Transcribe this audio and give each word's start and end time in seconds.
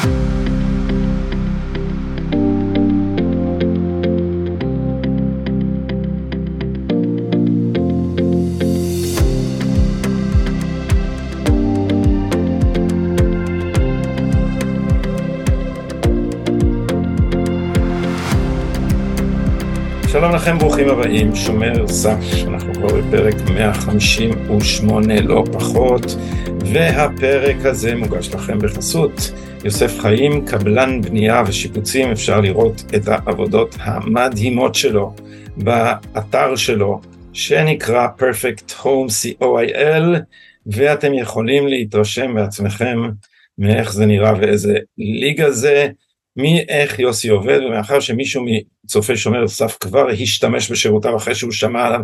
שלום 0.00 0.12
לכם, 20.34 20.58
ברוכים 20.58 20.88
הבאים, 20.88 21.36
שומר 21.36 21.88
סף, 21.88 22.18
אנחנו 22.48 22.74
כבר 22.74 23.00
בפרק 23.00 23.34
158 23.54 25.20
לא 25.20 25.44
פחות, 25.52 26.16
והפרק 26.72 27.56
הזה 27.64 27.96
מוגש 27.96 28.34
לכם 28.34 28.58
בחסות 28.58 29.32
יוסף 29.64 29.98
חיים, 29.98 30.46
קבלן 30.46 31.00
בנייה 31.00 31.42
ושיפוצים, 31.46 32.10
אפשר 32.10 32.40
לראות 32.40 32.82
את 32.96 33.08
העבודות 33.08 33.76
המדהימות 33.78 34.74
שלו 34.74 35.14
באתר 35.56 36.56
שלו, 36.56 37.00
שנקרא 37.32 38.08
Perfect 38.18 38.72
Home 38.82 39.42
co.il, 39.42 40.18
ואתם 40.66 41.14
יכולים 41.14 41.68
להתרשם 41.68 42.34
בעצמכם 42.34 42.98
מאיך 43.58 43.92
זה 43.92 44.06
נראה 44.06 44.32
ואיזה 44.40 44.78
ליגה 44.98 45.50
זה. 45.50 45.88
מאיך 46.36 46.98
יוסי 46.98 47.28
עובד, 47.28 47.60
ומאחר 47.66 48.00
שמישהו 48.00 48.44
מצופי 48.84 49.16
שומר 49.16 49.48
סף 49.48 49.76
כבר 49.80 50.08
השתמש 50.08 50.70
בשירותיו 50.70 51.16
אחרי 51.16 51.34
שהוא 51.34 51.52
שמע 51.52 51.86
עליו 51.86 52.00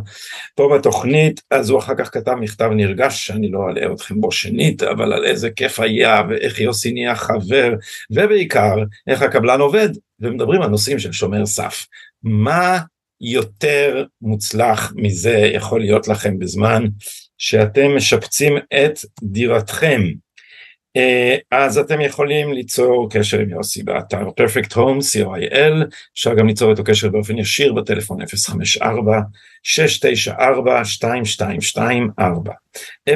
פה 0.55 0.71
בתוכנית, 0.75 1.41
אז 1.51 1.71
הוא 1.71 1.79
אחר 1.79 1.93
כך 1.99 2.15
כתב 2.15 2.35
מכתב 2.35 2.71
נרגש, 2.77 3.27
שאני 3.27 3.51
לא 3.51 3.59
אלאה 3.71 3.93
אתכם 3.93 4.21
בו 4.21 4.33
שנית, 4.33 4.83
אבל 4.83 5.13
על 5.13 5.25
איזה 5.25 5.51
כיף 5.51 5.81
היה, 5.81 6.23
ואיך 6.29 6.61
יוסי 6.61 6.93
נהיה 6.93 7.15
חבר, 7.15 7.75
ובעיקר, 8.11 8.75
איך 9.07 9.23
הקבלן 9.23 9.61
עובד, 9.61 9.89
ומדברים 10.21 10.63
על 10.63 10.69
נושאים 10.69 10.99
של 10.99 11.13
שומר 11.13 11.47
סף. 11.47 11.87
מה 12.23 12.79
יותר 13.21 14.05
מוצלח 14.23 14.93
מזה 14.97 15.51
יכול 15.55 15.81
להיות 15.81 16.09
לכם 16.09 16.39
בזמן 16.39 16.85
שאתם 17.39 17.97
משפצים 17.97 18.57
את 18.57 18.99
דירתכם? 19.23 20.03
אה, 20.97 21.37
אז 21.51 21.79
אתם 21.79 22.01
יכולים 22.01 22.53
ליצור 22.53 23.09
קשר 23.11 23.39
עם 23.39 23.51
יוסי 23.51 23.83
באתר 23.83 24.29
Perfect 24.29 24.73
Home, 24.73 25.01
co.il, 25.01 25.85
אפשר 26.15 26.35
גם 26.35 26.47
ליצור 26.47 26.71
איתו 26.71 26.85
קשר 26.85 27.09
באופן 27.09 27.39
ישיר 27.39 27.73
בטלפון 27.73 28.19
054-694-2224, 28.23 28.25
054-694, 33.11 33.15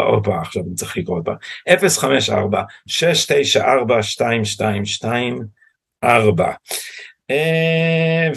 הופה, 0.00 0.40
עכשיו 0.40 0.62
אני 0.62 0.74
צריך 0.74 0.96
לקרוא 0.96 1.18
אותה, 1.18 1.32
054-694-2224. 6.04 6.06
אה, 7.30 8.28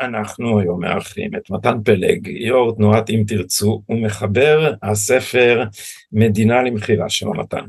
ואנחנו 0.00 0.60
היום 0.60 0.80
מארחים 0.80 1.30
את 1.36 1.50
מתן 1.50 1.82
פלג, 1.84 2.26
יו"ר 2.26 2.74
תנועת 2.76 3.10
אם 3.10 3.24
תרצו, 3.26 3.82
ומחבר 3.88 4.72
הספר 4.82 5.64
מדינה 6.12 6.62
למכירה, 6.62 7.08
שלום 7.08 7.40
מתן. 7.40 7.64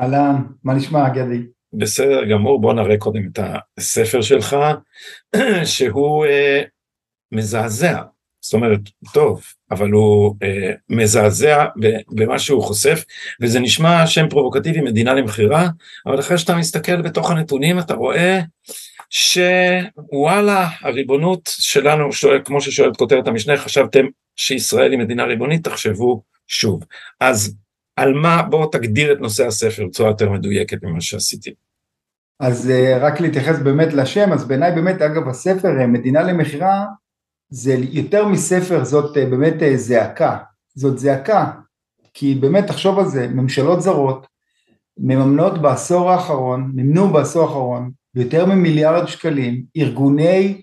אהלן, 0.00 0.36
מה 0.64 0.74
נשמע 0.74 1.08
גדי? 1.08 1.42
בסדר 1.72 2.24
גמור, 2.24 2.60
בוא 2.60 2.72
נראה 2.72 2.98
קודם 2.98 3.22
את 3.32 3.38
הספר 3.78 4.22
שלך, 4.22 4.56
שהוא 5.64 6.26
אה, 6.26 6.62
מזעזע, 7.32 8.02
זאת 8.40 8.54
אומרת, 8.54 8.80
טוב, 9.12 9.42
אבל 9.70 9.90
הוא 9.90 10.34
אה, 10.42 10.72
מזעזע 10.88 11.64
במה 12.08 12.38
שהוא 12.38 12.62
חושף, 12.62 13.04
וזה 13.40 13.60
נשמע 13.60 14.06
שם 14.06 14.28
פרובוקטיבי, 14.28 14.80
מדינה 14.80 15.14
למכירה, 15.14 15.68
אבל 16.06 16.20
אחרי 16.20 16.38
שאתה 16.38 16.56
מסתכל 16.56 17.02
בתוך 17.02 17.30
הנתונים 17.30 17.78
אתה 17.78 17.94
רואה 17.94 18.40
שוואלה, 19.10 20.68
הריבונות 20.80 21.40
שלנו, 21.58 22.12
שואל, 22.12 22.40
כמו 22.44 22.60
ששואלת 22.60 22.96
כותרת 22.96 23.28
המשנה, 23.28 23.56
חשבתם 23.56 24.06
שישראל 24.36 24.90
היא 24.90 24.98
מדינה 24.98 25.24
ריבונית, 25.24 25.64
תחשבו 25.64 26.22
שוב. 26.46 26.84
אז 27.20 27.56
על 27.96 28.14
מה, 28.14 28.42
בואו 28.42 28.66
תגדיר 28.66 29.12
את 29.12 29.20
נושא 29.20 29.46
הספר 29.46 29.86
בצורה 29.86 30.10
יותר 30.10 30.30
מדויקת 30.30 30.82
ממה 30.82 31.00
שעשיתי. 31.00 31.54
אז 32.40 32.70
אה, 32.70 32.98
רק 32.98 33.20
להתייחס 33.20 33.58
באמת 33.58 33.92
לשם, 33.92 34.32
אז 34.32 34.48
בעיניי 34.48 34.72
באמת, 34.72 35.02
אגב, 35.02 35.28
הספר 35.28 35.80
אה, 35.80 35.86
מדינה 35.86 36.22
למכירה, 36.22 36.84
זה 37.50 37.76
יותר 37.90 38.28
מספר, 38.28 38.84
זאת 38.84 39.16
אה, 39.16 39.26
באמת 39.26 39.54
זעקה. 39.76 40.38
זאת 40.74 40.98
זעקה, 40.98 41.50
כי 42.14 42.34
באמת, 42.34 42.66
תחשוב 42.66 42.98
על 42.98 43.06
זה, 43.06 43.28
ממשלות 43.28 43.82
זרות 43.82 44.26
מממנות 44.98 45.62
בעשור 45.62 46.10
האחרון, 46.10 46.70
מימנו 46.74 47.12
בעשור 47.12 47.42
האחרון, 47.42 47.90
ביותר 48.18 48.46
ממיליארד 48.46 49.06
שקלים, 49.06 49.62
ארגוני, 49.76 50.62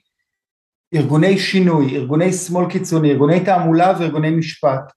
ארגוני 0.95 1.37
שינוי, 1.37 1.95
ארגוני 1.95 2.33
שמאל 2.33 2.69
קיצוני, 2.69 3.11
ארגוני 3.11 3.39
תעמולה 3.39 3.93
וארגוני 3.99 4.29
משפט, 4.29 4.91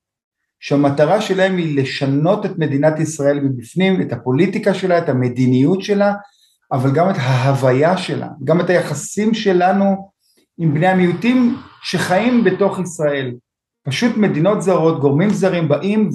שהמטרה 0.60 1.20
שלהם 1.20 1.56
היא 1.56 1.80
לשנות 1.80 2.46
את 2.46 2.58
מדינת 2.58 3.00
ישראל 3.00 3.40
מבפנים, 3.40 4.00
את 4.00 4.12
הפוליטיקה 4.12 4.74
שלה, 4.74 4.98
את 4.98 5.08
המדיניות 5.08 5.82
שלה, 5.82 6.14
אבל 6.72 6.90
גם 6.94 7.10
את 7.10 7.14
ההוויה 7.18 7.96
שלה, 7.96 8.28
גם 8.44 8.60
את 8.60 8.70
היחסים 8.70 9.34
שלנו 9.34 10.10
עם 10.58 10.74
בני 10.74 10.86
המיעוטים 10.86 11.56
שחיים 11.82 12.44
בתוך 12.44 12.78
ישראל. 12.78 13.34
פשוט 13.82 14.16
מדינות 14.16 14.62
זרות, 14.62 15.00
גורמים 15.00 15.30
זרים 15.30 15.68
באים 15.68 16.10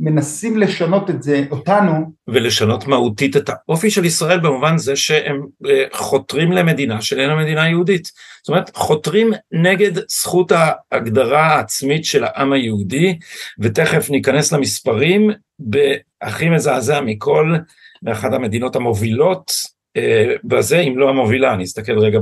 מנסים 0.00 0.58
לשנות 0.58 1.10
את 1.10 1.22
זה, 1.22 1.44
אותנו. 1.50 2.12
ולשנות 2.28 2.86
מהותית 2.86 3.36
את 3.36 3.48
האופי 3.48 3.90
של 3.90 4.04
ישראל 4.04 4.40
במובן 4.40 4.78
זה 4.78 4.96
שהם 4.96 5.46
אה, 5.66 5.84
חותרים 5.92 6.52
למדינה 6.52 7.02
שאיננה 7.02 7.36
מדינה 7.36 7.68
יהודית. 7.68 8.10
זאת 8.42 8.48
אומרת, 8.48 8.76
חותרים 8.76 9.32
נגד 9.52 9.92
זכות 10.08 10.52
ההגדרה 10.52 11.46
העצמית 11.46 12.04
של 12.04 12.24
העם 12.24 12.52
היהודי, 12.52 13.18
ותכף 13.58 14.10
ניכנס 14.10 14.52
למספרים, 14.52 15.30
בהכי 15.58 16.48
מזעזע 16.48 17.00
מכל, 17.00 17.54
באחת 18.02 18.32
המדינות 18.32 18.76
המובילות 18.76 19.52
אה, 19.96 20.34
בזה, 20.44 20.80
אם 20.80 20.98
לא 20.98 21.08
המובילה, 21.08 21.54
אני 21.54 21.64
אסתכל 21.64 21.98
רגע 21.98 22.18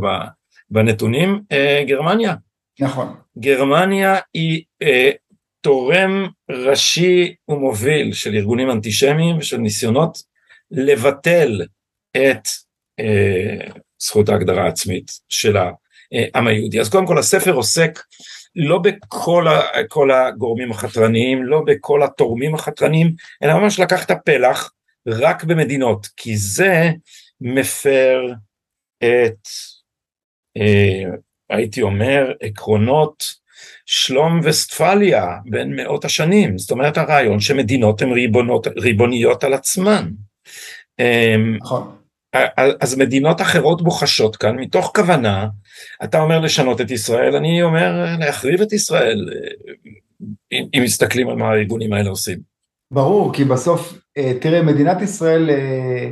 בנתונים, 0.70 1.40
אה, 1.52 1.84
גרמניה. 1.86 2.34
נכון. 2.80 3.14
גרמניה 3.38 4.18
היא 4.34 4.62
תורם 5.62 6.26
ראשי 6.50 7.34
ומוביל 7.48 8.12
של 8.12 8.34
ארגונים 8.34 8.70
אנטישמיים 8.70 9.38
ושל 9.38 9.56
ניסיונות 9.56 10.18
לבטל 10.70 11.62
את 12.16 12.48
אה, 13.00 13.68
זכות 13.98 14.28
ההגדרה 14.28 14.64
העצמית 14.64 15.10
של 15.28 15.56
העם 15.56 16.46
היהודי. 16.46 16.80
אז 16.80 16.88
קודם 16.88 17.06
כל 17.06 17.18
הספר 17.18 17.52
עוסק 17.52 18.00
לא 18.56 18.78
בכל 18.78 19.48
ה, 20.10 20.28
הגורמים 20.28 20.70
החתרניים, 20.70 21.44
לא 21.44 21.62
בכל 21.66 22.02
התורמים 22.02 22.54
החתרניים, 22.54 23.14
אלא 23.42 23.54
ממש 23.54 23.80
לקח 23.80 24.04
את 24.04 24.10
הפלח 24.10 24.72
רק 25.06 25.44
במדינות, 25.44 26.06
כי 26.16 26.36
זה 26.36 26.90
מפר 27.40 28.20
את, 28.98 29.48
אה, 30.56 31.04
הייתי 31.50 31.82
אומר, 31.82 32.32
עקרונות 32.40 33.41
שלום 33.86 34.40
וסטפליה 34.42 35.26
בין 35.44 35.76
מאות 35.76 36.04
השנים, 36.04 36.58
זאת 36.58 36.70
אומרת 36.70 36.98
הרעיון 36.98 37.40
שמדינות 37.40 38.02
הן 38.02 38.12
ריבונות, 38.12 38.66
ריבוניות 38.76 39.44
על 39.44 39.54
עצמן. 39.54 40.08
אמ, 40.98 41.56
נכון. 41.60 41.96
אז 42.80 42.98
מדינות 42.98 43.40
אחרות 43.40 43.82
בוחשות 43.82 44.36
כאן 44.36 44.56
מתוך 44.56 44.92
כוונה, 44.94 45.48
אתה 46.04 46.20
אומר 46.20 46.40
לשנות 46.40 46.80
את 46.80 46.90
ישראל, 46.90 47.36
אני 47.36 47.62
אומר 47.62 48.16
להחריב 48.18 48.60
את 48.60 48.72
ישראל, 48.72 49.28
אם, 50.52 50.64
אם 50.74 50.82
מסתכלים 50.84 51.28
על 51.28 51.36
מה 51.36 51.50
הארגונים 51.50 51.92
האלה 51.92 52.10
עושים. 52.10 52.38
ברור, 52.90 53.34
כי 53.34 53.44
בסוף, 53.44 53.98
אה, 54.16 54.32
תראה, 54.40 54.62
מדינת 54.62 55.02
ישראל 55.02 55.50
אה, 55.50 56.10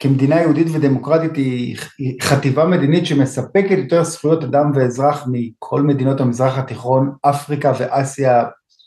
כמדינה 0.00 0.40
יהודית 0.40 0.66
ודמוקרטית 0.72 1.36
היא, 1.36 1.76
חטיבה 2.22 2.64
מדינית 2.66 3.06
שמספקת 3.06 3.78
יותר 3.78 4.04
זכויות 4.04 4.44
אדם 4.44 4.72
ואזרח 4.74 5.26
מכל 5.32 5.82
מדינות 5.82 6.20
המזרח 6.20 6.58
התיכון, 6.58 7.12
אפריקה 7.22 7.72
ואסיה, 7.78 8.44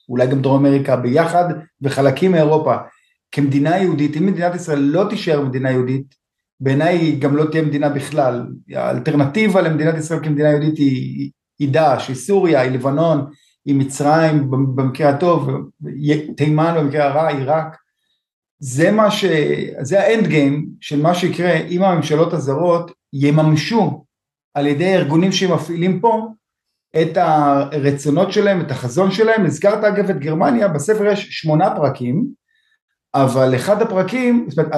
אולי 0.09 0.27
גם 0.27 0.41
דרום 0.41 0.65
אמריקה 0.65 0.95
ביחד, 0.95 1.45
וחלקים 1.81 2.31
מאירופה. 2.31 2.75
כמדינה 3.31 3.77
יהודית, 3.77 4.17
אם 4.17 4.25
מדינת 4.25 4.55
ישראל 4.55 4.79
לא 4.79 5.05
תישאר 5.09 5.41
מדינה 5.41 5.71
יהודית, 5.71 6.15
בעיניי 6.59 6.97
היא 6.97 7.21
גם 7.21 7.35
לא 7.35 7.45
תהיה 7.45 7.63
מדינה 7.63 7.89
בכלל. 7.89 8.47
האלטרנטיבה 8.73 9.61
למדינת 9.61 9.95
ישראל 9.95 10.19
כמדינה 10.23 10.49
יהודית 10.49 10.77
היא, 10.77 11.31
היא 11.59 11.69
דאעש, 11.69 12.07
היא 12.07 12.15
סוריה, 12.15 12.61
היא 12.61 12.71
לבנון, 12.71 13.25
היא 13.65 13.75
מצרים 13.75 14.51
במקרה 14.51 15.09
הטוב, 15.09 15.49
תימן 16.37 16.75
במקרה 16.77 17.05
הרע, 17.05 17.27
עיראק. 17.27 17.82
זה 18.65 18.91
מה 18.91 19.11
ש... 19.11 19.25
זה 19.81 20.01
האנד 20.01 20.27
גיים 20.27 20.69
של 20.81 21.01
מה 21.01 21.15
שיקרה 21.15 21.53
אם 21.53 21.83
הממשלות 21.83 22.33
הזרות 22.33 22.91
יממשו 23.13 24.05
על 24.53 24.67
ידי 24.67 24.95
ארגונים 24.95 25.31
שמפעילים 25.31 25.99
פה 25.99 26.27
את 27.01 27.17
הרצונות 27.17 28.31
שלהם, 28.31 28.61
את 28.61 28.71
החזון 28.71 29.11
שלהם. 29.11 29.45
הזכרת 29.45 29.83
אגב 29.83 30.09
את 30.09 30.19
גרמניה, 30.19 30.67
בספר 30.67 31.05
יש 31.05 31.27
שמונה 31.31 31.75
פרקים 31.75 32.27
אבל 33.15 33.55
אחד 33.55 33.81
הפרקים, 33.81 34.45
זאת 34.49 34.59
אומרת, 34.59 34.73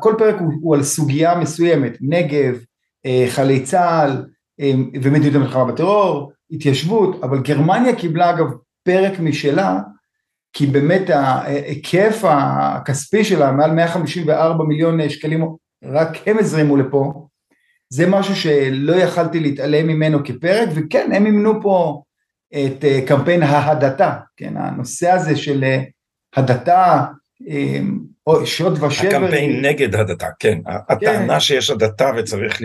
כל 0.00 0.14
פרק 0.18 0.34
הוא, 0.40 0.52
הוא 0.60 0.76
על 0.76 0.82
סוגיה 0.82 1.38
מסוימת, 1.38 1.98
נגב, 2.00 2.58
אה, 3.06 3.26
חיילי 3.28 3.62
צה"ל 3.62 4.24
אה, 4.60 4.72
ומדיניות 5.02 5.34
המלחמה 5.34 5.64
בטרור, 5.64 6.32
התיישבות, 6.50 7.24
אבל 7.24 7.42
גרמניה 7.42 7.96
קיבלה 7.96 8.30
אגב 8.30 8.46
פרק 8.82 9.20
משלה, 9.20 9.80
כי 10.54 10.66
באמת 10.66 11.10
ההיקף 11.10 12.22
הכספי 12.24 13.24
שלה, 13.24 13.52
מעל 13.52 13.70
154 13.70 14.64
מיליון 14.64 15.08
שקלים, 15.08 15.46
רק 15.84 16.08
הם 16.26 16.38
הזרימו 16.38 16.76
לפה, 16.76 17.26
זה 17.88 18.06
משהו 18.06 18.36
שלא 18.36 18.94
יכלתי 18.94 19.40
להתעלם 19.40 19.86
ממנו 19.86 20.24
כפרק, 20.24 20.68
וכן, 20.74 21.10
הם 21.12 21.26
אימנו 21.26 21.62
פה 21.62 22.02
את 22.50 22.84
אה, 22.84 23.00
קמפיין 23.06 23.42
ההדתה, 23.42 24.12
כן, 24.36 24.56
הנושא 24.56 25.10
הזה 25.10 25.36
של 25.36 25.64
הדתה, 26.36 27.04
או 28.26 28.46
שוד 28.46 28.82
ושבר. 28.82 29.08
הקמפיין 29.08 29.64
נגד 29.64 29.94
הדתה, 29.94 30.26
כן, 30.38 30.58
כן. 30.64 30.70
הטענה 30.88 31.40
שיש 31.40 31.70
הדתה 31.70 32.10
וצריך 32.16 32.60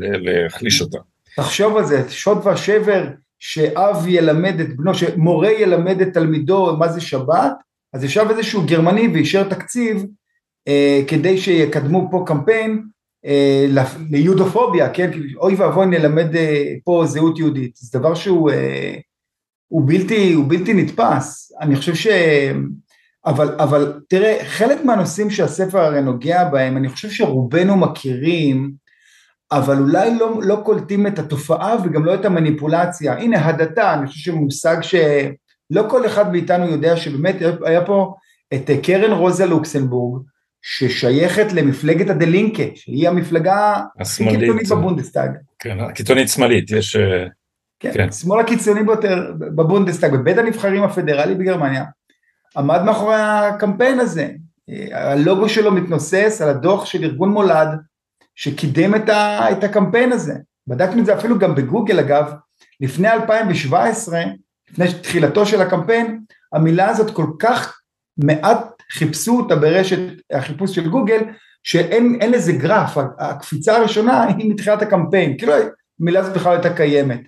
להחליש 0.00 0.80
אותה. 0.80 0.98
תחשוב 1.36 1.76
על 1.76 1.84
זה, 1.84 2.10
שוד 2.10 2.46
ושבר 2.46 3.06
שאב 3.38 4.06
ילמד 4.06 4.60
את 4.60 4.76
בנו, 4.76 4.94
שמורה 4.94 5.52
ילמד 5.52 6.00
את 6.00 6.08
תלמידו 6.14 6.76
מה 6.78 6.88
זה 6.88 7.00
שבת, 7.00 7.52
אז 7.92 8.04
ישב 8.04 8.26
איזשהו 8.30 8.62
גרמני 8.66 9.08
ואישר 9.08 9.48
תקציב 9.48 10.06
אה, 10.68 11.00
כדי 11.08 11.38
שיקדמו 11.38 12.08
פה 12.10 12.24
קמפיין 12.26 12.82
אה, 13.26 13.66
ליודופוביה, 14.10 14.88
כן, 14.88 15.10
אוי 15.36 15.54
ואבוי 15.54 15.86
נלמד 15.86 16.36
אה, 16.36 16.74
פה 16.84 17.04
זהות 17.06 17.38
יהודית, 17.38 17.76
זה 17.76 17.98
דבר 17.98 18.14
שהוא 18.14 18.50
אה, 18.50 18.94
הוא 19.68 19.82
בלתי, 19.86 20.32
הוא 20.32 20.44
בלתי 20.48 20.74
נתפס, 20.74 21.52
אני 21.60 21.76
חושב 21.76 21.94
ש... 21.94 22.06
אבל, 23.26 23.54
אבל 23.58 24.00
תראה, 24.08 24.38
חלק 24.44 24.84
מהנושאים 24.84 25.30
שהספר 25.30 25.78
הרי 25.78 26.02
נוגע 26.02 26.48
בהם, 26.48 26.76
אני 26.76 26.88
חושב 26.88 27.10
שרובנו 27.10 27.76
מכירים, 27.76 28.72
אבל 29.52 29.78
אולי 29.78 30.14
לא, 30.18 30.40
לא 30.42 30.60
קולטים 30.64 31.06
את 31.06 31.18
התופעה 31.18 31.76
וגם 31.84 32.04
לא 32.04 32.14
את 32.14 32.24
המניפולציה. 32.24 33.12
הנה, 33.12 33.46
הדתה, 33.46 33.94
אני 33.94 34.06
חושב 34.06 34.20
שמושג 34.20 34.76
שלא 34.82 35.88
כל 35.88 36.06
אחד 36.06 36.32
מאיתנו 36.32 36.66
יודע 36.66 36.96
שבאמת 36.96 37.36
היה 37.64 37.84
פה 37.84 38.14
את 38.54 38.70
קרן 38.82 39.12
רוזה 39.12 39.46
לוקסנבורג, 39.46 40.22
ששייכת 40.62 41.52
למפלגת 41.52 42.10
הדי 42.10 42.27
לינקה, 42.27 42.62
שהיא 42.74 43.08
המפלגה 43.08 43.82
הקיצונית 44.00 44.68
בבונדסטאג. 44.70 45.30
כן, 45.58 45.80
הקיצונית 45.80 46.28
שמאלית, 46.28 46.70
יש... 46.70 46.96
אה, 46.96 47.26
כן, 47.80 47.90
כן. 47.94 48.12
שמאל 48.12 48.40
הקיצוני 48.40 48.82
ביותר 48.82 49.32
בבונדסטאג, 49.38 50.12
בבית 50.12 50.38
הנבחרים 50.38 50.82
הפדרלי 50.82 51.34
בגרמניה, 51.34 51.84
עמד 52.56 52.82
מאחורי 52.82 53.14
הקמפיין 53.16 54.00
הזה. 54.00 54.28
הלוגו 54.92 55.48
שלו 55.48 55.72
מתנוסס 55.72 56.40
על 56.42 56.48
הדוח 56.48 56.86
של 56.86 57.04
ארגון 57.04 57.30
מולד, 57.30 57.68
שקידם 58.36 58.94
את, 58.94 59.08
ה, 59.08 59.52
את 59.52 59.64
הקמפיין 59.64 60.12
הזה. 60.12 60.34
בדקנו 60.66 61.00
את 61.00 61.06
זה 61.06 61.14
אפילו 61.14 61.38
גם 61.38 61.54
בגוגל 61.54 62.00
אגב, 62.00 62.32
לפני 62.80 63.08
2017, 63.08 64.22
לפני 64.70 64.86
תחילתו 65.02 65.46
של 65.46 65.62
הקמפיין, 65.62 66.20
המילה 66.52 66.88
הזאת 66.88 67.14
כל 67.14 67.26
כך 67.38 67.80
מעט 68.18 68.82
חיפשו 68.92 69.38
אותה 69.38 69.56
ברשת 69.56 69.98
החיפוש 70.32 70.74
של 70.74 70.88
גוגל, 70.88 71.20
שאין 71.62 72.30
לזה 72.30 72.52
גרף, 72.52 72.96
הקפיצה 73.18 73.76
הראשונה 73.76 74.24
היא 74.24 74.50
מתחילת 74.50 74.82
הקמפיין, 74.82 75.38
כאילו 75.38 75.52
המילה 76.00 76.20
הזאת 76.20 76.34
בכלל 76.36 76.52
הייתה 76.52 76.76
קיימת. 76.76 77.20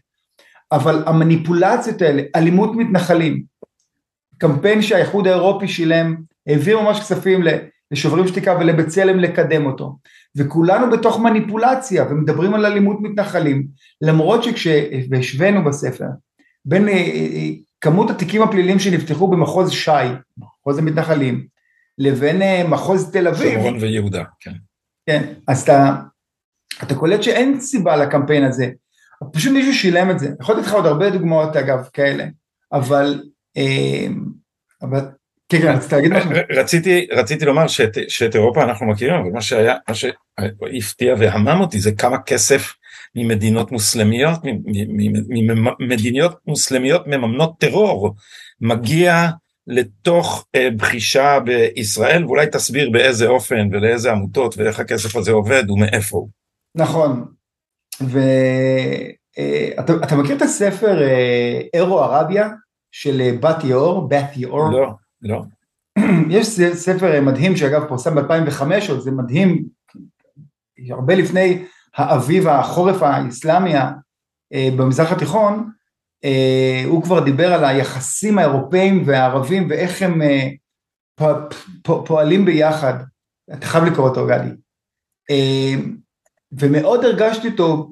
אבל 0.72 1.02
המניפולציות 1.06 2.02
האלה, 2.02 2.22
אלימות 2.36 2.76
מתנחלים, 2.76 3.42
קמפיין 4.38 4.82
שהאיחוד 4.82 5.26
האירופי 5.26 5.68
שילם, 5.68 6.16
העביר 6.46 6.80
ממש 6.80 7.00
כספים 7.00 7.42
לשוברים 7.90 8.28
שתיקה 8.28 8.56
ולבצלם 8.60 9.18
לקדם 9.18 9.66
אותו, 9.66 9.98
וכולנו 10.36 10.90
בתוך 10.90 11.20
מניפולציה 11.20 12.04
ומדברים 12.10 12.54
על 12.54 12.66
אלימות 12.66 12.96
מתנחלים, 13.00 13.66
למרות 14.00 14.44
שכשהשווינו 14.44 15.64
בספר 15.64 16.06
בין 16.64 16.88
אה, 16.88 16.92
אה, 16.92 17.50
כמות 17.80 18.10
התיקים 18.10 18.42
הפליליים 18.42 18.78
שנפתחו 18.78 19.28
במחוז 19.28 19.70
ש"י, 19.70 19.90
מחוז 20.38 20.78
המתנחלים, 20.78 21.46
לבין 21.98 22.42
אה, 22.42 22.68
מחוז 22.68 23.12
תל 23.12 23.28
אביב. 23.28 23.52
שומרון 23.52 23.76
ויהודה, 23.80 24.24
כן. 24.40 24.52
כן, 25.06 25.32
אז 25.48 25.62
אתה, 25.62 25.96
אתה 26.82 26.94
קולט 26.94 27.22
שאין 27.22 27.60
סיבה 27.60 27.96
לקמפיין 27.96 28.44
הזה, 28.44 28.70
פשוט 29.32 29.52
מישהו 29.52 29.74
שילם 29.74 30.10
את 30.10 30.18
זה, 30.18 30.30
יכול 30.40 30.56
לתת 30.56 30.66
לך 30.66 30.74
עוד 30.74 30.86
הרבה 30.86 31.10
דוגמאות 31.10 31.56
אגב 31.56 31.88
כאלה, 31.92 32.24
אבל, 32.72 33.22
אבל 34.82 35.00
כן, 35.48 35.60
כן, 35.60 35.68
רצית 35.68 35.92
להגיד 35.92 36.12
משהו? 36.12 36.30
רציתי, 36.50 37.06
רציתי 37.12 37.44
לומר 37.44 37.66
שאת, 37.66 37.98
שאת 38.08 38.34
אירופה 38.34 38.64
אנחנו 38.64 38.86
מכירים, 38.86 39.14
אבל 39.14 39.30
מה 39.30 39.40
שהיה, 39.40 39.74
מה 39.88 39.94
שהפתיע 39.94 41.14
והמם 41.18 41.60
אותי 41.60 41.80
זה 41.80 41.92
כמה 41.92 42.22
כסף 42.22 42.74
ממדינות 43.14 43.72
מוסלמיות, 43.72 44.38
ממדינות 45.78 46.38
מוסלמיות 46.46 47.06
מממנות 47.06 47.58
טרור, 47.58 48.14
מגיע 48.60 49.28
לתוך 49.66 50.46
אה, 50.54 50.68
בחישה 50.76 51.38
בישראל, 51.40 52.24
ואולי 52.24 52.46
תסביר 52.52 52.90
באיזה 52.90 53.26
אופן 53.26 53.68
ולאיזה 53.72 54.12
עמותות 54.12 54.58
ואיך 54.58 54.80
הכסף 54.80 55.16
הזה 55.16 55.32
עובד 55.32 55.70
ומאיפה 55.70 56.16
הוא. 56.16 56.28
נכון, 56.74 57.24
ואתה 58.00 59.92
אה, 60.12 60.16
מכיר 60.16 60.36
את 60.36 60.42
הספר 60.42 61.02
אה, 61.02 61.60
אירו 61.74 62.00
ערביה 62.00 62.48
של 62.92 63.36
בת 63.40 63.64
יאור, 63.64 64.08
בת 64.08 64.36
יאור? 64.36 64.70
לא. 64.72 65.07
לא. 65.22 65.42
יש 66.30 66.46
ספר 66.72 67.20
מדהים 67.20 67.56
שאגב 67.56 67.84
פורסם 67.88 68.14
ב-2005, 68.14 68.62
עוד 68.88 69.00
זה 69.00 69.10
מדהים, 69.10 69.64
הרבה 70.90 71.14
לפני 71.14 71.64
האביב 71.96 72.48
החורף 72.48 73.02
האסלאמי 73.02 73.74
אה, 73.76 74.68
במזרח 74.76 75.12
התיכון, 75.12 75.70
אה, 76.24 76.82
הוא 76.86 77.02
כבר 77.02 77.24
דיבר 77.24 77.52
על 77.52 77.64
היחסים 77.64 78.38
האירופאים 78.38 79.02
והערבים 79.06 79.66
ואיך 79.70 80.02
הם 80.02 80.22
אה, 80.22 80.48
פועלים 81.82 82.44
ביחד, 82.44 82.94
אתה 83.52 83.66
חייב 83.66 83.84
לקרוא 83.84 84.08
אותו 84.08 84.26
גדי, 84.26 84.50
ומאוד 86.52 87.04
הרגשתי 87.04 87.48
אותו 87.48 87.90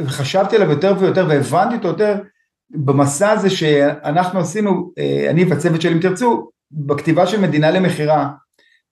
וחשבתי 0.00 0.56
עליו 0.56 0.70
יותר 0.70 0.94
ויותר 1.00 1.26
והבנתי 1.28 1.74
אותו 1.74 1.88
יותר 1.88 2.22
במסע 2.70 3.30
הזה 3.30 3.50
שאנחנו 3.50 4.40
עשינו, 4.40 4.92
אני 5.30 5.44
והצוות 5.44 5.82
שלי 5.82 5.92
אם 5.94 6.00
תרצו, 6.00 6.50
בכתיבה 6.72 7.26
של 7.26 7.40
מדינה 7.40 7.70
למכירה, 7.70 8.30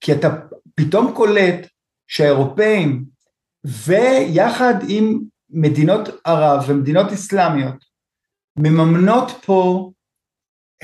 כי 0.01 0.13
אתה 0.13 0.29
פתאום 0.75 1.13
קולט 1.15 1.67
שהאירופאים 2.09 3.05
ויחד 3.65 4.75
עם 4.89 5.21
מדינות 5.51 6.09
ערב 6.25 6.65
ומדינות 6.69 7.13
אסלאמיות 7.13 7.85
מממנות 8.57 9.31
פה 9.47 9.91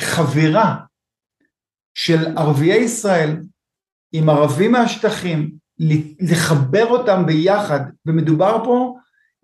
חבירה 0.01 0.77
של 1.95 2.37
ערביי 2.37 2.77
ישראל 2.77 3.41
עם 4.13 4.29
ערבים 4.29 4.73
מהשטחים, 4.73 5.51
לחבר 6.21 6.87
אותם 6.87 7.27
ביחד, 7.27 7.81
ומדובר 8.07 8.65
פה, 8.65 8.97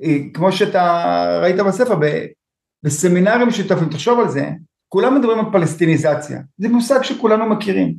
אה, 0.03 0.17
כמו 0.35 0.53
שאתה 0.53 1.39
ראית 1.43 1.57
בספר, 1.57 1.95
בסמינרים 2.85 3.49
משותפים, 3.49 3.89
תחשוב 3.89 4.21
על 4.21 4.29
זה, 4.29 4.51
כולם 4.93 5.19
מדברים 5.19 5.39
על 5.39 5.53
פלסטיניזציה, 5.53 6.41
זה 6.59 6.69
מושג 6.69 7.03
שכולנו 7.03 7.47
מכירים, 7.47 7.95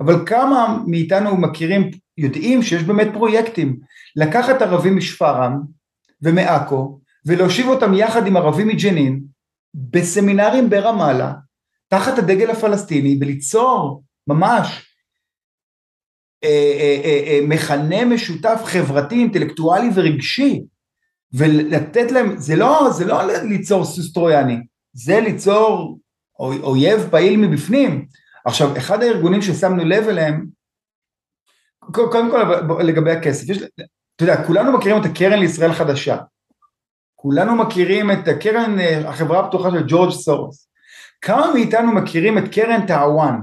אבל 0.00 0.26
כמה 0.26 0.78
מאיתנו 0.86 1.36
מכירים, 1.36 1.90
יודעים 2.18 2.62
שיש 2.62 2.82
באמת 2.82 3.08
פרויקטים, 3.12 3.78
לקחת 4.16 4.62
ערבים 4.62 4.96
משפרעם 4.96 5.60
ומעכו 6.22 7.00
ולהושיב 7.26 7.66
אותם 7.66 7.94
יחד 7.94 8.26
עם 8.26 8.36
ערבים 8.36 8.68
מג'נין 8.68 9.20
בסמינרים 9.74 10.70
ברמאללה, 10.70 11.32
תחת 11.88 12.18
הדגל 12.18 12.50
הפלסטיני 12.50 13.18
וליצור 13.20 14.02
ממש 14.26 14.94
אה, 16.44 16.48
אה, 17.04 17.22
אה, 17.26 17.40
מכנה 17.48 18.04
משותף 18.04 18.60
חברתי, 18.64 19.14
אינטלקטואלי 19.14 19.88
ורגשי 19.94 20.62
ולתת 21.32 22.12
להם, 22.12 22.36
זה 22.36 22.56
לא, 22.56 22.88
זה 22.92 23.04
לא 23.04 23.42
ליצור 23.42 23.84
סוס 23.84 24.12
טרויאני, 24.12 24.56
זה 24.92 25.20
ליצור 25.20 26.01
אויב 26.42 27.08
פעיל 27.10 27.36
מבפנים. 27.36 28.06
עכשיו, 28.44 28.76
אחד 28.76 29.02
הארגונים 29.02 29.42
ששמנו 29.42 29.84
לב 29.84 30.08
אליהם, 30.08 30.46
קודם 31.80 32.30
כל 32.30 32.82
לגבי 32.82 33.10
הכסף, 33.10 33.48
יש, 33.48 33.58
אתה 34.16 34.22
יודע, 34.24 34.44
כולנו 34.46 34.72
מכירים 34.72 35.00
את 35.00 35.06
הקרן 35.06 35.38
לישראל 35.38 35.72
חדשה, 35.72 36.16
כולנו 37.16 37.56
מכירים 37.56 38.10
את 38.10 38.28
הקרן, 38.28 38.76
החברה 39.06 39.40
הפתוחה 39.40 39.70
של 39.70 39.84
ג'ורג' 39.88 40.10
סורוס, 40.10 40.68
כמה 41.20 41.52
מאיתנו 41.54 41.92
מכירים 41.92 42.38
את 42.38 42.44
קרן 42.52 42.86
טאוואן, 42.86 43.40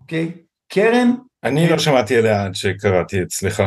אוקיי? 0.00 0.32
קרן... 0.68 1.10
אני 1.44 1.70
לא 1.70 1.78
שמעתי 1.78 2.16
עליה 2.16 2.44
עד 2.44 2.54
שקראתי 2.54 3.22
אצלך. 3.22 3.62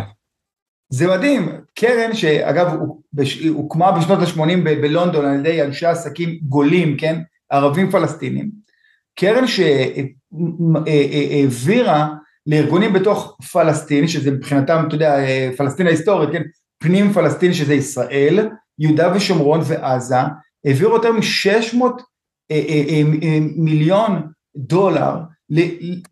זה 0.89 1.08
מדהים, 1.08 1.62
קרן 1.75 2.13
שאגב 2.13 2.67
הוקמה 3.50 3.91
בשנות 3.91 4.20
ה-80 4.20 4.58
בלונדון 4.63 5.25
על 5.25 5.39
ידי 5.39 5.62
אנשי 5.62 5.86
עסקים 5.86 6.39
גולים, 6.43 6.98
כן? 6.98 7.22
ערבים 7.51 7.91
פלסטינים, 7.91 8.51
קרן 9.20 9.43
שהעבירה 10.67 12.10
לארגונים 12.48 12.93
בתוך 12.93 13.38
פלסטין, 13.51 14.08
שזה 14.08 14.31
מבחינתם, 14.31 14.84
אתה 14.88 14.96
יודע, 14.96 15.15
פלסטין 15.58 15.88
ההיסטורית, 15.88 16.29
כן, 16.31 16.41
פנים 16.79 17.13
פלסטין 17.13 17.53
שזה 17.53 17.74
ישראל, 17.74 18.50
יהודה 18.79 19.13
ושומרון 19.15 19.62
ועזה, 19.67 20.15
העבירו 20.65 20.93
יותר 20.93 21.12
מ-600 21.12 21.86
מיליון 23.55 24.22
דולר 24.55 25.15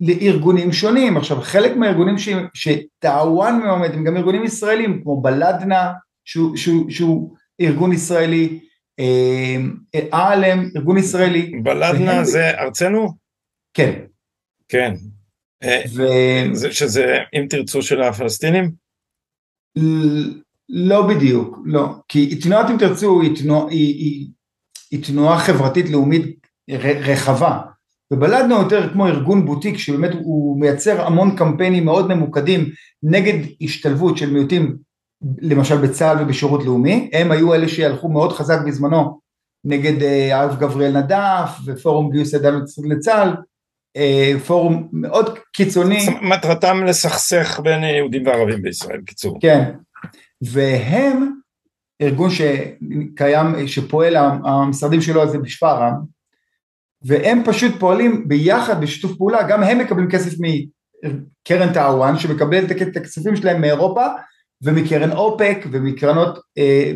לארגונים 0.01 0.71
שונים. 0.71 1.17
עכשיו 1.17 1.41
חלק 1.41 1.75
מהארגונים 1.75 2.15
שטאוואן 2.53 3.59
מממנת 3.59 3.93
הם 3.93 4.03
גם 4.03 4.17
ארגונים 4.17 4.43
ישראלים 4.43 5.01
כמו 5.03 5.21
בלדנה 5.21 5.91
שהוא, 6.25 6.57
שהוא, 6.57 6.89
שהוא 6.89 7.35
ארגון 7.61 7.93
ישראלי, 7.93 8.59
אהלם 10.13 10.69
ארגון 10.75 10.97
ישראלי. 10.97 11.51
בלדנה 11.63 12.11
והם... 12.11 12.23
זה 12.23 12.49
ארצנו? 12.59 13.13
כן. 13.73 13.99
כן. 14.69 14.93
ו... 15.95 16.03
זה 16.53 16.71
שזה 16.71 17.17
אם 17.33 17.45
תרצו 17.49 17.81
של 17.81 18.01
הפלסטינים? 18.01 18.71
לא 20.69 21.07
בדיוק, 21.07 21.57
לא. 21.65 21.87
כי 22.07 22.35
תנועת 22.35 22.69
אם 22.69 22.77
תרצו 22.77 23.21
היא 23.21 23.35
תנועה, 23.35 23.69
היא, 23.69 23.95
היא, 23.95 24.27
היא 24.91 25.03
תנועה 25.03 25.39
חברתית 25.39 25.89
לאומית 25.89 26.47
רחבה. 26.79 27.59
ובלדנו 28.13 28.55
יותר 28.55 28.93
כמו 28.93 29.07
ארגון 29.07 29.45
בוטיק 29.45 29.77
שבאמת 29.77 30.11
הוא 30.13 30.59
מייצר 30.59 31.01
המון 31.01 31.35
קמפיינים 31.35 31.85
מאוד 31.85 32.13
ממוקדים 32.13 32.69
נגד 33.03 33.47
השתלבות 33.61 34.17
של 34.17 34.29
מיעוטים 34.29 34.77
למשל 35.41 35.77
בצה"ל 35.77 36.23
ובשירות 36.23 36.65
לאומי, 36.65 37.09
הם 37.13 37.31
היו 37.31 37.53
אלה 37.53 37.67
שהלכו 37.67 38.09
מאוד 38.09 38.31
חזק 38.31 38.59
בזמנו 38.65 39.19
נגד 39.63 40.03
אה, 40.03 40.39
הרב 40.39 40.59
גבריאל 40.59 40.97
נדף 40.97 41.49
ופורום 41.65 42.11
גיוס 42.11 42.33
ידיים 42.33 42.55
לצה"ל, 42.83 43.35
אה, 43.97 44.33
פורום 44.47 44.87
מאוד 44.91 45.39
קיצוני. 45.53 46.07
מטרתם 46.21 46.83
לסכסך 46.83 47.59
בין 47.63 47.83
יהודים 47.83 48.27
וערבים 48.27 48.61
בישראל, 48.61 49.01
קיצור. 49.05 49.37
כן, 49.41 49.71
והם 50.41 51.31
ארגון 52.01 52.29
שקיים, 52.29 53.67
שפועל, 53.67 54.15
המשרדים 54.45 55.01
שלו 55.01 55.29
זה 55.29 55.37
בשפרעם, 55.37 55.93
והם 57.01 57.41
פשוט 57.45 57.79
פועלים 57.79 58.27
ביחד 58.27 58.81
בשיתוף 58.81 59.17
פעולה, 59.17 59.47
גם 59.49 59.63
הם 59.63 59.77
מקבלים 59.79 60.09
כסף 60.09 60.31
מקרן 60.39 61.73
טאוואן 61.73 62.19
שמקבלת 62.19 62.71
את 62.81 62.97
הכספים 62.97 63.35
שלהם 63.35 63.61
מאירופה 63.61 64.05
ומקרן 64.63 65.11
אופק 65.11 65.65
ומקרנות 65.71 66.39
אה, 66.57 66.91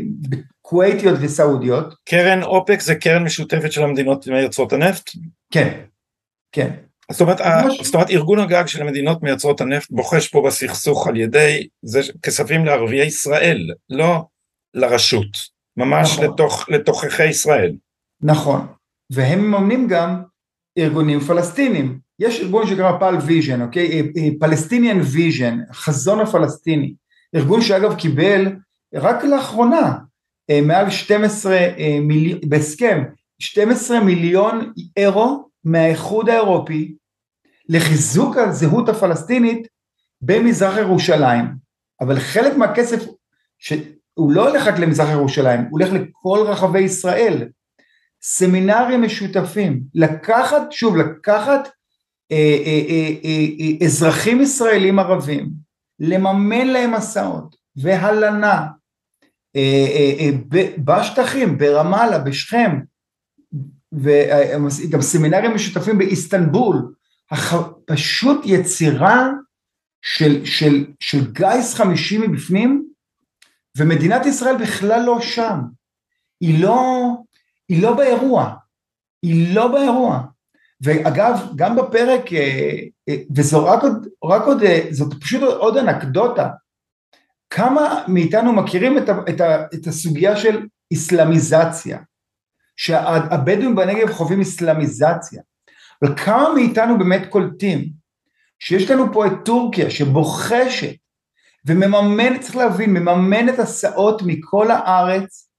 כווייתיות 0.61 1.17
וסעודיות. 1.21 1.95
קרן 2.05 2.43
אופק 2.43 2.81
זה 2.81 2.95
קרן 2.95 3.23
משותפת 3.23 3.71
של 3.71 3.83
המדינות 3.83 4.27
מייצרות 4.27 4.73
הנפט? 4.73 5.09
כן, 5.51 5.79
כן. 6.51 6.69
זאת 7.11 7.21
אומרת, 7.21 7.41
ממש... 7.41 7.81
זאת 7.81 7.95
אומרת 7.95 8.09
ארגון 8.09 8.39
הגג 8.39 8.63
של 8.67 8.81
המדינות 8.81 9.23
מייצרות 9.23 9.61
הנפט 9.61 9.91
בוחש 9.91 10.27
פה 10.27 10.43
בסכסוך 10.47 11.07
על 11.07 11.17
ידי 11.17 11.67
זה 11.81 12.01
כספים 12.21 12.65
לערביי 12.65 13.05
ישראל, 13.05 13.71
לא 13.89 14.25
לרשות, 14.73 15.37
ממש 15.77 16.13
נכון. 16.13 16.25
לתוך, 16.25 16.69
לתוככי 16.69 17.25
ישראל. 17.25 17.75
נכון, 18.21 18.67
והם 19.11 19.39
מממנים 19.39 19.87
גם 19.87 20.23
ארגונים 20.77 21.19
פלסטינים. 21.19 21.99
יש 22.19 22.39
ארגון 22.39 22.67
שנקרא 22.67 22.99
Pal 22.99 23.15
Vision, 23.25 23.61
אוקיי? 23.61 24.11
Palestinian 24.39 24.99
Vision, 25.01 25.59
חזון 25.73 26.19
הפלסטיני. 26.19 26.93
ארגון 27.35 27.61
שאגב 27.61 27.95
קיבל 27.95 28.55
רק 28.93 29.23
לאחרונה 29.23 29.97
אה, 30.49 30.61
מעל 30.61 30.89
12 30.89 31.53
אה, 31.55 31.99
מיליון, 32.01 32.39
בהסכם, 32.49 33.03
12 33.39 33.99
מיליון 33.99 34.73
אירו 34.97 35.49
מהאיחוד 35.63 36.29
האירופי 36.29 36.95
לחיזוק 37.69 38.37
הזהות 38.37 38.89
הפלסטינית 38.89 39.67
במזרח 40.21 40.77
ירושלים. 40.77 41.45
אבל 42.01 42.19
חלק 42.19 42.57
מהכסף, 42.57 43.05
שהוא 43.57 44.31
לא 44.31 44.49
הולך 44.49 44.67
רק 44.67 44.79
למזרח 44.79 45.09
ירושלים, 45.09 45.59
הוא 45.59 45.69
הולך 45.71 45.89
לכל 45.93 46.39
רחבי 46.47 46.79
ישראל. 46.79 47.47
סמינרים 48.21 49.01
משותפים, 49.01 49.81
לקחת, 49.95 50.71
שוב, 50.71 50.97
לקחת 50.97 51.69
אה, 52.31 52.37
אה, 52.65 52.81
אה, 52.89 53.09
אה, 53.25 53.45
אה, 53.59 53.85
אזרחים 53.85 54.41
ישראלים 54.41 54.99
ערבים, 54.99 55.49
לממן 56.03 56.67
להם 56.67 56.93
הסעות 56.93 57.55
והלנה 57.75 58.67
אה, 59.55 59.85
אה, 59.89 60.13
אה, 60.19 60.29
בשטחים, 60.77 61.57
ברמאללה, 61.57 62.19
בשכם, 62.19 62.79
וגם 63.91 65.01
סמינרים 65.01 65.55
משותפים 65.55 65.97
באיסטנבול, 65.97 66.93
פשוט 67.85 68.41
יצירה 68.45 69.29
של, 70.01 70.45
של, 70.45 70.85
של 70.99 71.31
גיס 71.31 71.73
חמישי 71.73 72.17
מבפנים, 72.17 72.87
ומדינת 73.77 74.25
ישראל 74.25 74.57
בכלל 74.57 75.03
לא 75.05 75.21
שם, 75.21 75.59
היא 76.41 76.63
לא, 76.63 77.07
היא 77.69 77.81
לא 77.81 77.93
באירוע, 77.95 78.53
היא 79.23 79.55
לא 79.55 79.67
באירוע. 79.67 80.21
ואגב, 80.81 81.39
גם 81.55 81.75
בפרק, 81.75 82.33
אה, 82.33 82.79
וזו 83.35 83.65
רק 83.65 83.83
עוד, 83.83 84.07
רק 84.23 84.41
עוד, 84.41 84.63
אה, 84.63 84.87
זאת 84.91 85.13
פשוט 85.21 85.41
עוד 85.41 85.77
אנקדוטה, 85.77 86.49
כמה 87.49 88.03
מאיתנו 88.07 88.53
מכירים 88.53 88.97
את, 88.97 89.09
ה, 89.09 89.13
את, 89.29 89.41
ה, 89.41 89.65
את 89.73 89.87
הסוגיה 89.87 90.35
של 90.35 90.65
איסלאמיזציה, 90.91 91.99
שהבדואים 92.77 93.75
בנגב 93.75 94.11
חווים 94.11 94.39
איסלאמיזציה, 94.39 95.41
אבל 96.01 96.17
כמה 96.17 96.53
מאיתנו 96.53 96.97
באמת 96.97 97.21
קולטים 97.29 97.89
שיש 98.59 98.91
לנו 98.91 99.13
פה 99.13 99.27
את 99.27 99.31
טורקיה 99.45 99.89
שבוחשת 99.89 100.95
ומממנת, 101.65 102.41
צריך 102.41 102.55
להבין, 102.55 102.93
מממנת 102.93 103.59
הסעות 103.59 104.21
מכל 104.25 104.71
הארץ 104.71 105.49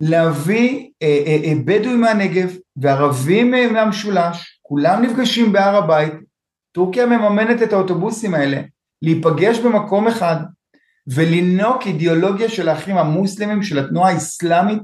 להביא 0.00 0.90
אה, 1.02 1.22
אה, 1.26 1.36
אה, 1.44 1.52
בדואים 1.64 2.00
מהנגב 2.00 2.56
וערבים 2.76 3.54
אה, 3.54 3.72
מהמשולש, 3.72 4.53
כולם 4.66 5.02
נפגשים 5.02 5.52
בהר 5.52 5.76
הבית, 5.76 6.12
טורקיה 6.72 7.06
מממנת 7.06 7.62
את 7.62 7.72
האוטובוסים 7.72 8.34
האלה 8.34 8.60
להיפגש 9.02 9.58
במקום 9.58 10.08
אחד 10.08 10.36
ולנוק 11.06 11.86
אידיאולוגיה 11.86 12.48
של 12.48 12.68
האחים 12.68 12.96
המוסלמים 12.96 13.62
של 13.62 13.78
התנועה 13.78 14.12
האסלאמית 14.12 14.82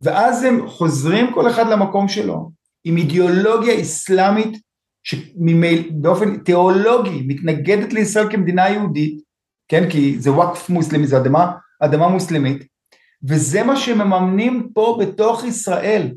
ואז 0.00 0.44
הם 0.44 0.68
חוזרים 0.68 1.32
כל 1.34 1.50
אחד 1.50 1.66
למקום 1.68 2.08
שלו 2.08 2.50
עם 2.84 2.96
אידיאולוגיה 2.96 3.80
אסלאמית 3.80 4.58
שבאופן 5.02 6.38
תיאולוגי 6.38 7.22
מתנגדת 7.26 7.92
לישראל 7.92 8.30
כמדינה 8.30 8.68
יהודית, 8.68 9.22
כן, 9.68 9.90
כי 9.90 10.20
זה 10.20 10.32
וואקף 10.32 10.68
מוסלמי, 10.68 11.06
זה 11.06 11.16
אדמה, 11.16 11.52
אדמה 11.80 12.08
מוסלמית, 12.08 12.66
וזה 13.28 13.62
מה 13.62 13.76
שמממנים 13.76 14.68
פה 14.74 14.98
בתוך 15.00 15.44
ישראל. 15.44 16.12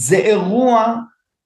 זה 0.00 0.16
אירוע 0.16 0.94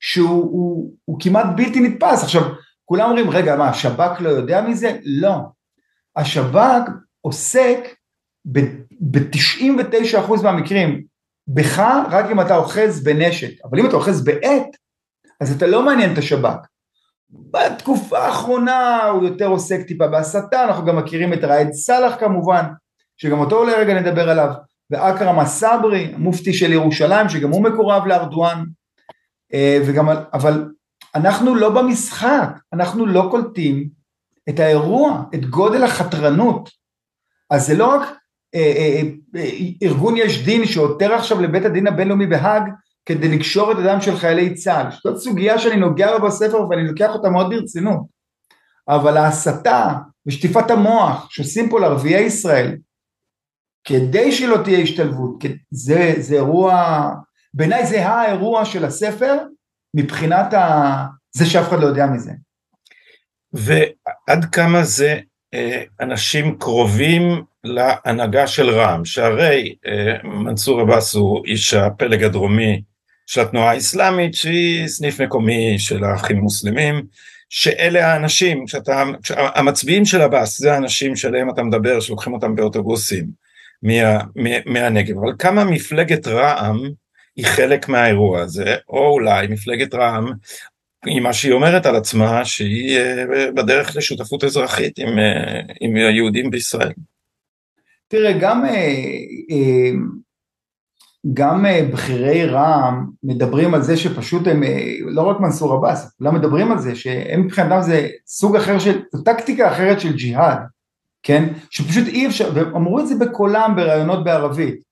שהוא 0.01 0.43
הוא, 0.43 0.93
הוא 1.05 1.21
כמעט 1.21 1.47
בלתי 1.57 1.81
נתפס. 1.81 2.23
עכשיו, 2.23 2.43
כולם 2.85 3.09
אומרים, 3.09 3.31
רגע, 3.31 3.57
מה, 3.57 3.69
השב"כ 3.69 4.21
לא 4.21 4.29
יודע 4.29 4.63
מזה? 4.63 4.97
לא. 5.05 5.39
השב"כ 6.17 6.91
עוסק 7.21 7.79
ב-99% 8.45 10.43
מהמקרים 10.43 11.05
בך 11.49 11.79
רק 12.11 12.25
אם 12.31 12.41
אתה 12.41 12.57
אוחז 12.57 13.05
בנשק, 13.05 13.65
אבל 13.65 13.79
אם 13.79 13.87
אתה 13.87 13.97
אוחז 13.97 14.25
בעט, 14.25 14.77
אז 15.41 15.57
אתה 15.57 15.67
לא 15.67 15.83
מעניין 15.83 16.13
את 16.13 16.19
השב"כ. 16.19 16.57
בתקופה 17.31 18.19
האחרונה 18.19 19.05
הוא 19.05 19.25
יותר 19.25 19.47
עוסק 19.47 19.83
טיפה 19.87 20.09
בהסתה, 20.09 20.65
אנחנו 20.65 20.85
גם 20.85 20.97
מכירים 20.97 21.33
את 21.33 21.45
ראאד 21.45 21.73
סאלח 21.73 22.21
כמובן, 22.21 22.65
שגם 23.17 23.39
אותו 23.39 23.59
אולי 23.59 23.75
רגע 23.75 24.01
נדבר 24.01 24.31
עליו, 24.31 24.51
ואכרם 24.91 25.38
א-סברי, 25.38 26.12
המופתי 26.14 26.53
של 26.53 26.73
ירושלים, 26.73 27.29
שגם 27.29 27.50
הוא 27.50 27.62
מקורב 27.62 28.07
לארדואן, 28.07 28.64
אה, 29.55 29.79
וגם, 29.87 30.09
אבל 30.09 30.69
אנחנו 31.14 31.55
לא 31.55 31.71
במשחק, 31.71 32.49
אנחנו 32.73 33.07
לא 33.07 33.29
קולטים 33.31 33.88
את 34.49 34.61
האירוע, 34.61 35.23
את 35.35 35.47
גודל 35.47 35.85
החתרנות. 35.85 36.71
אז 37.50 37.67
זה 37.67 37.75
לא 37.75 37.87
רק 37.87 38.09
אה, 38.55 38.73
אה, 38.76 39.03
אה, 39.37 39.50
ארגון 39.83 40.17
יש 40.17 40.45
דין 40.45 40.67
שעותר 40.67 41.14
עכשיו 41.14 41.41
לבית 41.41 41.64
הדין 41.64 41.87
הבינלאומי 41.87 42.26
בהאג 42.26 42.62
כדי 43.07 43.29
לקשור 43.29 43.73
את 43.73 43.79
הדם 43.79 44.00
של 44.00 44.17
חיילי 44.17 44.55
צה"ל. 44.55 44.87
זאת 45.03 45.23
סוגיה 45.23 45.59
שאני 45.59 45.76
נוגע 45.76 46.19
בה 46.19 46.26
בספר 46.26 46.69
ואני 46.69 46.87
לוקח 46.88 47.11
אותה 47.14 47.31
מאוד 47.31 47.50
ברצינות. 47.50 48.00
אבל 48.88 49.17
ההסתה 49.17 49.93
ושטיפת 50.26 50.71
המוח 50.71 51.26
שעושים 51.31 51.69
פה 51.69 51.81
לערביי 51.81 52.23
ישראל, 52.23 52.76
כדי 53.85 54.33
שלא 54.33 54.57
תהיה 54.64 54.79
השתלבות, 54.79 55.45
זה, 55.71 56.14
זה 56.19 56.35
אירוע, 56.35 57.09
בעיניי 57.55 57.87
זה 57.87 58.07
האירוע 58.07 58.64
של 58.64 58.85
הספר 58.85 59.37
מבחינת 59.95 60.55
ה... 60.55 61.07
זה 61.33 61.47
שאף 61.47 61.69
אחד 61.69 61.81
לא 61.81 61.87
יודע 61.87 62.07
מזה. 62.07 62.33
ועד 63.53 64.45
כמה 64.53 64.85
זה 64.85 65.19
אה, 65.55 65.83
אנשים 66.00 66.59
קרובים 66.59 67.43
להנהגה 67.64 68.47
של 68.47 68.71
רע"מ, 68.71 69.05
שהרי 69.05 69.75
אה, 69.87 70.29
מנסור 70.29 70.81
עבאס 70.81 71.14
הוא 71.14 71.45
איש 71.47 71.75
הפלג 71.75 72.25
הדרומי 72.25 72.83
של 73.26 73.41
התנועה 73.41 73.71
האסלאמית 73.71 74.35
שהיא 74.35 74.87
סניף 74.87 75.21
מקומי 75.21 75.79
של 75.79 76.05
האחים 76.05 76.38
המוסלמים 76.38 77.07
שאלה 77.49 78.12
האנשים, 78.12 78.67
שאתה, 78.67 79.05
המצביעים 79.37 80.05
של 80.05 80.21
עבאס 80.21 80.59
זה 80.59 80.75
האנשים 80.75 81.17
שעליהם 81.17 81.50
אתה 81.50 81.62
מדבר 81.62 82.00
שלוקחים 82.00 82.33
אותם 82.33 82.55
באוטובוסים 82.55 83.44
מה, 83.85 84.19
מה, 84.37 84.50
מהנגב, 84.67 85.19
אבל 85.19 85.33
כמה 85.38 85.64
מפלגת 85.64 86.26
רע"מ 86.26 86.79
היא 87.37 87.47
חלק 87.47 87.88
מהאירוע 87.88 88.41
הזה, 88.41 88.76
או 88.88 89.11
אולי 89.11 89.47
מפלגת 89.47 89.95
רע"מ 89.95 90.33
עם 91.07 91.23
מה 91.23 91.33
שהיא 91.33 91.53
אומרת 91.53 91.87
על 91.87 91.97
עצמה 91.97 92.45
שהיא 92.45 92.99
אה, 92.99 93.50
בדרך 93.55 93.97
לשותפות 93.97 94.45
אזרחית 94.45 94.99
עם, 94.99 95.19
אה, 95.19 95.61
עם 95.81 95.97
היהודים 95.97 96.50
בישראל. 96.50 96.93
תראה, 98.09 98.33
גם, 98.41 98.64
אה, 98.64 99.91
גם 101.35 101.64
בכירי 101.93 102.47
רע"מ 102.47 103.11
מדברים 103.23 103.75
על 103.75 103.83
זה 103.83 103.97
שפשוט 103.97 104.47
הם, 104.47 104.62
לא 105.07 105.23
רק 105.23 105.41
מנסור 105.41 105.73
עבאס, 105.73 106.14
כולם 106.19 106.35
מדברים 106.35 106.73
על 106.73 106.79
זה 106.79 106.95
שהם 106.95 107.41
מבחינתם 107.41 107.81
זה 107.81 108.09
סוג 108.26 108.57
אחר 108.57 108.79
של, 108.79 109.03
טקטיקה 109.25 109.73
אחרת 109.73 110.00
של 110.00 110.17
ג'יהאד, 110.17 110.59
כן? 111.25 111.52
שפשוט 111.71 112.07
אי 112.09 112.26
אפשר, 112.26 112.50
והם 112.54 112.76
אמרו 112.76 113.00
את 113.00 113.09
זה 113.09 113.14
בקולם 113.14 113.76
בראיונות 113.76 114.25
בערבית, 114.25 114.83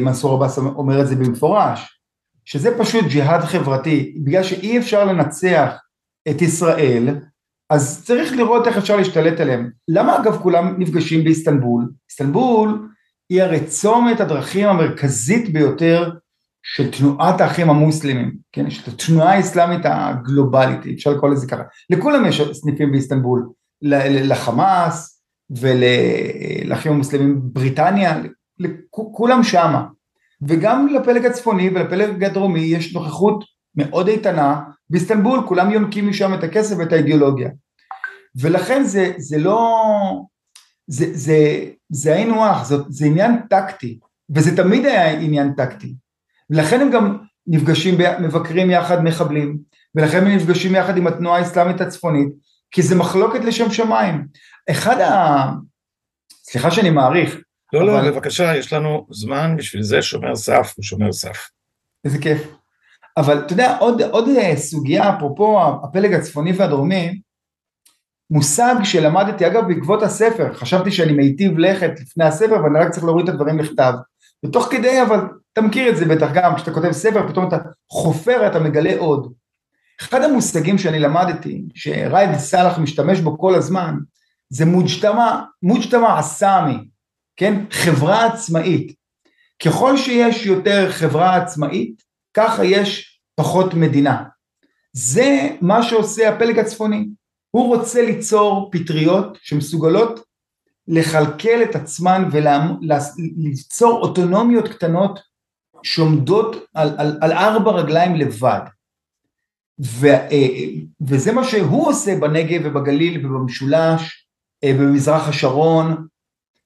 מנסור 0.00 0.34
עבאס 0.34 0.58
אומר 0.58 1.00
את 1.00 1.06
זה 1.06 1.16
במפורש, 1.16 2.00
שזה 2.44 2.78
פשוט 2.78 3.04
ג'יהאד 3.08 3.40
חברתי, 3.40 4.14
בגלל 4.24 4.42
שאי 4.42 4.78
אפשר 4.78 5.04
לנצח 5.04 5.72
את 6.30 6.42
ישראל, 6.42 7.18
אז 7.70 8.04
צריך 8.04 8.32
לראות 8.32 8.66
איך 8.66 8.76
אפשר 8.76 8.96
להשתלט 8.96 9.40
עליהם. 9.40 9.70
למה 9.88 10.18
אגב 10.18 10.38
כולם 10.42 10.74
נפגשים 10.78 11.24
באיסטנבול? 11.24 11.88
איסטנבול 12.10 12.88
היא 13.30 13.42
הרי 13.42 13.64
צומת 13.66 14.20
הדרכים 14.20 14.68
המרכזית 14.68 15.52
ביותר 15.52 16.10
של 16.62 16.90
תנועת 16.90 17.40
האחים 17.40 17.70
המוסלמים, 17.70 18.36
כן? 18.52 18.70
של 18.70 18.90
התנועה 18.90 19.34
האסלאמית 19.34 19.80
הגלובלית, 19.84 20.80
אפשר 20.94 21.10
לקרוא 21.10 21.30
לזה 21.30 21.46
ככה. 21.46 21.62
לכולם 21.90 22.26
יש 22.26 22.42
סניפים 22.52 22.90
באיסטנבול, 22.90 23.48
לחמאס 23.82 25.22
ולאחים 25.50 26.92
המוסלמים 26.92 27.40
בריטניה, 27.42 28.20
לכולם 28.58 29.42
שמה. 29.42 29.86
וגם 30.42 30.88
לפלג 30.88 31.26
הצפוני 31.26 31.70
ולפלג 31.70 32.24
הדרומי 32.24 32.60
יש 32.60 32.94
נוכחות 32.94 33.44
מאוד 33.76 34.08
איתנה 34.08 34.60
באיסטנבול, 34.90 35.40
כולם 35.46 35.70
יונקים 35.70 36.08
משם 36.08 36.34
את 36.34 36.44
הכסף 36.44 36.76
ואת 36.78 36.92
האידיאולוגיה. 36.92 37.50
ולכן 38.40 38.82
זה, 38.82 39.12
זה 39.16 39.38
לא, 39.38 39.82
זה, 40.86 41.06
זה, 41.12 41.64
זה 41.88 42.14
היינו 42.14 42.44
הך, 42.44 42.66
זה, 42.66 42.76
זה 42.88 43.06
עניין 43.06 43.32
טקטי, 43.50 43.98
וזה 44.34 44.56
תמיד 44.56 44.86
היה 44.86 45.10
עניין 45.10 45.52
טקטי. 45.56 45.94
ולכן 46.50 46.80
הם 46.80 46.90
גם 46.90 47.18
נפגשים, 47.46 47.94
מבקרים 48.20 48.70
יחד 48.70 49.04
מחבלים, 49.04 49.58
ולכן 49.94 50.26
הם 50.26 50.36
נפגשים 50.36 50.74
יחד 50.74 50.96
עם 50.96 51.06
התנועה 51.06 51.38
האסלאמית 51.38 51.80
הצפונית, 51.80 52.28
כי 52.70 52.82
זה 52.82 52.94
מחלוקת 52.94 53.44
לשם 53.44 53.70
שמיים. 53.70 54.26
אחד 54.70 55.00
ה... 55.00 55.44
סליחה 56.44 56.70
שאני 56.70 56.90
מעריך, 56.90 57.36
לא, 57.72 57.86
לא, 57.86 58.10
בבקשה, 58.10 58.56
יש 58.56 58.72
לנו 58.72 59.06
זמן 59.10 59.56
בשביל 59.56 59.82
זה, 59.82 60.02
שומר 60.02 60.36
סף 60.36 60.72
הוא 60.76 60.82
שומר 60.82 61.12
סף. 61.12 61.48
איזה 62.04 62.18
כיף. 62.18 62.56
אבל 63.16 63.38
אתה 63.38 63.52
יודע, 63.52 63.78
עוד, 63.78 64.02
עוד 64.02 64.28
אה, 64.28 64.56
סוגיה, 64.56 65.16
אפרופו 65.16 65.60
הפלג 65.84 66.14
הצפוני 66.14 66.52
והדרומי, 66.52 67.20
מושג 68.30 68.74
שלמדתי, 68.84 69.46
אגב, 69.46 69.68
בעקבות 69.68 70.02
הספר, 70.02 70.54
חשבתי 70.54 70.90
שאני 70.90 71.12
מיטיב 71.12 71.58
לכת 71.58 71.90
לפני 72.00 72.24
הספר, 72.24 72.62
ואני 72.64 72.78
רק 72.78 72.90
צריך 72.90 73.04
להוריד 73.04 73.28
את 73.28 73.34
הדברים 73.34 73.58
לכתב. 73.58 73.92
ותוך 74.44 74.68
כדי, 74.70 75.02
אבל 75.02 75.18
אתה 75.52 75.60
מכיר 75.60 75.88
את 75.88 75.96
זה 75.96 76.04
בטח 76.04 76.28
גם, 76.34 76.56
כשאתה 76.56 76.72
כותב 76.72 76.92
ספר, 76.92 77.28
פתאום 77.28 77.48
אתה 77.48 77.56
חופר, 77.90 78.46
אתה 78.46 78.58
מגלה 78.58 78.98
עוד. 78.98 79.32
אחד 80.00 80.22
המושגים 80.22 80.78
שאני 80.78 80.98
למדתי, 80.98 81.62
שראיד 81.74 82.38
סאלח 82.38 82.78
משתמש 82.78 83.20
בו 83.20 83.38
כל 83.38 83.54
הזמן, 83.54 83.94
זה 84.48 84.64
מוג'תמע, 84.64 85.42
מוג'תמע 85.62 86.20
אסאמי, 86.20 86.88
כן? 87.36 87.64
חברה 87.70 88.26
עצמאית. 88.26 88.96
ככל 89.64 89.96
שיש 89.96 90.46
יותר 90.46 90.92
חברה 90.92 91.36
עצמאית, 91.36 92.02
ככה 92.34 92.64
יש 92.64 93.20
פחות 93.34 93.74
מדינה. 93.74 94.24
זה 94.92 95.48
מה 95.60 95.82
שעושה 95.82 96.28
הפלג 96.28 96.58
הצפוני. 96.58 97.08
הוא 97.50 97.76
רוצה 97.76 98.02
ליצור 98.02 98.70
פטריות 98.72 99.38
שמסוגלות 99.42 100.20
לכלכל 100.88 101.62
את 101.62 101.76
עצמן 101.76 102.28
וליצור 102.32 104.00
אוטונומיות 104.00 104.68
קטנות 104.68 105.20
שעומדות 105.82 106.56
על, 106.74 106.94
על, 106.98 107.18
על 107.20 107.32
ארבע 107.32 107.70
רגליים 107.70 108.16
לבד. 108.16 108.60
ו, 109.80 110.06
אה, 110.06 110.64
וזה 111.00 111.32
מה 111.32 111.44
שהוא 111.44 111.88
עושה 111.88 112.16
בנגב 112.16 112.60
ובגליל 112.64 113.26
ובמשולש, 113.26 114.26
אה, 114.64 114.72
במזרח 114.72 115.28
השרון, 115.28 116.06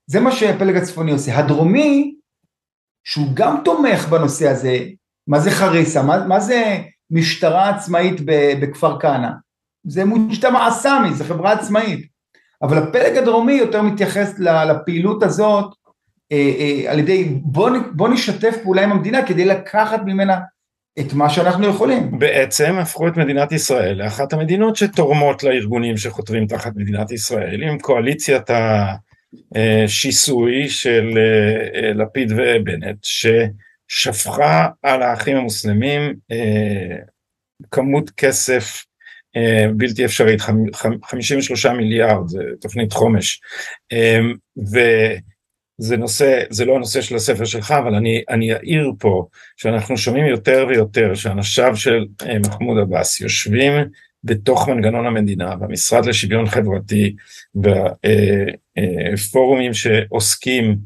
זה 0.07 0.19
מה 0.19 0.31
שהפלג 0.31 0.75
הצפוני 0.75 1.11
עושה. 1.11 1.37
הדרומי, 1.37 2.15
שהוא 3.03 3.27
גם 3.33 3.57
תומך 3.65 4.07
בנושא 4.09 4.47
הזה, 4.47 4.79
מה 5.27 5.39
זה 5.39 5.51
חריסה, 5.51 6.03
מה, 6.03 6.27
מה 6.27 6.39
זה 6.39 6.77
משטרה 7.11 7.69
עצמאית 7.69 8.21
בכפר 8.61 8.99
כנא? 8.99 9.29
זה 9.83 10.05
מושתמע 10.05 10.67
אסאמי, 10.67 11.13
זה 11.13 11.23
חברה 11.23 11.51
עצמאית. 11.51 12.11
אבל 12.61 12.77
הפלג 12.77 13.17
הדרומי 13.17 13.53
יותר 13.53 13.81
מתייחס 13.81 14.39
לפעילות 14.39 15.23
הזאת 15.23 15.75
אה, 16.31 16.83
על 16.87 16.99
ידי 16.99 17.39
בוא, 17.43 17.69
בוא 17.91 18.09
נשתף 18.09 18.57
פעולה 18.63 18.83
עם 18.83 18.91
המדינה 18.91 19.25
כדי 19.25 19.45
לקחת 19.45 20.01
ממנה 20.05 20.39
את 20.99 21.13
מה 21.13 21.29
שאנחנו 21.29 21.67
יכולים. 21.67 22.19
בעצם 22.19 22.75
הפכו 22.79 23.07
את 23.07 23.17
מדינת 23.17 23.51
ישראל 23.51 24.03
לאחת 24.03 24.33
המדינות 24.33 24.75
שתורמות 24.75 25.43
לארגונים 25.43 25.97
שחותרים 25.97 26.47
תחת 26.47 26.71
מדינת 26.75 27.11
ישראל 27.11 27.63
עם 27.63 27.79
קואליציית 27.79 28.49
ה... 28.49 28.95
אה, 29.55 29.83
שיסוי 29.87 30.69
של 30.69 31.13
אה, 31.17 31.81
אה, 31.81 31.93
לפיד 31.93 32.31
ובנט 32.31 32.97
ששפכה 33.01 34.67
על 34.83 35.01
האחים 35.01 35.37
המוסלמים 35.37 36.13
כמות 37.71 38.09
כסף 38.09 38.85
בלתי 39.77 40.05
אפשרית, 40.05 40.41
53 41.03 41.65
מיליארד, 41.65 42.27
זה 42.27 42.43
תוכנית 42.61 42.93
חומש. 42.93 43.41
וזה 45.81 45.97
נושא, 45.97 46.43
זה 46.49 46.65
לא 46.65 46.75
הנושא 46.75 47.01
של 47.01 47.15
הספר 47.15 47.45
שלך, 47.45 47.71
אבל 47.71 47.95
אני, 47.95 48.23
אני 48.29 48.53
אעיר 48.53 48.91
פה 48.99 49.27
שאנחנו 49.57 49.97
שומעים 49.97 50.25
יותר 50.25 50.65
ויותר 50.69 51.15
שאנשיו 51.15 51.75
של 51.75 52.05
מחמוד 52.39 52.77
עבאס 52.77 53.21
יושבים 53.21 53.73
בתוך 54.23 54.69
מנגנון 54.69 55.05
המדינה, 55.05 55.55
במשרד 55.55 56.05
לשוויון 56.05 56.47
חברתי, 56.47 57.15
בפורומים 58.75 59.73
שעוסקים 59.73 60.77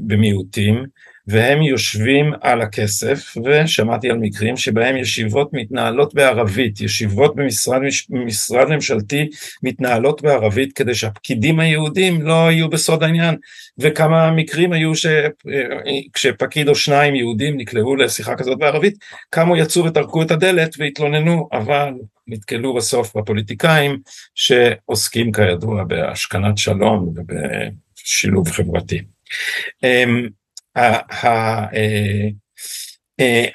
במיעוטים, 0.00 0.84
והם 1.26 1.62
יושבים 1.62 2.32
על 2.40 2.62
הכסף, 2.62 3.34
ושמעתי 3.44 4.10
על 4.10 4.18
מקרים 4.18 4.56
שבהם 4.56 4.96
ישיבות 4.96 5.50
מתנהלות 5.52 6.14
בערבית, 6.14 6.80
ישיבות 6.80 7.36
במשרד 7.36 7.80
משרד 8.10 8.68
ממשלתי 8.68 9.28
מתנהלות 9.62 10.22
בערבית 10.22 10.72
כדי 10.72 10.94
שהפקידים 10.94 11.60
היהודים 11.60 12.22
לא 12.22 12.50
יהיו 12.50 12.68
בסוד 12.68 13.02
העניין, 13.02 13.36
וכמה 13.78 14.30
מקרים 14.30 14.72
היו 14.72 14.92
שכשפקיד 14.94 16.68
או 16.68 16.74
שניים 16.74 17.14
יהודים 17.14 17.56
נקלעו 17.56 17.96
לשיחה 17.96 18.34
כזאת 18.34 18.58
בערבית, 18.58 18.94
קמו 19.30 19.56
יצאו 19.56 19.84
וטרקו 19.84 20.22
את 20.22 20.30
הדלת 20.30 20.74
והתלוננו, 20.78 21.48
אבל 21.52 21.92
נתקלו 22.26 22.74
בסוף 22.74 23.16
בפוליטיקאים 23.16 23.98
שעוסקים 24.34 25.32
כידוע 25.32 25.84
בהשכנת 25.84 26.58
שלום 26.58 27.14
ובשילוב 27.14 28.50
חברתי. 28.50 29.02
אה, 30.76 30.98
אה, 33.20 33.46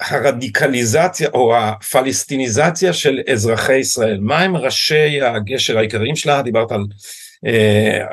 הרדיקליזציה 0.00 1.28
או 1.34 1.56
הפלסטיניזציה 1.56 2.92
של 2.92 3.20
אזרחי 3.32 3.76
ישראל, 3.76 4.18
מה 4.20 4.40
הם 4.40 4.56
ראשי 4.56 5.22
הגשר 5.22 5.78
העיקריים 5.78 6.16
שלה? 6.16 6.42
דיברת 6.42 6.72
על 6.72 6.84
אה, 7.46 8.04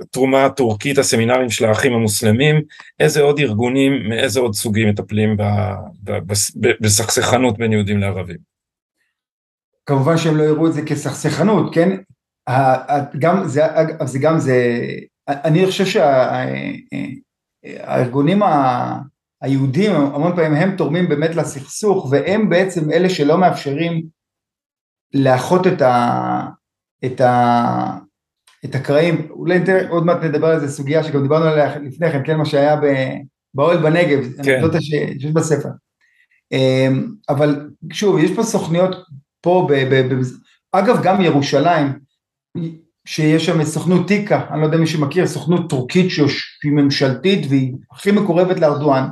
התרומה 0.00 0.44
הטורקית, 0.44 0.98
הסמינרים 0.98 1.50
של 1.50 1.64
האחים 1.64 1.92
המוסלמים, 1.92 2.62
איזה 3.00 3.20
עוד 3.20 3.38
ארגונים, 3.38 4.08
מאיזה 4.08 4.40
עוד 4.40 4.54
סוגים 4.54 4.88
מטפלים 4.88 5.36
בסכסכנות 6.80 7.58
בין 7.58 7.72
יהודים 7.72 7.98
לערבים? 7.98 8.36
כמובן 9.86 10.18
שהם 10.18 10.36
לא 10.36 10.42
יראו 10.42 10.66
את 10.66 10.72
זה 10.72 10.82
כסכסכנות, 10.82 11.74
כן? 11.74 11.96
גם 13.18 13.44
זה, 13.44 13.62
זה 14.04 14.18
גם 14.18 14.38
זה, 14.38 14.86
אני 15.28 15.66
חושב 15.66 16.00
שהארגונים 17.64 18.42
היהודים 19.42 19.92
המון 19.92 20.36
פעמים 20.36 20.54
הם 20.54 20.76
תורמים 20.76 21.08
באמת 21.08 21.34
לסכסוך 21.34 22.08
והם 22.10 22.48
בעצם 22.48 22.90
אלה 22.90 23.10
שלא 23.10 23.38
מאפשרים 23.38 24.06
לאחות 25.14 25.66
את, 25.66 25.82
ה, 25.82 26.42
את, 27.04 27.20
ה, 27.20 27.96
את 28.64 28.74
הקרעים, 28.74 29.30
אולי 29.30 29.58
עוד 29.88 30.06
מעט 30.06 30.22
נדבר 30.22 30.46
על 30.46 30.60
זה 30.60 30.68
סוגיה 30.68 31.04
שגם 31.04 31.22
דיברנו 31.22 31.44
עליה 31.44 31.78
לפני 31.78 32.12
כן, 32.12 32.22
כן 32.24 32.36
מה 32.36 32.44
שהיה 32.44 32.80
באוהל 33.54 33.82
בנגב, 33.82 34.42
כן. 34.42 34.54
אנקדוטה 34.54 34.80
שיש 34.80 35.24
בספר. 35.24 35.68
אמ, 36.52 37.08
אבל 37.28 37.70
שוב, 37.92 38.18
יש 38.18 38.30
פה 38.36 38.42
סוכניות 38.42 38.96
פה, 39.40 39.66
ב, 39.70 39.72
ב, 39.72 40.14
ב, 40.14 40.18
אגב 40.72 41.00
גם 41.02 41.20
ירושלים, 41.20 41.98
שיש 43.06 43.46
שם 43.46 43.64
סוכנות 43.64 44.08
טיקה, 44.08 44.40
אני 44.50 44.60
לא 44.60 44.66
יודע 44.66 44.78
מי 44.78 44.86
שמכיר, 44.86 45.26
סוכנות 45.26 45.70
טורקית 45.70 46.10
שהיא 46.10 46.72
ממשלתית 46.72 47.46
והיא 47.48 47.72
הכי 47.92 48.10
מקורבת 48.10 48.60
לארדואן, 48.60 49.08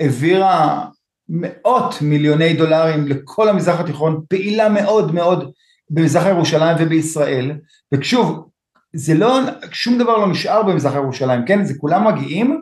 העבירה 0.00 0.84
מאות 1.28 2.02
מיליוני 2.02 2.54
דולרים 2.54 3.08
לכל 3.08 3.48
המזרח 3.48 3.80
התיכון, 3.80 4.20
פעילה 4.28 4.68
מאוד 4.68 5.14
מאוד 5.14 5.52
במזרח 5.90 6.26
ירושלים 6.26 6.76
ובישראל, 6.80 7.52
ושוב, 7.92 8.48
זה 8.92 9.14
לא, 9.14 9.40
שום 9.70 9.98
דבר 9.98 10.16
לא 10.16 10.30
נשאר 10.30 10.62
במזרח 10.62 10.94
ירושלים, 10.94 11.44
כן? 11.46 11.64
זה 11.64 11.74
כולם 11.78 12.06
מגיעים, 12.06 12.60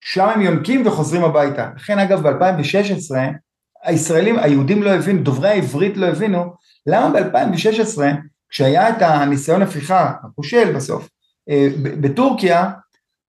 שם 0.00 0.28
הם 0.28 0.40
יונקים 0.40 0.86
וחוזרים 0.86 1.24
הביתה. 1.24 1.70
לכן 1.76 1.98
אגב 1.98 2.28
ב-2016, 2.28 3.16
הישראלים, 3.82 4.38
היהודים 4.38 4.82
לא 4.82 4.90
הבינו, 4.90 5.22
דוברי 5.22 5.48
העברית 5.48 5.96
לא 5.96 6.06
הבינו, 6.06 6.54
למה 6.86 7.10
ב-2016, 7.10 8.02
כשהיה 8.50 8.88
את 8.88 9.02
הניסיון 9.02 9.62
הפיכה, 9.62 10.12
הכושל 10.22 10.72
בסוף, 10.76 11.08
אה, 11.48 11.68
בטורקיה, 12.00 12.70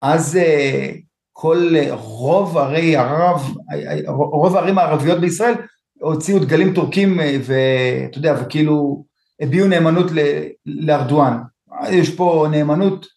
אז 0.02 0.36
אה, 0.36 0.92
כל 1.34 1.74
רוב 1.92 2.58
ערי 2.58 2.96
ערב, 2.96 3.54
רוב 4.08 4.56
הערים 4.56 4.78
הערביות 4.78 5.20
בישראל 5.20 5.54
הוציאו 6.02 6.40
דגלים 6.40 6.74
טורקים 6.74 7.20
אה, 7.20 7.38
ואתה 7.44 8.18
יודע, 8.18 8.36
וכאילו 8.42 9.04
הביעו 9.40 9.68
נאמנות 9.68 10.12
לארדואן. 10.66 11.38
יש 11.90 12.16
פה 12.16 12.48
נאמנות 12.52 13.08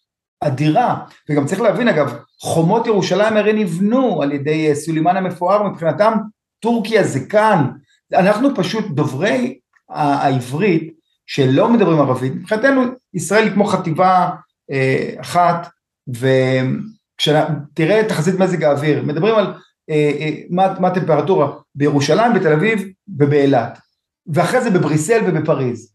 אדירה, 0.40 0.96
וגם 1.30 1.46
צריך 1.46 1.60
להבין 1.60 1.88
אגב, 1.88 2.16
חומות 2.40 2.86
ירושלים 2.86 3.36
הרי 3.36 3.52
נבנו 3.52 4.22
על 4.22 4.32
ידי 4.32 4.68
אה, 4.68 4.74
סולימן 4.74 5.16
המפואר, 5.16 5.62
מבחינתם 5.62 6.12
טורקיה 6.60 7.04
זה 7.04 7.20
כאן, 7.26 7.70
אנחנו 8.12 8.48
פשוט 8.56 8.84
דוברי 8.90 9.58
העברית 9.88 10.94
שלא 11.26 11.68
מדברים 11.68 12.00
ערבית, 12.00 12.34
מבחינתנו 12.34 12.82
ישראל 13.14 13.44
היא 13.44 13.52
כמו 13.52 13.64
חטיבה 13.64 14.30
אה, 14.70 15.14
אחת, 15.20 15.68
וכשתראה 16.08 18.08
תחזית 18.08 18.38
מזג 18.38 18.64
האוויר, 18.64 19.02
מדברים 19.02 19.34
על 19.34 19.54
אה, 19.90 20.12
אה, 20.20 20.30
מה, 20.50 20.80
מה 20.80 20.88
הטמפרטורה 20.88 21.52
בירושלים, 21.74 22.34
בתל 22.34 22.52
אביב 22.52 22.82
ובאילת, 23.18 23.78
ואחרי 24.26 24.60
זה 24.60 24.70
בבריסל 24.70 25.22
ובפריז. 25.26 25.92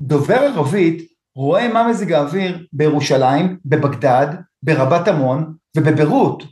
דובר 0.00 0.34
ערבית 0.34 1.12
רואה 1.36 1.68
מה 1.68 1.88
מזג 1.88 2.12
האוויר 2.12 2.66
בירושלים, 2.72 3.58
בבגדד, 3.64 4.26
ברבת 4.62 5.08
עמון 5.08 5.54
ובביירות. 5.76 6.42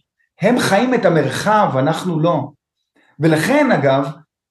הם 0.41 0.59
חיים 0.59 0.95
את 0.95 1.05
המרחב, 1.05 1.75
אנחנו 1.79 2.21
לא. 2.21 2.51
ולכן 3.21 3.73
אגב, 3.73 4.09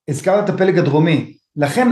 הזכרת 0.08 0.44
את 0.44 0.54
הפלג 0.54 0.78
הדרומי, 0.78 1.36
לכן 1.56 1.88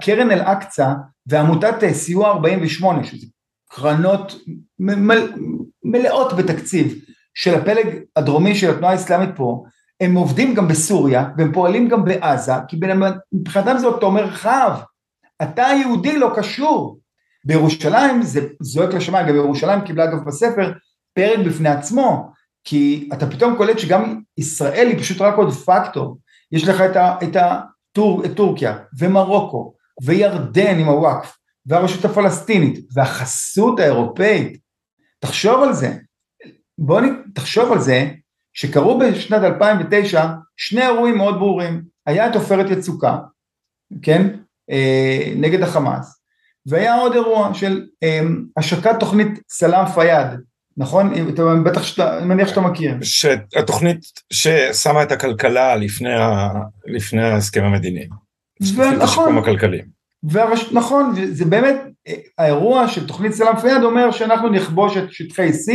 קרן 0.00 0.30
אל-אקצא 0.30 0.92
ועמותת 1.26 1.92
סיוע 1.92 2.28
48, 2.28 3.04
שזה 3.04 3.26
קרנות 3.70 4.34
מל, 4.78 5.32
מלאות 5.84 6.32
בתקציב 6.32 6.94
של 7.34 7.54
הפלג 7.54 7.98
הדרומי 8.16 8.54
של 8.54 8.70
התנועה 8.70 8.92
האסלאמית 8.92 9.30
פה, 9.36 9.64
הם 10.00 10.14
עובדים 10.14 10.54
גם 10.54 10.68
בסוריה 10.68 11.28
והם 11.38 11.52
פועלים 11.52 11.88
גם 11.88 12.04
בעזה, 12.04 12.52
כי 12.68 12.76
מבחינתם 13.32 13.78
זה 13.78 13.86
אותו 13.86 14.10
מרחב. 14.10 14.78
אתה 15.42 15.66
יהודי 15.80 16.18
לא 16.18 16.32
קשור. 16.36 16.98
בירושלים 17.44 18.22
זה 18.22 18.46
זועק 18.60 18.94
לשמיים, 18.94 19.28
גם 19.28 19.34
ירושלים 19.34 19.80
קיבלה 19.80 20.04
אגב 20.04 20.24
בספר 20.26 20.72
פרק 21.14 21.38
בפני 21.46 21.68
עצמו, 21.68 22.32
כי 22.64 23.08
אתה 23.12 23.30
פתאום 23.30 23.56
קולט 23.56 23.78
שגם 23.78 24.20
ישראל 24.38 24.86
היא 24.88 24.98
פשוט 24.98 25.20
רק 25.20 25.34
עוד 25.34 25.52
פקטור, 25.52 26.18
יש 26.52 26.68
לך 26.68 26.80
את, 26.80 26.96
ה, 26.96 27.16
את, 27.22 27.36
הטור, 27.36 27.73
את 28.24 28.36
טורקיה 28.36 28.78
ומרוקו 28.98 29.74
וירדן 30.02 30.78
עם 30.78 30.86
הוואקף 30.86 31.36
והרשות 31.66 32.04
הפלסטינית 32.04 32.78
והחסות 32.94 33.80
האירופאית, 33.80 34.58
תחשוב 35.20 35.62
על 35.62 35.72
זה, 35.72 35.96
בוא 36.78 37.00
נ... 37.00 37.32
תחשוב 37.34 37.72
על 37.72 37.80
זה 37.80 38.10
שקרו 38.54 38.98
בשנת 38.98 39.42
2009 39.42 40.26
שני 40.56 40.82
אירועים 40.82 41.16
מאוד 41.16 41.34
ברורים, 41.34 41.82
היה 42.06 42.30
את 42.30 42.34
עופרת 42.34 42.70
יצוקה, 42.70 43.18
כן, 44.02 44.36
אה, 44.70 45.32
נגד 45.36 45.62
החמאס, 45.62 46.20
והיה 46.66 46.94
עוד 46.94 47.12
אירוע 47.12 47.54
של 47.54 47.86
אה, 48.02 48.20
השקת 48.56 49.00
תוכנית 49.00 49.40
סלאם 49.48 49.86
פיאד, 49.86 50.40
נכון? 50.76 51.34
בטח 51.64 51.82
שאתה, 51.82 52.18
אני 52.18 52.26
מניח 52.26 52.48
שאתה 52.48 52.60
מכיר. 52.60 52.94
התוכנית 53.56 53.98
ששמה 54.32 55.02
את 55.02 55.12
הכלכלה 55.12 55.76
לפני, 55.76 56.14
ה, 56.14 56.48
לפני 56.86 57.22
ההסכם 57.22 57.64
המדיני. 57.64 58.06
ונכון. 58.76 59.38
הכלכלי. 59.38 59.82
והרש... 60.22 60.72
נכון, 60.72 61.14
זה 61.32 61.44
באמת, 61.44 61.76
אה, 62.08 62.14
האירוע 62.38 62.88
של 62.88 63.06
תוכנית 63.06 63.32
סלאם 63.32 63.56
פיאד 63.56 63.82
אומר 63.82 64.10
שאנחנו 64.10 64.48
נכבוש 64.48 64.96
את 64.96 65.12
שטחי 65.12 65.48
C 65.48 65.72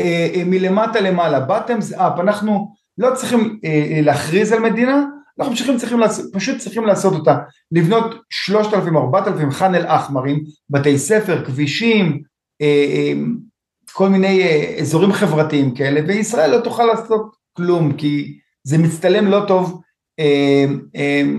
אה, 0.00 0.28
אה, 0.34 0.42
מלמטה 0.46 1.00
למעלה, 1.00 1.46
bottoms 1.46 1.96
up, 1.96 2.20
אנחנו 2.20 2.74
לא 2.98 3.14
צריכים 3.14 3.58
להכריז 4.02 4.52
על 4.52 4.60
מדינה, 4.60 5.04
אנחנו 5.40 5.56
צריכים, 5.56 5.76
צריכים 5.76 5.98
לעשות, 5.98 6.32
פשוט 6.32 6.58
צריכים 6.58 6.84
לעשות 6.84 7.14
אותה, 7.14 7.38
לבנות 7.72 8.14
שלושת 8.30 8.74
אלפים, 8.74 8.96
ארבעת 8.96 9.28
אלפים 9.28 9.50
חאן 9.50 9.74
אל 9.74 9.86
אחמרים, 9.86 10.44
בתי 10.70 10.98
ספר, 10.98 11.44
כבישים, 11.44 12.22
כל 13.92 14.08
מיני 14.08 14.42
אזורים 14.80 15.12
חברתיים 15.12 15.74
כאלה, 15.74 16.00
וישראל 16.08 16.50
לא 16.50 16.60
תוכל 16.60 16.84
לעשות 16.84 17.36
כלום, 17.52 17.92
כי 17.96 18.38
זה 18.64 18.78
מצטלם 18.78 19.26
לא 19.26 19.44
טוב 19.48 19.80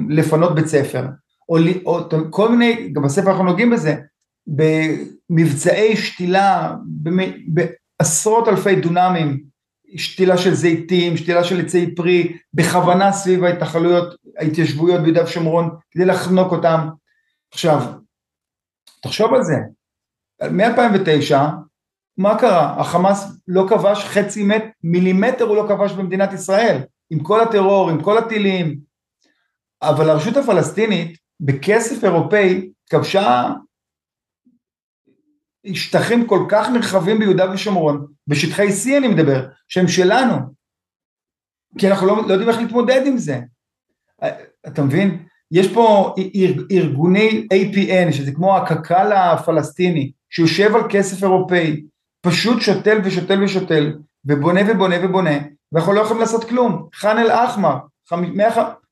לפנות 0.09 0.55
בית 0.55 0.67
ספר. 0.67 1.05
או, 1.49 1.57
או 1.85 2.09
כל 2.29 2.49
מיני, 2.49 2.89
גם 2.93 3.03
בספר 3.03 3.29
אנחנו 3.29 3.43
נוגעים 3.43 3.69
בזה, 3.69 3.95
במבצעי 4.47 5.97
שתילה, 5.97 6.75
בעשרות 7.47 8.47
אלפי 8.47 8.75
דונמים, 8.75 9.43
שתילה 9.95 10.37
של 10.37 10.53
זיתים, 10.53 11.17
שתילה 11.17 11.43
של 11.43 11.59
עצי 11.59 11.95
פרי, 11.95 12.37
בכוונה 12.53 13.11
סביב 13.11 13.43
ההתנחלויות, 13.43 14.15
ההתיישבויות 14.37 15.01
ביהודה 15.01 15.23
ושומרון, 15.23 15.69
כדי 15.91 16.05
לחנוק 16.05 16.51
אותם. 16.51 16.87
עכשיו, 17.53 17.81
תחשוב 19.01 19.33
על 19.33 19.43
זה, 19.43 19.55
מ-2009, 20.51 21.35
מה 22.17 22.39
קרה? 22.39 22.79
החמאס 22.79 23.41
לא 23.47 23.65
כבש 23.69 24.03
חצי 24.05 24.43
מט, 24.43 24.63
מילימטר 24.83 25.43
הוא 25.43 25.55
לא 25.57 25.65
כבש 25.67 25.91
במדינת 25.91 26.33
ישראל, 26.33 26.77
עם 27.09 27.19
כל 27.19 27.41
הטרור, 27.41 27.89
עם 27.89 28.03
כל 28.03 28.17
הטילים, 28.17 28.79
אבל 29.81 30.09
הרשות 30.09 30.37
הפלסטינית 30.37 31.17
בכסף 31.39 32.03
אירופאי 32.03 32.71
כבשה 32.89 33.49
שטחים 35.73 36.27
כל 36.27 36.45
כך 36.49 36.69
נרחבים 36.69 37.19
ביהודה 37.19 37.51
ושומרון, 37.51 38.07
בשטחי 38.27 38.67
C 38.67 38.97
אני 38.97 39.07
מדבר, 39.07 39.47
שהם 39.67 39.87
שלנו, 39.87 40.35
כי 41.77 41.89
אנחנו 41.89 42.07
לא, 42.07 42.15
לא 42.27 42.31
יודעים 42.33 42.49
איך 42.49 42.57
להתמודד 42.57 43.01
עם 43.05 43.17
זה. 43.17 43.39
אתה 44.67 44.83
מבין? 44.83 45.25
יש 45.51 45.73
פה 45.73 46.15
ארגוני 46.71 47.47
APN, 47.53 48.11
שזה 48.11 48.31
כמו 48.31 48.57
הקק"ל 48.57 49.11
הפלסטיני, 49.11 50.11
שיושב 50.29 50.75
על 50.75 50.81
כסף 50.89 51.23
אירופאי, 51.23 51.83
פשוט 52.21 52.61
שותל 52.61 52.99
ושותל 53.03 53.43
ושותל, 53.43 53.93
ובונה 54.25 54.61
ובונה 54.67 54.95
ובונה, 55.05 55.37
ואנחנו 55.71 55.93
לא 55.93 56.01
יכולים 56.01 56.21
לעשות 56.21 56.43
כלום. 56.43 56.87
חאן 56.95 57.17
אל-אחמר, 57.17 57.77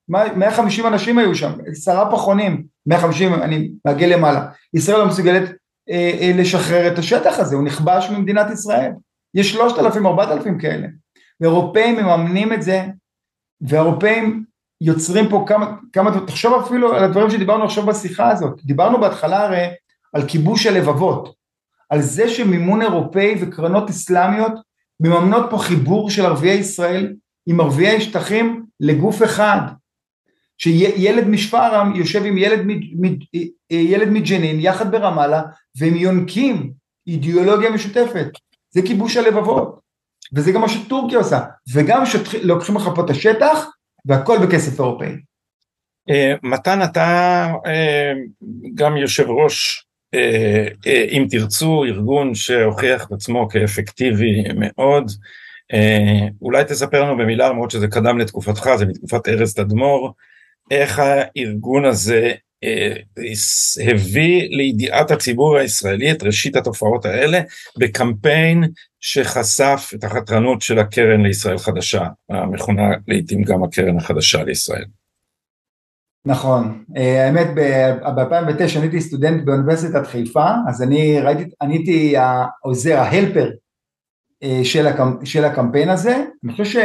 150 0.10 0.88
אנשים 0.88 1.18
היו 1.18 1.36
שם, 1.36 1.52
עשרה 1.68 2.12
פחונים, 2.12 2.64
150, 2.86 3.34
אני 3.34 3.72
מעגל 3.86 4.08
למעלה. 4.08 4.46
ישראל 4.74 4.98
לא 4.98 5.08
מסוגלת 5.08 5.50
אה, 5.90 6.18
אה, 6.22 6.32
לשחרר 6.36 6.94
את 6.94 7.00
השטח 7.00 7.40
הזה, 7.40 7.56
הוא 7.56 7.64
נכבש 7.64 8.10
ממדינת 8.10 8.52
ישראל. 8.52 8.92
יש 9.34 9.52
3,000, 9.52 10.06
4,000 10.06 10.60
כאלה. 10.60 10.88
ואירופאים 11.42 11.96
מממנים 11.96 12.54
את 12.54 12.62
זה, 12.62 12.86
ואירופאים 13.62 14.44
יוצרים 14.82 15.30
פה 15.30 15.46
כמה, 15.48 15.76
כמה, 15.94 16.26
תחשוב 16.28 16.64
אפילו 16.64 16.94
על 16.94 17.04
הדברים 17.04 17.30
שדיברנו 17.30 17.64
עכשיו 17.64 17.86
בשיחה 17.86 18.30
הזאת. 18.30 18.62
דיברנו 18.64 19.00
בהתחלה 19.00 19.46
הרי 19.46 19.68
על 20.14 20.28
כיבוש 20.28 20.66
הלבבות, 20.66 21.36
על 21.90 22.02
זה 22.02 22.30
שמימון 22.30 22.82
אירופאי 22.82 23.36
וקרנות 23.42 23.90
אסלאמיות 23.90 24.54
מממנות 25.00 25.46
פה 25.50 25.58
חיבור 25.58 26.10
של 26.10 26.26
ערביי 26.26 26.58
ישראל 26.58 27.14
עם 27.46 27.60
ערביי 27.60 28.02
שטחים 28.02 28.66
לגוף 28.80 29.24
אחד. 29.24 29.60
שילד 30.58 31.28
משפרעם 31.28 31.96
יושב 31.96 32.26
עם 32.26 32.38
ילד, 32.38 32.60
ילד 33.72 34.10
מג'נין 34.10 34.60
יחד 34.60 34.92
ברמאללה 34.92 35.42
והם 35.78 35.96
יונקים 35.96 36.72
אידיאולוגיה 37.08 37.72
משותפת, 37.72 38.28
זה 38.70 38.82
כיבוש 38.82 39.18
הלבבות 39.18 39.80
וזה 40.36 40.52
גם 40.52 40.62
מה 40.62 40.70
שטורקיה 40.70 41.18
עושה 41.18 41.40
וגם 41.74 42.04
לוקחים 42.44 42.76
לך 42.76 42.90
פה 42.96 43.06
את 43.06 43.10
השטח 43.10 43.66
והכל 44.06 44.38
בכסף 44.46 44.80
אירופאי. 44.80 45.16
אה, 46.10 46.34
מתן 46.44 46.80
אתה 46.84 47.48
אה, 47.66 48.14
גם 48.76 48.98
יושב 48.98 49.30
ראש 49.30 49.86
אם 51.12 51.28
תרצו 51.30 51.84
ארגון 51.84 52.36
שהוכיח 52.36 53.06
את 53.06 53.12
עצמו 53.12 53.50
כאפקטיבי 53.50 54.44
מאוד 54.56 55.12
אולי 56.42 56.64
תספר 56.64 57.04
לנו 57.04 57.18
במילה 57.18 57.50
למרות 57.50 57.72
שזה 57.72 57.88
קדם 57.88 58.18
לתקופתך 58.18 58.70
זה 58.78 58.86
מתקופת 58.86 59.28
ארז 59.28 59.54
תדמור 59.54 60.14
איך 60.72 61.00
הארגון 61.00 61.86
הזה 61.86 62.34
הביא 63.86 64.48
לידיעת 64.50 65.12
הציבור 65.12 65.58
הישראלי 65.58 66.12
את 66.12 66.24
ראשית 66.24 66.56
התופעות 66.56 67.06
האלה 67.06 67.40
בקמפיין 67.78 68.64
שחשף 69.00 69.92
את 69.96 70.04
החתרנות 70.04 70.62
של 70.62 70.80
הקרן 70.80 71.22
לישראל 71.22 71.58
חדשה, 71.58 72.06
המכונה 72.30 72.90
לעיתים 73.08 73.44
גם 73.44 73.64
הקרן 73.64 73.98
החדשה 73.98 74.44
לישראל. 74.44 74.86
נכון, 76.26 76.84
אה, 76.98 77.26
האמת 77.26 77.48
ב-2009 77.56 78.78
אני 78.78 78.82
הייתי 78.82 79.02
סטודנט 79.02 79.46
באוניברסיטת 79.46 80.08
חיפה, 80.08 80.48
אז 80.68 80.82
אני 80.82 81.22
ראיתי, 81.22 81.44
אני 81.62 81.74
הייתי 81.74 82.18
העוזר, 82.18 82.98
ההלפר 82.98 83.50
אה, 84.44 84.62
של, 84.64 84.88
הקמפ, 84.88 85.16
של 85.24 85.46
הקמפיין 85.46 85.90
הזה, 85.90 86.24
אני 86.44 86.52
חושב 86.52 86.66
ש... 86.66 86.78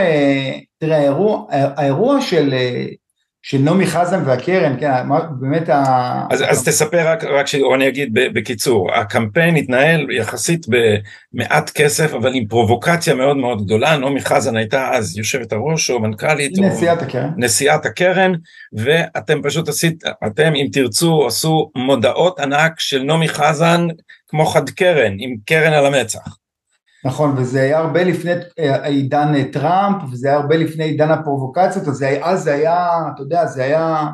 תראה, 0.78 0.98
האירוע, 0.98 1.46
האירוע 1.50 2.20
של 2.20 2.54
של 3.46 3.58
נעמי 3.58 3.86
חזן 3.86 4.22
והקרן, 4.26 4.80
כן, 4.80 4.92
באמת 5.40 5.68
ה... 5.68 6.26
אז, 6.30 6.44
אז 6.48 6.64
תספר 6.64 7.08
רק, 7.08 7.24
רק 7.24 7.46
שאני 7.46 7.88
אגיד 7.88 8.08
בקיצור, 8.14 8.94
הקמפיין 8.94 9.56
התנהל 9.56 10.10
יחסית 10.10 10.66
במעט 10.68 11.70
כסף, 11.70 12.14
אבל 12.14 12.34
עם 12.34 12.46
פרובוקציה 12.46 13.14
מאוד 13.14 13.36
מאוד 13.36 13.64
גדולה, 13.64 13.96
נעמי 13.96 14.20
חזן 14.20 14.56
הייתה 14.56 14.90
אז 14.90 15.18
יושבת 15.18 15.52
הראש 15.52 15.90
או 15.90 16.00
מנכ"לית, 16.00 16.52
נשיאת 16.58 16.98
או 16.98 17.04
הקרן, 17.04 17.30
נשיאת 17.36 17.86
הקרן, 17.86 18.32
ואתם 18.72 19.42
פשוט 19.42 19.68
עשית, 19.68 20.04
אתם 20.26 20.52
אם 20.54 20.66
תרצו 20.72 21.26
עשו 21.26 21.70
מודעות 21.76 22.40
ענק 22.40 22.80
של 22.80 23.02
נעמי 23.02 23.28
חזן 23.28 23.86
כמו 24.28 24.46
חד 24.46 24.70
קרן, 24.70 25.12
עם 25.18 25.36
קרן 25.46 25.72
על 25.72 25.86
המצח. 25.86 26.43
נכון, 27.04 27.34
וזה 27.36 27.60
היה 27.62 27.78
הרבה 27.78 28.04
לפני 28.04 28.32
אה, 28.58 28.86
עידן 28.86 29.34
אה, 29.34 29.44
טראמפ, 29.52 30.02
וזה 30.12 30.28
היה 30.28 30.36
הרבה 30.36 30.56
לפני 30.56 30.84
עידן 30.84 31.10
הפרובוקציות, 31.10 31.88
אז 31.88 32.04
אז 32.22 32.42
זה 32.42 32.54
היה, 32.54 32.88
אתה 33.14 33.22
יודע, 33.22 33.46
זה 33.46 33.64
היה... 33.64 34.06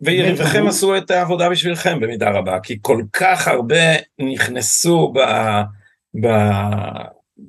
ויריביכם 0.00 0.66
עשו 0.66 0.96
את 0.96 1.10
העבודה 1.10 1.50
בשבילכם 1.50 2.00
במידה 2.00 2.30
רבה, 2.30 2.60
כי 2.62 2.78
כל 2.82 3.02
כך 3.12 3.48
הרבה 3.48 3.94
נכנסו 4.18 5.12
ב, 5.14 5.18
ב, 6.22 6.28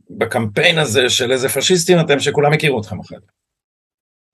בקמפיין 0.10 0.78
הזה 0.78 1.10
של 1.10 1.32
איזה 1.32 1.50
פשיסטים 1.50 2.00
אתם, 2.00 2.20
שכולם 2.20 2.54
הכירו 2.54 2.82
אתכם 2.82 3.00
אחרי 3.00 3.18
זה. 3.20 3.26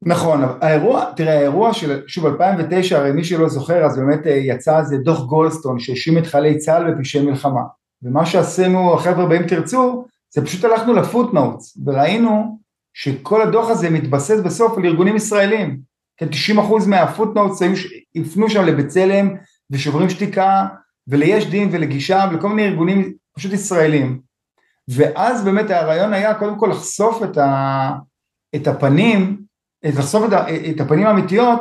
נכון, 0.06 0.44
האירוע, 0.62 1.06
תראה 1.16 1.38
האירוע 1.38 1.74
של, 1.74 2.02
שוב 2.08 2.26
2009, 2.26 2.98
הרי 2.98 3.12
מי 3.12 3.24
שלא 3.24 3.50
זוכר, 3.50 3.86
אז 3.86 3.98
באמת 3.98 4.28
אה, 4.28 4.32
יצא 4.32 4.80
איזה 4.80 4.98
דוח 4.98 5.26
גולדסטון 5.26 5.80
שהאשים 5.80 6.18
את 6.18 6.28
חיילי 6.28 6.58
צה"ל 6.58 6.92
בפשעי 6.92 7.22
מלחמה, 7.22 7.62
ומה 8.04 8.26
שעשינו 8.26 8.94
החבר'ה 8.94 9.26
באים 9.26 9.48
תרצו, 9.48 10.06
זה 10.36 10.46
פשוט 10.46 10.64
הלכנו 10.64 10.94
לפוטנוטס 10.94 11.78
וראינו 11.86 12.60
שכל 12.94 13.42
הדוח 13.42 13.70
הזה 13.70 13.90
מתבסס 13.90 14.40
בסוף 14.46 14.78
על 14.78 14.86
ארגונים 14.86 15.16
ישראלים, 15.16 15.80
כן 16.18 16.28
90% 16.58 16.88
מהפוטנוטס 16.88 17.62
הפנו 18.16 18.50
שם 18.50 18.66
לבצלם 18.66 19.36
ושוברים 19.72 20.10
שתיקה 20.10 20.66
וליש 21.08 21.46
דין 21.46 21.70
ולגישה 21.72 22.26
ולכל 22.32 22.50
מיני 22.50 22.68
ארגונים 22.68 23.14
פשוט 23.36 23.54
ישראלים. 23.54 24.22
ואז 24.88 25.44
באמת 25.44 25.70
הרעיון 25.70 26.14
היה 26.14 26.34
קודם 26.34 26.60
כל 26.60 26.68
לחשוף 26.72 27.24
את, 27.24 27.38
ה, 27.38 27.92
את 28.56 28.68
הפנים, 28.68 29.42
לחשוף 29.84 30.24
את, 30.28 30.34
ה, 30.34 30.46
את 30.70 30.82
הפנים 30.82 31.08
האמיתיות 31.08 31.60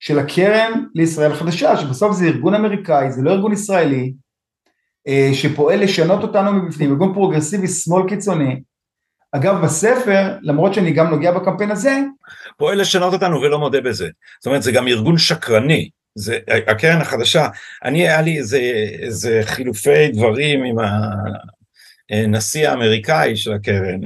של 0.00 0.18
הקרן 0.18 0.84
לישראל 0.94 1.34
חדשה 1.34 1.76
שבסוף 1.76 2.12
זה 2.12 2.24
ארגון 2.24 2.54
אמריקאי, 2.54 3.12
זה 3.12 3.22
לא 3.22 3.30
ארגון 3.30 3.52
ישראלי 3.52 4.12
שפועל 5.32 5.82
לשנות 5.82 6.22
אותנו 6.22 6.52
מבפנים, 6.52 6.90
ארגון 6.90 7.14
פרוגרסיבי 7.14 7.68
שמאל 7.68 8.08
קיצוני. 8.08 8.60
אגב 9.32 9.60
בספר, 9.64 10.36
למרות 10.42 10.74
שאני 10.74 10.92
גם 10.92 11.10
נוגע 11.10 11.32
בקמפיין 11.32 11.70
הזה, 11.70 11.98
פועל 12.56 12.80
לשנות 12.80 13.12
אותנו 13.12 13.40
ולא 13.40 13.58
מודה 13.58 13.80
בזה. 13.80 14.08
זאת 14.40 14.46
אומרת 14.46 14.62
זה 14.62 14.72
גם 14.72 14.88
ארגון 14.88 15.18
שקרני, 15.18 15.88
זה 16.14 16.38
הקרן 16.66 17.00
החדשה, 17.00 17.48
אני 17.84 18.08
היה 18.08 18.22
לי 18.22 18.38
איזה, 18.38 18.58
איזה 18.98 19.40
חילופי 19.44 20.08
דברים 20.08 20.64
עם 20.64 20.76
הנשיא 22.12 22.68
האמריקאי 22.68 23.36
של 23.36 23.52
הקרן, 23.52 24.00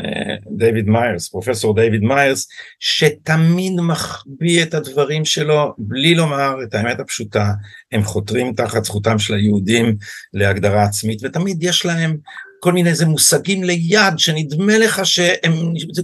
דיוויד 0.57 0.87
מיירס, 0.87 1.29
פרופסור 1.29 1.75
דיוויד 1.75 2.03
מיירס, 2.03 2.49
שתמיד 2.81 3.73
מחביא 3.81 4.63
את 4.63 4.75
הדברים 4.75 5.25
שלו 5.25 5.75
בלי 5.79 6.15
לומר 6.15 6.55
את 6.63 6.75
האמת 6.75 7.01
הפשוטה, 7.01 7.53
הם 7.93 8.03
חותרים 8.03 8.53
תחת 8.55 8.85
זכותם 8.85 9.19
של 9.19 9.35
היהודים 9.35 9.97
להגדרה 10.35 10.83
עצמית, 10.83 11.19
ותמיד 11.25 11.63
יש 11.63 11.87
להם 11.87 12.17
כל 12.61 12.73
מיני 12.73 12.91
איזה 12.91 13.07
מושגים 13.07 13.65
ליד 13.65 14.19
שנדמה 14.19 14.79
לך 14.79 15.07
שהם 15.07 15.53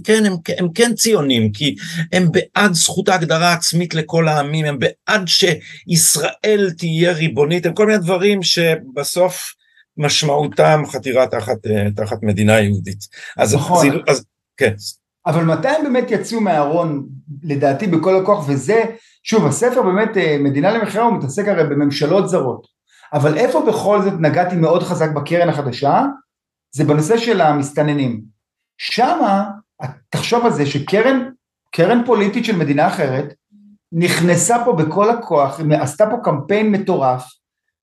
כן, 0.03 0.25
הם, 0.25 0.33
הם 0.57 0.67
כן 0.75 0.93
ציונים 0.95 1.51
כי 1.51 1.75
הם 2.13 2.27
בעד 2.31 2.73
זכות 2.73 3.09
ההגדרה 3.09 3.49
העצמית 3.49 3.93
לכל 3.93 4.27
העמים 4.27 4.65
הם 4.65 4.77
בעד 4.79 5.27
שישראל 5.27 6.71
תהיה 6.77 7.11
ריבונית 7.11 7.65
הם 7.65 7.73
כל 7.73 7.85
מיני 7.85 7.97
דברים 7.97 8.43
שבסוף 8.43 9.53
משמעותם 9.97 10.83
חתירה 10.87 11.27
תחת, 11.27 11.65
אה, 11.65 11.91
תחת 11.95 12.23
מדינה 12.23 12.59
יהודית. 12.59 12.99
אז, 13.37 13.55
נכון. 13.55 13.87
אז, 13.87 13.93
אז 14.07 14.25
כן. 14.57 14.73
אבל 15.25 15.43
מתי 15.43 15.67
הם 15.67 15.83
באמת 15.83 16.11
יצאו 16.11 16.41
מהארון, 16.41 17.07
לדעתי 17.43 17.87
בכל 17.87 18.21
הכוח, 18.21 18.49
וזה, 18.49 18.83
שוב, 19.23 19.45
הספר 19.45 19.81
באמת, 19.81 20.17
אה, 20.17 20.37
מדינה 20.39 20.71
למכירה, 20.71 21.03
הוא 21.03 21.17
מתעסק 21.17 21.47
הרי 21.47 21.63
בממשלות 21.63 22.29
זרות, 22.29 22.67
אבל 23.13 23.37
איפה 23.37 23.65
בכל 23.67 24.01
זאת 24.01 24.13
נגעתי 24.19 24.55
מאוד 24.55 24.83
חזק 24.83 25.09
בקרן 25.09 25.49
החדשה, 25.49 26.05
זה 26.75 26.83
בנושא 26.83 27.17
של 27.17 27.41
המסתננים. 27.41 28.21
שמה, 28.77 29.43
תחשוב 30.09 30.45
על 30.45 30.51
זה 30.51 30.65
שקרן, 30.65 31.29
קרן 31.71 32.05
פוליטית 32.05 32.45
של 32.45 32.55
מדינה 32.55 32.87
אחרת, 32.87 33.33
נכנסה 33.91 34.65
פה 34.65 34.73
בכל 34.73 35.09
הכוח, 35.09 35.59
עשתה 35.71 36.05
פה 36.09 36.17
קמפיין 36.23 36.71
מטורף, 36.71 37.25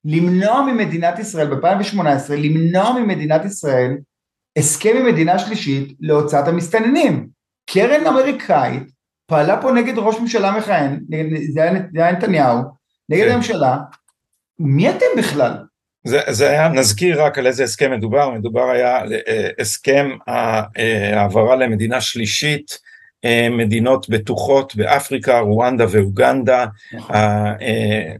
למנוע 0.05 0.63
ממדינת 0.63 1.19
ישראל 1.19 1.55
ב-2018, 1.55 2.33
למנוע 2.33 2.93
ממדינת 2.93 3.45
ישראל 3.45 3.97
הסכם 4.59 4.97
עם 4.97 5.07
מדינה 5.07 5.39
שלישית 5.39 5.93
להוצאת 6.01 6.49
המסתננים. 6.49 7.29
קרן 7.71 8.07
אמריקאית 8.07 8.83
פעלה 9.27 9.63
פה 9.63 9.73
נגד 9.73 9.99
ראש 9.99 10.21
ממשלה 10.21 10.59
מכהן, 10.59 11.01
זה 11.53 11.63
היה 11.95 12.13
נתניהו, 12.13 12.63
נגד 13.09 13.25
כן. 13.25 13.33
הממשלה, 13.33 13.79
מי 14.59 14.91
אתם 14.91 15.07
בכלל? 15.19 15.53
זה, 16.05 16.21
זה 16.29 16.51
היה, 16.51 16.69
נזכיר 16.69 17.23
רק 17.23 17.39
על 17.39 17.47
איזה 17.47 17.65
הסכם 17.65 17.91
מדובר, 17.93 18.31
מדובר 18.31 18.71
היה 18.71 18.97
על 18.97 19.13
אה, 19.13 19.49
הסכם 19.59 20.11
אה, 20.29 21.21
העברה 21.21 21.57
למדינה 21.57 22.01
שלישית 22.01 22.71
אה, 22.71 22.90
מדינות 23.51 24.09
בטוחות 24.09 24.77
באפריקה, 24.77 25.39
רואנדה 25.39 25.85
ואוגנדה, 25.91 26.67
נכון. 26.93 27.17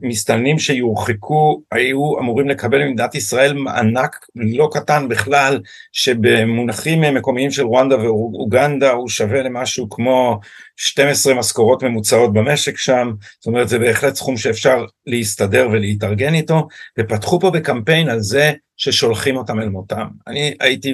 המסתננים 0.03 0.59
שיורחקו 0.59 1.63
היו 1.73 2.19
אמורים 2.19 2.49
לקבל 2.49 2.85
ממדינת 2.85 3.15
ישראל 3.15 3.53
מענק 3.53 4.27
לא 4.37 4.69
קטן 4.73 5.09
בכלל, 5.09 5.61
שבמונחים 5.93 7.01
מקומיים 7.15 7.51
של 7.51 7.63
רואנדה 7.63 7.99
ואוגנדה 7.99 8.91
הוא 8.91 9.09
שווה 9.09 9.43
למשהו 9.43 9.91
כמו 9.91 10.41
12 10.83 11.35
משכורות 11.35 11.83
ממוצעות 11.83 12.33
במשק 12.33 12.79
שם, 12.79 13.13
זאת 13.41 13.47
אומרת 13.47 13.69
זה 13.69 13.79
בהחלט 13.79 14.15
סכום 14.15 14.37
שאפשר 14.37 14.85
להסתדר 15.07 15.69
ולהתארגן 15.73 16.35
איתו, 16.35 16.69
ופתחו 16.99 17.41
פה 17.41 17.51
בקמפיין 17.51 18.09
על 18.09 18.21
זה 18.21 18.53
ששולחים 18.77 19.37
אותם 19.37 19.61
אל 19.61 19.69
מותם. 19.69 20.07
אני 20.27 20.55
הייתי, 20.61 20.93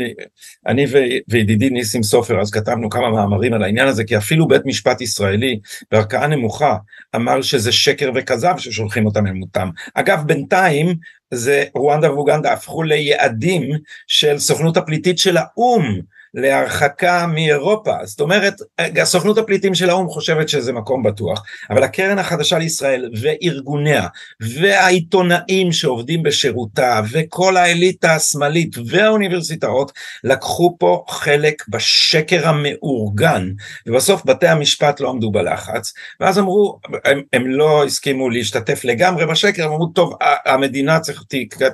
אני 0.67 0.87
וידידי 1.29 1.71
ניסים 1.71 2.03
סופר, 2.03 2.41
אז 2.41 2.51
כתבנו 2.51 2.91
כמה 2.91 3.11
מאמרים 3.11 3.55
על 3.55 3.63
העניין 3.63 3.89
הזה, 3.89 4.05
כי 4.05 4.17
אפילו 4.17 4.49
בית 4.49 4.63
משפט 4.65 5.01
ישראלי 5.01 5.59
בערכאה 5.91 6.27
נמוכה 6.27 6.77
אמר 7.17 7.43
שזה 7.43 7.73
שקר 7.73 8.11
וכזב 8.15 8.55
ששולחים 8.59 9.07
אותם 9.07 9.27
אל 9.27 9.33
מותם. 9.33 9.69
אגב, 9.95 10.23
בינתיים 10.27 10.95
זה 11.35 11.65
רואנדה 11.75 12.13
ואוגנדה 12.13 12.53
הפכו 12.53 12.83
ליעדים 12.83 13.63
של 14.07 14.39
סוכנות 14.39 14.77
הפליטית 14.77 15.19
של 15.19 15.37
האו"ם. 15.37 16.01
להרחקה 16.37 17.27
מאירופה. 17.27 17.95
זאת 18.05 18.21
אומרת, 18.21 18.55
הסוכנות 18.79 19.39
הפליטים 19.39 19.75
של 19.75 19.91
האו"ם 19.91 20.09
חושבת 20.09 20.49
שזה 20.49 20.73
מקום 20.73 21.03
בטוח, 21.03 21.43
אבל 21.71 21.83
הקרן 21.83 22.19
החדשה 22.19 22.59
לישראל 22.59 23.11
וארגוניה 23.21 24.07
והעיתונאים 24.41 25.73
שעובדים 25.73 26.23
בשירותה 26.23 27.01
וכל 27.13 27.57
האליטה 27.57 28.15
השמאלית 28.15 28.77
והאוניברסיטאות 28.87 29.93
לקחו 30.25 30.77
פה 30.79 31.05
חלק 31.09 31.63
בשקר 31.69 32.49
המאורגן, 32.49 33.51
ובסוף 33.87 34.25
בתי 34.25 34.49
המשפט 34.49 35.01
לא 35.01 35.11
עמדו 35.11 35.31
בלחץ, 35.31 35.93
ואז 36.21 36.39
אמרו, 36.39 36.79
הם, 37.05 37.23
הם 37.33 37.47
לא 37.47 37.85
הסכימו 37.85 38.31
להשתתף 38.31 38.85
לגמרי 38.85 39.27
בשקר, 39.27 39.65
הם 39.65 39.73
אמרו, 39.73 39.87
טוב, 39.87 40.15
המדינה 40.47 41.01
צריך, 41.01 41.23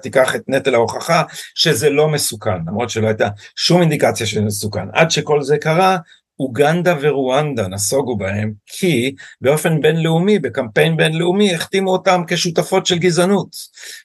תיקח 0.03 0.35
את 0.35 0.43
נטל 0.49 0.75
ההוכחה 0.75 1.23
שזה 1.55 1.91
לא 1.91 2.09
מסוכן, 2.09 2.59
למרות 2.67 2.91
שלא 2.91 3.07
הייתה 3.07 3.29
שום 3.57 3.81
אינדיקציה 3.81 4.27
של 4.27 4.52
מסוכן. 4.53 4.87
עד 4.93 5.11
שכל 5.11 5.43
זה 5.43 5.59
קרה, 5.59 5.97
אוגנדה 6.41 6.95
ורואנדה 7.01 7.69
נסוגו 7.69 8.17
בהם, 8.17 8.53
כי 8.67 9.15
באופן 9.41 9.81
בינלאומי, 9.81 10.39
בקמפיין 10.39 10.97
בינלאומי, 10.97 11.55
החתימו 11.55 11.91
אותם 11.91 12.23
כשותפות 12.27 12.87
של 12.87 12.99
גזענות. 12.99 13.57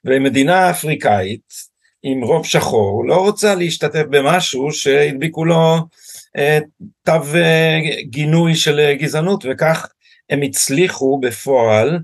ומדינה 0.06 0.70
אפריקאית 0.70 1.54
עם 2.04 2.24
רוב 2.24 2.46
שחור 2.46 3.08
לא 3.08 3.16
רוצה 3.16 3.56
להשתתף 3.56 4.04
במשהו 4.10 4.72
שהדביקו 4.72 5.46
לו 5.46 5.78
תו 7.04 7.22
גינוי 8.10 8.56
של 8.56 8.94
גזענות 8.94 9.44
וכך 9.50 9.88
הם 10.30 10.42
הצליחו 10.42 11.20
בפועל 11.22 12.00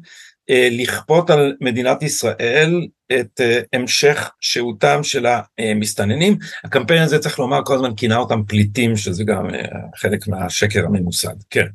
לכפות 0.49 1.29
על 1.29 1.56
מדינת 1.62 2.03
ישראל 2.03 2.88
את 3.19 3.41
המשך 3.73 4.32
שהותם 4.39 5.04
של 5.04 5.26
המסתננים. 5.60 6.38
הקמפיין 6.63 7.02
הזה 7.02 7.19
צריך 7.19 7.39
לומר 7.39 7.62
כל 7.65 7.76
הזמן 7.76 7.95
כינה 7.95 8.17
אותם 8.17 8.43
פליטים 8.43 8.95
שזה 8.97 9.23
גם 9.23 9.47
חלק 9.95 10.28
מהשקר 10.28 10.86
הממוסד, 10.86 11.36
כן. 11.49 11.65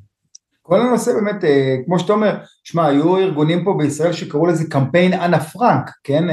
כל 0.62 0.80
הנושא 0.80 1.12
באמת, 1.12 1.44
כמו 1.86 1.98
שאתה 1.98 2.12
אומר, 2.12 2.36
שמע, 2.64 2.86
היו 2.86 3.16
ארגונים 3.16 3.64
פה 3.64 3.74
בישראל 3.78 4.12
שקראו 4.12 4.46
לזה 4.46 4.64
קמפיין 4.70 5.12
אנה 5.12 5.40
פרנק, 5.40 5.90
כן? 6.04 6.24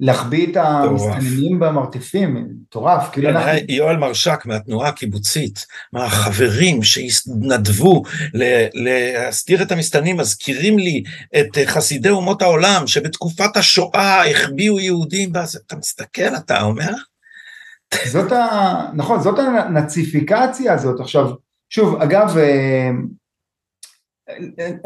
להחביא 0.00 0.46
את 0.52 0.56
המסתננים 0.56 1.58
במרתפים, 1.58 2.46
מטורף, 2.62 3.08
כאילו 3.12 3.28
אנחנו... 3.28 3.50
יואל 3.68 3.96
מרשק 3.96 4.46
מהתנועה 4.46 4.88
הקיבוצית, 4.88 5.66
מהחברים 5.92 6.82
שהתנדבו 6.82 8.02
להסתיר 8.74 9.62
את 9.62 9.72
המסתננים, 9.72 10.16
מזכירים 10.16 10.78
לי 10.78 11.02
את 11.40 11.58
חסידי 11.66 12.10
אומות 12.10 12.42
העולם, 12.42 12.86
שבתקופת 12.86 13.56
השואה 13.56 14.30
החביאו 14.30 14.80
יהודים, 14.80 15.30
אתה 15.66 15.76
מסתכל, 15.76 16.36
אתה 16.36 16.62
אומר? 16.62 16.92
זאת 18.06 18.32
ה... 18.32 18.90
נכון, 18.94 19.20
זאת 19.20 19.38
הנאציפיקציה 19.38 20.72
הזאת. 20.72 21.00
עכשיו, 21.00 21.30
שוב, 21.70 22.02
אגב, 22.02 22.36
אה, 22.38 22.90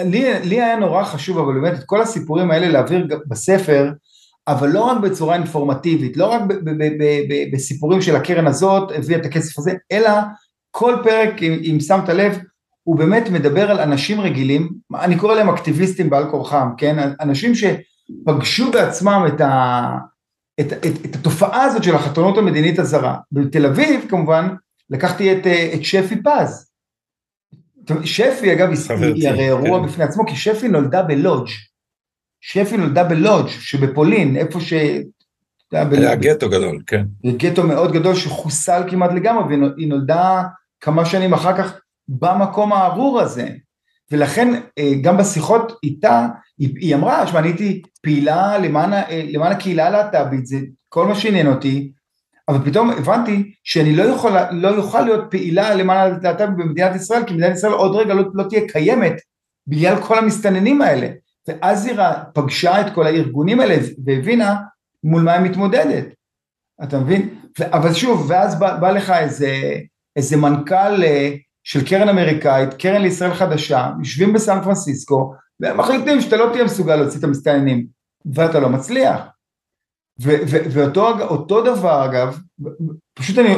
לי, 0.05 0.41
לי 0.45 0.63
היה 0.63 0.77
נורא 0.77 1.05
חשוב, 1.05 1.39
אבל 1.39 1.61
באמת 1.61 1.79
את 1.79 1.85
כל 1.85 2.03
הסיפורים 2.03 2.51
האלה 2.51 2.69
להעביר 2.69 3.07
בספר, 3.29 3.91
אבל 4.49 4.69
לא 4.69 4.81
רק 4.81 5.01
בצורה 5.01 5.35
אינפורמטיבית, 5.35 6.17
לא 6.17 6.27
רק 6.27 6.43
בסיפורים 7.53 8.03
של 8.03 8.17
הקרן 8.17 8.47
הזאת 8.47 8.93
הביאה 8.95 9.19
את 9.19 9.27
הכסף 9.27 9.59
הזה, 9.59 9.73
אלא 9.93 10.11
כל 10.71 10.97
פרק, 11.03 11.43
אם, 11.43 11.53
אם 11.63 11.81
שמת 11.81 12.09
לב, 12.09 12.39
הוא 12.83 12.97
באמת 12.97 13.29
מדבר 13.29 13.71
על 13.71 13.81
אנשים 13.81 14.21
רגילים, 14.21 14.73
אני 14.95 15.19
קורא 15.19 15.35
להם 15.35 15.49
אקטיביסטים 15.49 16.11
בעל 16.11 16.31
כורחם, 16.31 16.69
כן? 16.77 17.11
אנשים 17.21 17.53
שפגשו 17.55 18.71
בעצמם 18.71 19.25
את, 19.29 19.41
ה, 19.41 19.97
את, 20.61 20.73
את, 20.73 21.05
את 21.05 21.15
התופעה 21.15 21.63
הזאת 21.63 21.85
של 21.85 21.95
החתונות 21.95 22.39
המדינית 22.39 22.79
הזרה. 22.79 23.17
בתל 23.33 23.67
אביב 23.67 24.07
כמובן 24.09 24.49
לקחתי 24.91 25.33
את, 25.33 25.47
את 25.75 25.85
שפי 25.85 26.17
פז. 26.23 26.71
שפי 28.05 28.53
אגב 28.53 28.69
היא 29.15 29.29
הרי 29.29 29.45
אירוע 29.45 29.81
כן. 29.81 29.87
בפני 29.87 30.05
עצמו, 30.05 30.27
כי 30.27 30.37
שפי 30.37 30.69
נולדה 30.69 31.03
בלודג' 31.03 31.51
שפי 32.47 32.77
נולדה 32.77 33.05
בלודג' 33.05 33.49
שבפולין, 33.49 34.37
איפה 34.37 34.61
ש... 34.61 34.73
היה 35.73 36.15
גטו 36.15 36.49
גדול, 36.49 36.83
כן. 36.87 37.05
גטו 37.37 37.67
מאוד 37.67 37.93
גדול 37.93 38.15
שחוסל 38.15 38.83
כמעט 38.89 39.13
לגמרי, 39.13 39.57
והיא 39.57 39.89
נולדה 39.89 40.43
כמה 40.81 41.05
שנים 41.05 41.35
אחר 41.35 41.57
כך 41.57 41.81
במקום 42.09 42.73
הארור 42.73 43.21
הזה. 43.21 43.49
ולכן 44.11 44.55
אה, 44.79 44.93
גם 45.03 45.17
בשיחות 45.17 45.73
איתה, 45.83 46.27
היא, 46.59 46.75
היא 46.81 46.95
אמרה, 46.95 47.27
שמע, 47.27 47.39
אני 47.39 47.49
הייתי 47.49 47.83
פעילה 48.03 48.59
למען, 48.59 48.93
אה, 48.93 49.23
למען 49.29 49.53
הקהילה 49.53 49.87
הלהט"בית, 49.87 50.47
זה 50.47 50.59
כל 50.89 51.07
מה 51.07 51.15
שעניין 51.15 51.47
אותי, 51.47 51.93
אבל 52.49 52.71
פתאום 52.71 52.91
הבנתי 52.91 53.53
שאני 53.65 53.97
לא 53.97 54.03
יכול, 54.03 54.33
לא 54.51 54.69
יוכל 54.69 55.01
להיות 55.01 55.25
פעילה 55.31 55.75
למען 55.75 55.97
הלהט"בית 55.97 56.57
במדינת 56.57 56.97
ישראל, 56.97 57.25
כי 57.27 57.35
מדינת 57.35 57.57
ישראל 57.57 57.73
עוד 57.73 57.97
רגע 57.97 58.15
לא, 58.15 58.23
לא 58.35 58.45
תהיה 58.49 58.69
קיימת 58.69 59.15
בגלל 59.67 60.03
כל 60.03 60.19
המסתננים 60.19 60.83
האלה. 60.83 61.09
ואז 61.49 61.87
היא 61.87 61.97
פגשה 62.35 62.81
את 62.81 62.95
כל 62.95 63.07
הארגונים 63.07 63.61
האלה 63.61 63.77
והבינה 64.05 64.57
מול 65.05 65.23
מה 65.23 65.33
היא 65.33 65.51
מתמודדת, 65.51 66.05
אתה 66.83 67.01
מבין? 67.01 67.41
אבל 67.61 67.95
שוב, 67.95 68.27
ואז 68.31 68.59
בא, 68.59 68.77
בא 68.77 68.91
לך 68.91 69.11
איזה, 69.11 69.57
איזה 70.17 70.37
מנכ"ל 70.37 71.05
אה, 71.05 71.35
של 71.65 71.87
קרן 71.87 72.09
אמריקאית, 72.09 72.75
קרן 72.75 73.03
לישראל 73.03 73.35
חדשה, 73.35 73.91
יושבים 73.99 74.33
בסן 74.33 74.61
פרנסיסקו, 74.65 75.35
והם 75.61 75.77
מחליטים 75.77 76.21
שאתה 76.21 76.37
לא 76.37 76.51
תהיה 76.53 76.65
מסוגל 76.65 76.97
להוציא 76.97 77.19
את 77.19 77.25
המסתננים, 77.25 77.87
ואתה 78.35 78.61
לא 78.61 78.69
מצליח. 78.69 79.21
ואותו 80.19 81.63
דבר 81.63 82.05
אגב, 82.05 82.39
פשוט 83.15 83.39
אני, 83.39 83.57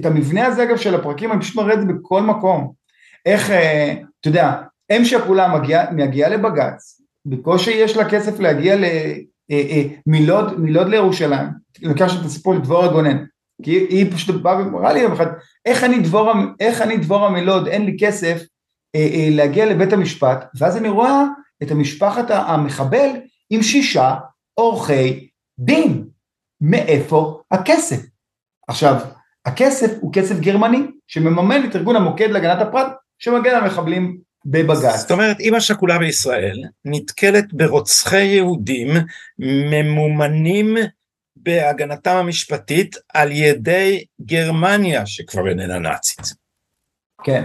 את 0.00 0.06
המבנה 0.06 0.46
הזה 0.46 0.62
אגב 0.62 0.76
של 0.76 0.94
הפרקים, 0.94 1.32
אני 1.32 1.40
פשוט 1.40 1.56
מראה 1.56 1.74
את 1.74 1.80
זה 1.80 1.86
בכל 1.86 2.22
מקום. 2.22 2.72
איך, 3.26 3.50
אה, 3.50 3.94
אתה 4.20 4.28
יודע, 4.28 4.62
אם 4.96 5.04
שכולה 5.04 5.58
מגיעה 5.58 5.90
מגיע 5.92 6.28
לבג"ץ, 6.28 7.00
בקושי 7.28 7.70
יש 7.70 7.96
לה 7.96 8.10
כסף 8.10 8.40
להגיע 8.40 8.76
למילוד 8.76 10.48
אה, 10.48 10.52
אה, 10.52 10.58
מילוד 10.58 10.88
לירושלים, 10.88 11.48
לקחת 11.82 12.20
את 12.20 12.24
הסיפור 12.24 12.54
לדבורה 12.54 12.88
גונן, 12.88 13.24
כי 13.62 13.70
היא 13.70 14.12
פשוט 14.12 14.42
באה 14.42 14.56
ואמרה 14.56 14.92
לי 14.92 15.00
יום 15.00 15.12
אחד, 15.12 15.26
איך 15.64 15.84
אני 15.84 15.98
דבורה, 15.98 16.44
איך 16.60 16.82
אני 16.82 16.96
דבורה 16.96 17.30
מלוד, 17.30 17.68
אין 17.68 17.84
לי 17.84 17.96
כסף 18.00 18.42
אה, 18.94 19.28
להגיע 19.30 19.66
לבית 19.66 19.92
המשפט, 19.92 20.44
ואז 20.58 20.76
אני 20.76 20.88
רואה 20.88 21.24
את 21.62 21.70
המשפחת 21.70 22.30
המחבל 22.30 23.08
עם 23.50 23.62
שישה 23.62 24.14
עורכי 24.54 25.28
דין, 25.58 26.04
מאיפה 26.60 27.40
הכסף? 27.50 28.06
עכשיו, 28.68 28.96
הכסף 29.44 29.98
הוא 30.00 30.12
כסף 30.12 30.40
גרמני 30.40 30.86
שמממן 31.06 31.64
את 31.64 31.76
ארגון 31.76 31.96
המוקד 31.96 32.30
להגנת 32.30 32.60
הפרט 32.60 32.92
שמגן 33.18 33.54
על 33.54 33.64
מחבלים 33.64 34.18
בבג"ץ. 34.50 35.00
זאת 35.00 35.10
אומרת, 35.10 35.40
אימא 35.40 35.60
שכולה 35.60 35.98
בישראל 35.98 36.62
נתקלת 36.84 37.52
ברוצחי 37.52 38.24
יהודים 38.24 38.88
ממומנים 39.38 40.76
בהגנתם 41.36 42.16
המשפטית 42.16 42.96
על 43.14 43.32
ידי 43.32 44.04
גרמניה 44.20 45.06
שכבר 45.06 45.48
איננה 45.48 45.78
נאצית. 45.78 46.34
כן, 47.22 47.44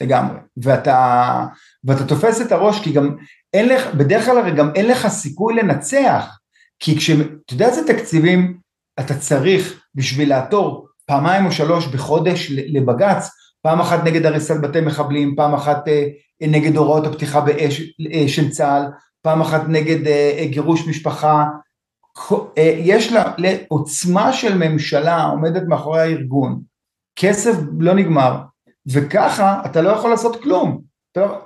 לגמרי. 0.00 0.36
ואתה, 0.56 1.46
ואתה 1.84 2.06
תופס 2.06 2.40
את 2.40 2.52
הראש 2.52 2.80
כי 2.84 2.92
גם 2.92 3.16
אין 3.52 3.68
לך, 3.68 3.94
בדרך 3.94 4.24
כלל 4.24 4.38
הרי 4.38 4.56
גם 4.56 4.70
אין 4.74 4.86
לך 4.86 5.08
סיכוי 5.08 5.54
לנצח. 5.54 6.38
כי 6.78 6.96
כשאתה 6.96 7.52
יודע 7.52 7.66
איזה 7.66 7.86
תקציבים 7.86 8.58
אתה 9.00 9.18
צריך 9.18 9.82
בשביל 9.94 10.28
לעתור 10.28 10.88
פעמיים 11.06 11.46
או 11.46 11.52
שלוש 11.52 11.86
בחודש 11.86 12.50
לבג"ץ, 12.50 13.28
פעם 13.62 13.80
אחת 13.80 14.04
נגד 14.04 14.26
הריסת 14.26 14.60
בתי 14.60 14.80
מחבלים, 14.80 15.36
פעם 15.36 15.54
אחת 15.54 15.88
אה, 15.88 16.08
נגד 16.40 16.76
הוראות 16.76 17.06
הפתיחה 17.06 17.40
באש 17.40 17.82
אה, 18.12 18.28
של 18.28 18.50
צה"ל, 18.50 18.82
פעם 19.22 19.40
אחת 19.40 19.62
נגד 19.68 20.06
אה, 20.06 20.46
גירוש 20.50 20.88
משפחה, 20.88 21.44
יש 22.56 23.12
לה 23.12 23.32
לעוצמה 23.38 24.32
של 24.32 24.58
ממשלה 24.58 25.24
עומדת 25.24 25.62
מאחורי 25.68 26.00
הארגון, 26.00 26.60
כסף 27.16 27.54
לא 27.78 27.94
נגמר, 27.94 28.36
וככה 28.86 29.62
אתה 29.66 29.82
לא 29.82 29.90
יכול 29.90 30.10
לעשות 30.10 30.42
כלום. 30.42 30.82
לא, 31.16 31.38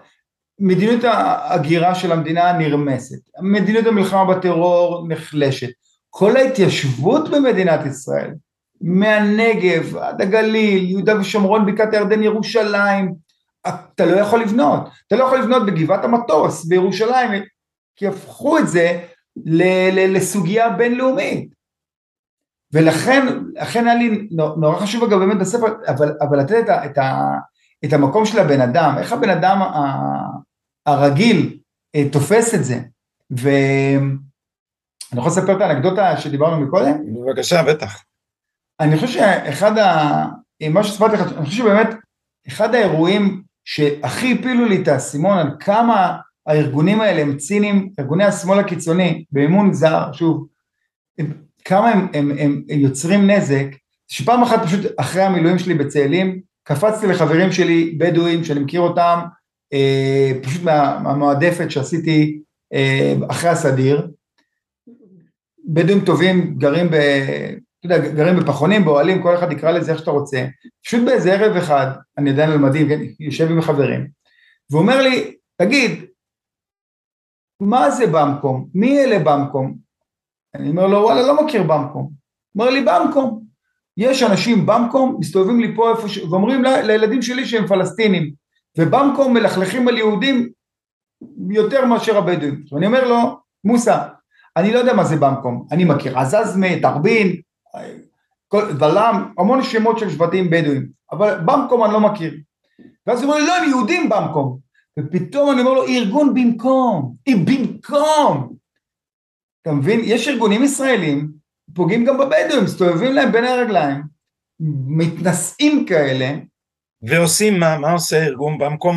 מדיניות 0.60 1.04
ההגירה 1.04 1.94
של 1.94 2.12
המדינה 2.12 2.52
נרמסת, 2.52 3.18
מדיניות 3.42 3.86
המלחמה 3.86 4.34
בטרור 4.34 5.08
נחלשת, 5.08 5.70
כל 6.10 6.36
ההתיישבות 6.36 7.30
במדינת 7.30 7.86
ישראל 7.86 8.34
מהנגב 8.80 9.96
עד 9.96 10.22
הגליל, 10.22 10.90
יהודה 10.90 11.20
ושומרון, 11.20 11.66
בקעת 11.66 11.94
הירדן, 11.94 12.22
ירושלים, 12.22 13.14
אתה 13.68 14.06
לא 14.06 14.16
יכול 14.16 14.40
לבנות, 14.40 14.88
אתה 15.06 15.16
לא 15.16 15.24
יכול 15.24 15.38
לבנות 15.38 15.66
בגבעת 15.66 16.04
המטוס 16.04 16.64
בירושלים, 16.64 17.42
כי 17.96 18.06
הפכו 18.06 18.58
את 18.58 18.68
זה 18.68 19.00
לסוגיה 20.08 20.70
בינלאומית. 20.70 21.56
ולכן, 22.72 23.26
לכן 23.54 23.86
היה 23.86 23.94
לי 23.94 24.28
נורא 24.30 24.78
חשוב 24.78 25.04
אגב 25.04 25.18
באמת 25.18 25.38
בספר, 25.38 25.66
אבל, 25.88 26.16
אבל 26.20 26.38
לתת 26.38 26.64
את, 26.64 26.70
את, 26.70 26.98
את 27.84 27.92
המקום 27.92 28.24
של 28.24 28.38
הבן 28.38 28.60
אדם, 28.60 28.94
איך 28.98 29.12
הבן 29.12 29.30
אדם 29.30 29.60
הרגיל 30.86 31.58
אה, 31.94 32.08
תופס 32.12 32.54
את 32.54 32.64
זה. 32.64 32.80
ואני 33.30 34.18
יכול 35.12 35.26
לספר 35.26 35.56
את 35.56 35.60
האנקדוטה 35.60 36.16
שדיברנו 36.16 36.66
מקודם? 36.66 36.94
בבקשה, 37.14 37.62
בטח. 37.62 38.02
אני 38.80 38.96
חושב 38.96 39.08
שאחד 39.08 39.78
ה... 39.78 40.24
מה 40.70 40.84
שסיפרתי 40.84 41.14
לך, 41.14 41.32
אני 41.32 41.46
חושב 41.46 41.58
שבאמת 41.58 41.88
אחד 42.48 42.74
האירועים 42.74 43.42
שהכי 43.64 44.32
הפילו 44.32 44.64
לי 44.64 44.82
את 44.82 44.88
האסימון 44.88 45.38
על 45.38 45.50
כמה 45.60 46.16
הארגונים 46.46 47.00
האלה 47.00 47.22
הם 47.22 47.36
ציניים, 47.36 47.90
ארגוני 48.00 48.24
השמאל 48.24 48.58
הקיצוני 48.58 49.24
באמון 49.32 49.72
זר, 49.72 50.12
שוב, 50.12 50.46
כמה 51.64 51.88
הם, 51.88 52.06
הם, 52.14 52.30
הם, 52.38 52.62
הם 52.70 52.80
יוצרים 52.80 53.30
נזק, 53.30 53.66
שפעם 54.08 54.42
אחת 54.42 54.62
פשוט 54.64 54.80
אחרי 54.96 55.22
המילואים 55.22 55.58
שלי 55.58 55.74
בצאלים, 55.74 56.40
קפצתי 56.62 57.06
לחברים 57.06 57.52
שלי 57.52 57.94
בדואים 57.98 58.44
שאני 58.44 58.60
מכיר 58.60 58.80
אותם, 58.80 59.20
אה, 59.72 60.32
פשוט 60.42 60.62
מה, 60.62 60.98
מהמועדפת 61.02 61.70
שעשיתי 61.70 62.40
אה, 62.72 63.14
אחרי 63.30 63.50
הסדיר, 63.50 64.08
בדואים 65.68 66.04
טובים 66.04 66.54
גרים 66.58 66.90
ב... 66.90 66.96
יודע, 67.94 68.08
גרים 68.08 68.36
בפחונים, 68.36 68.84
באוהלים, 68.84 69.22
כל 69.22 69.34
אחד 69.34 69.52
יקרא 69.52 69.70
לזה 69.70 69.92
איך 69.92 70.00
שאתה 70.00 70.10
רוצה. 70.10 70.46
פשוט 70.84 71.04
באיזה 71.04 71.32
ערב 71.32 71.56
אחד, 71.56 71.86
אני 72.18 72.30
עדיין 72.30 72.50
על 72.50 72.58
מדים, 72.58 72.88
כן, 72.88 73.00
יושב 73.20 73.50
עם 73.50 73.60
חברים, 73.60 74.06
והוא 74.70 74.82
אומר 74.82 75.02
לי, 75.02 75.36
תגיד, 75.62 76.04
מה 77.60 77.90
זה 77.90 78.06
במקום? 78.06 78.68
מי 78.74 79.04
אלה 79.04 79.18
במקום? 79.18 79.76
אני 80.54 80.70
אומר 80.70 80.86
לו, 80.86 80.98
וואלה, 80.98 81.22
לא 81.22 81.44
מכיר 81.44 81.62
במקום. 81.62 82.10
אומר 82.54 82.70
לי, 82.70 82.84
במקום. 82.84 83.42
יש 83.96 84.22
אנשים 84.22 84.66
במקום, 84.66 85.16
מסתובבים 85.20 85.60
לי 85.60 85.76
פה 85.76 85.90
איפה 85.90 86.08
ש... 86.08 86.18
ואומרים 86.18 86.64
ל... 86.64 86.66
לילדים 86.82 87.22
שלי 87.22 87.46
שהם 87.46 87.66
פלסטינים, 87.66 88.32
ובמקום 88.78 89.34
מלכלכים 89.34 89.88
על 89.88 89.98
יהודים 89.98 90.48
יותר 91.50 91.84
מאשר 91.84 92.18
הבדואים. 92.18 92.64
ואני 92.72 92.86
אומר 92.86 93.08
לו, 93.08 93.38
מוסא, 93.64 94.08
אני 94.56 94.72
לא 94.72 94.78
יודע 94.78 94.94
מה 94.94 95.04
זה 95.04 95.16
במקום, 95.16 95.66
אני 95.72 95.84
מכיר 95.84 96.18
עזזמה, 96.18 96.80
תרבין, 96.82 97.40
ולם, 98.80 99.32
המון 99.38 99.62
שמות 99.62 99.98
של 99.98 100.10
שבטים 100.10 100.50
בדואים, 100.50 100.88
אבל 101.12 101.38
במקום 101.44 101.84
אני 101.84 101.92
לא 101.92 102.00
מכיר. 102.00 102.34
ואז 103.06 103.22
הוא 103.22 103.32
אומר 103.32 103.42
לי, 103.42 103.46
לא, 103.46 103.56
הם 103.56 103.68
יהודים 103.68 104.08
במקום. 104.08 104.58
ופתאום 104.98 105.50
אני 105.50 105.60
אומר 105.60 105.72
לו, 105.72 105.86
ארגון 105.86 106.34
במקום, 106.34 107.14
במקום. 107.28 108.56
אתה 109.62 109.72
מבין? 109.72 110.00
יש 110.04 110.28
ארגונים 110.28 110.62
ישראלים, 110.62 111.32
פוגעים 111.74 112.04
גם 112.04 112.18
בבדואים, 112.18 112.64
מסתובבים 112.64 113.12
להם 113.12 113.32
בין 113.32 113.44
הרגליים, 113.44 114.02
מתנשאים 114.86 115.86
כאלה. 115.86 116.38
ועושים 117.02 117.60
מה? 117.60 117.78
מה 117.78 117.92
עושה 117.92 118.24
ארגון 118.24 118.58
במקום? 118.58 118.96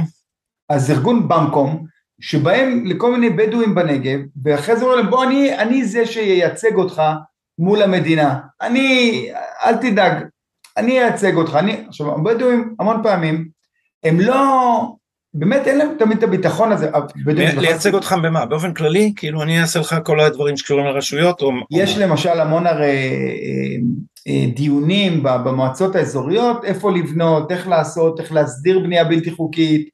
אז 0.69 0.91
ארגון 0.91 1.27
במקום, 1.27 1.85
שבהם 2.21 2.85
לכל 2.85 3.11
מיני 3.11 3.29
בדואים 3.29 3.75
בנגב, 3.75 4.19
ואחרי 4.43 4.75
זה 4.75 4.85
אומרים 4.85 4.99
להם, 4.99 5.09
בוא, 5.11 5.23
אני, 5.23 5.57
אני 5.59 5.85
זה 5.85 6.05
שייצג 6.05 6.75
אותך 6.75 7.01
מול 7.59 7.81
המדינה. 7.81 8.39
אני, 8.61 9.29
אל 9.63 9.75
תדאג, 9.75 10.13
אני 10.77 10.99
אייצג 10.99 11.35
אותך. 11.35 11.55
אני, 11.55 11.83
עכשיו, 11.87 12.15
הבדואים 12.15 12.75
המון 12.79 13.03
פעמים, 13.03 13.47
הם 14.03 14.19
לא, 14.19 14.81
באמת 15.33 15.67
אין 15.67 15.77
להם 15.77 15.89
תמיד 15.99 16.17
את 16.17 16.23
הביטחון 16.23 16.71
הזה. 16.71 16.89
לייצג 17.25 17.93
אותך 17.93 18.15
במה? 18.23 18.45
באופן 18.45 18.73
כללי? 18.73 19.13
כאילו 19.15 19.41
אני 19.41 19.61
אעשה 19.61 19.79
לך 19.79 19.95
כל 20.03 20.19
הדברים 20.19 20.57
שקשורים 20.57 20.85
לרשויות? 20.85 21.41
או... 21.41 21.51
יש 21.71 21.97
למשל 21.97 22.39
המון 22.39 22.67
הרי 22.67 22.85
אה, 22.87 23.75
אה, 24.27 24.45
דיונים 24.55 25.23
במועצות 25.23 25.95
האזוריות, 25.95 26.65
איפה 26.65 26.91
לבנות, 26.91 27.51
איך 27.51 27.67
לעשות, 27.67 28.19
איך 28.19 28.31
להסדיר 28.31 28.79
בנייה 28.79 29.03
בלתי 29.03 29.31
חוקית, 29.31 29.89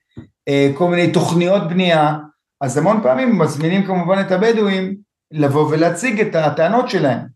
אה, 0.48 0.72
כל 0.78 0.88
מיני 0.88 1.12
תוכניות 1.12 1.70
בנייה, 1.70 2.14
אז 2.62 2.78
המון 2.78 3.00
פעמים 3.04 3.40
מזמינים 3.40 3.86
כמובן 3.86 4.20
את 4.20 4.32
הבדואים 4.32 4.96
לבוא 5.32 5.70
ולהציג 5.70 6.22
את 6.22 6.36
הטענות 6.36 6.90
שלהם. 6.90 7.35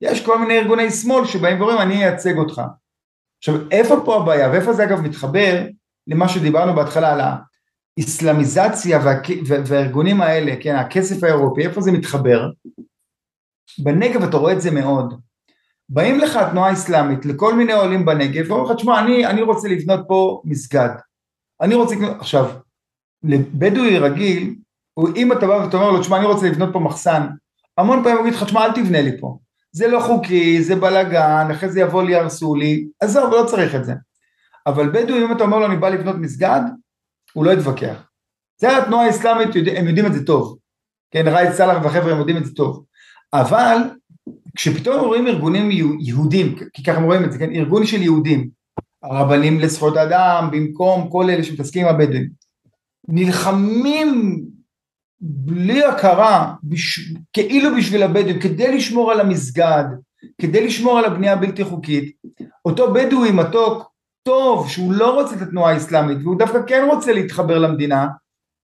יש 0.00 0.26
כל 0.26 0.38
מיני 0.38 0.58
ארגוני 0.58 0.90
שמאל 0.90 1.26
שבאים 1.26 1.60
ואומרים 1.60 1.78
אני 1.78 2.04
אייצג 2.04 2.36
אותך. 2.36 2.62
עכשיו 3.38 3.54
איפה 3.70 4.02
פה 4.04 4.16
הבעיה 4.16 4.50
ואיפה 4.50 4.72
זה 4.72 4.84
אגב 4.84 5.00
מתחבר 5.00 5.66
למה 6.06 6.28
שדיברנו 6.28 6.74
בהתחלה 6.74 7.12
על 7.12 7.20
האסלאמיזציה 8.00 8.98
וה, 9.04 9.14
והארגונים 9.66 10.20
האלה, 10.20 10.52
כן, 10.60 10.76
הכסף 10.76 11.24
האירופי, 11.24 11.66
איפה 11.66 11.80
זה 11.80 11.92
מתחבר? 11.92 12.50
בנגב 13.78 14.22
אתה 14.22 14.36
רואה 14.36 14.52
את 14.52 14.60
זה 14.60 14.70
מאוד. 14.70 15.20
באים 15.88 16.18
לך 16.18 16.36
התנועה 16.36 16.70
האסלאמית 16.70 17.26
לכל 17.26 17.54
מיני 17.54 17.72
עולים 17.72 18.04
בנגב 18.04 18.50
ואומרים 18.50 18.70
לך, 18.70 18.76
תשמע, 18.76 19.00
אני, 19.00 19.26
אני 19.26 19.42
רוצה 19.42 19.68
לבנות 19.68 20.00
פה 20.08 20.42
מסגד. 20.44 20.90
אני 21.60 21.74
רוצה 21.74 21.94
עכשיו, 22.20 22.50
לבדואי 23.22 23.98
רגיל, 23.98 24.54
אם 25.16 25.32
אתה 25.32 25.46
בא 25.46 25.52
ואתה 25.52 25.76
אומר 25.76 25.90
לו, 25.90 26.00
תשמע, 26.00 26.18
אני 26.18 26.26
רוצה 26.26 26.46
לבנות 26.46 26.68
פה 26.72 26.80
מחסן, 26.80 27.26
המון 27.78 28.02
פעמים 28.02 28.18
הוא 28.18 28.26
יגיד 28.26 28.38
לך, 28.38 28.44
תשמע, 28.44 28.64
אל 28.64 28.72
תבנה 28.72 29.02
לי 29.02 29.20
פה. 29.20 29.38
זה 29.72 29.88
לא 29.88 30.00
חוקי, 30.00 30.62
זה 30.62 30.76
בלאגן, 30.76 31.48
אחרי 31.50 31.68
זה 31.68 31.80
יבוא 31.80 32.02
לי, 32.02 32.12
יהרסו 32.12 32.54
לי, 32.54 32.88
עזוב, 33.00 33.30
לא 33.30 33.44
צריך 33.46 33.74
את 33.74 33.84
זה. 33.84 33.92
אבל 34.66 34.88
בדואי, 34.88 35.24
אם 35.24 35.32
אתה 35.32 35.44
אומר 35.44 35.58
לו, 35.58 35.66
אני 35.66 35.76
בא 35.76 35.88
לבנות 35.88 36.16
מסגד, 36.16 36.60
הוא 37.32 37.44
לא 37.44 37.50
יתווכח. 37.50 38.08
זה 38.60 38.78
התנועה 38.78 39.06
האסלאמית, 39.06 39.48
הם 39.76 39.86
יודעים 39.86 40.06
את 40.06 40.12
זה 40.12 40.26
טוב. 40.26 40.58
כן, 41.10 41.28
ראאד 41.28 41.52
סלאח 41.52 41.84
והחבר'ה 41.84 42.12
הם 42.12 42.18
יודעים 42.18 42.36
את 42.36 42.44
זה 42.44 42.54
טוב. 42.54 42.84
אבל 43.32 43.76
כשפתאום 44.56 45.06
רואים 45.06 45.26
ארגונים 45.26 45.70
יהודים, 46.00 46.56
כי 46.72 46.82
ככה 46.84 47.00
רואים 47.00 47.24
את 47.24 47.32
זה, 47.32 47.38
כן, 47.38 47.50
ארגון 47.50 47.86
של 47.86 48.02
יהודים, 48.02 48.48
הרבנים 49.02 49.60
לזכויות 49.60 49.96
אדם, 49.96 50.48
במקום 50.52 51.10
כל 51.10 51.30
אלה 51.30 51.44
שמתעסקים 51.44 51.86
עם 51.86 51.94
הבדואים, 51.94 52.28
נלחמים 53.08 54.40
בלי 55.20 55.84
הכרה, 55.84 56.54
בש... 56.62 57.12
כאילו 57.32 57.76
בשביל 57.76 58.02
הבדואים, 58.02 58.40
כדי 58.40 58.76
לשמור 58.76 59.12
על 59.12 59.20
המסגד, 59.20 59.84
כדי 60.40 60.66
לשמור 60.66 60.98
על 60.98 61.04
הבנייה 61.04 61.32
הבלתי 61.32 61.64
חוקית, 61.64 62.16
אותו 62.64 62.92
בדואי 62.92 63.30
מתוק, 63.30 63.92
טוב, 64.22 64.68
שהוא 64.68 64.92
לא 64.92 65.20
רוצה 65.20 65.36
את 65.36 65.42
התנועה 65.42 65.72
האסלאמית, 65.72 66.18
והוא 66.22 66.38
דווקא 66.38 66.58
כן 66.66 66.88
רוצה 66.90 67.12
להתחבר 67.12 67.58
למדינה, 67.58 68.08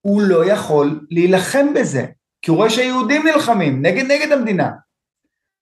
הוא 0.01 0.21
לא 0.21 0.45
יכול 0.45 1.07
להילחם 1.11 1.73
בזה, 1.75 2.05
כי 2.41 2.51
הוא 2.51 2.57
רואה 2.57 2.69
שהיהודים 2.69 3.27
נלחמים 3.27 3.81
נגד 3.85 4.05
נגד 4.11 4.31
המדינה. 4.31 4.71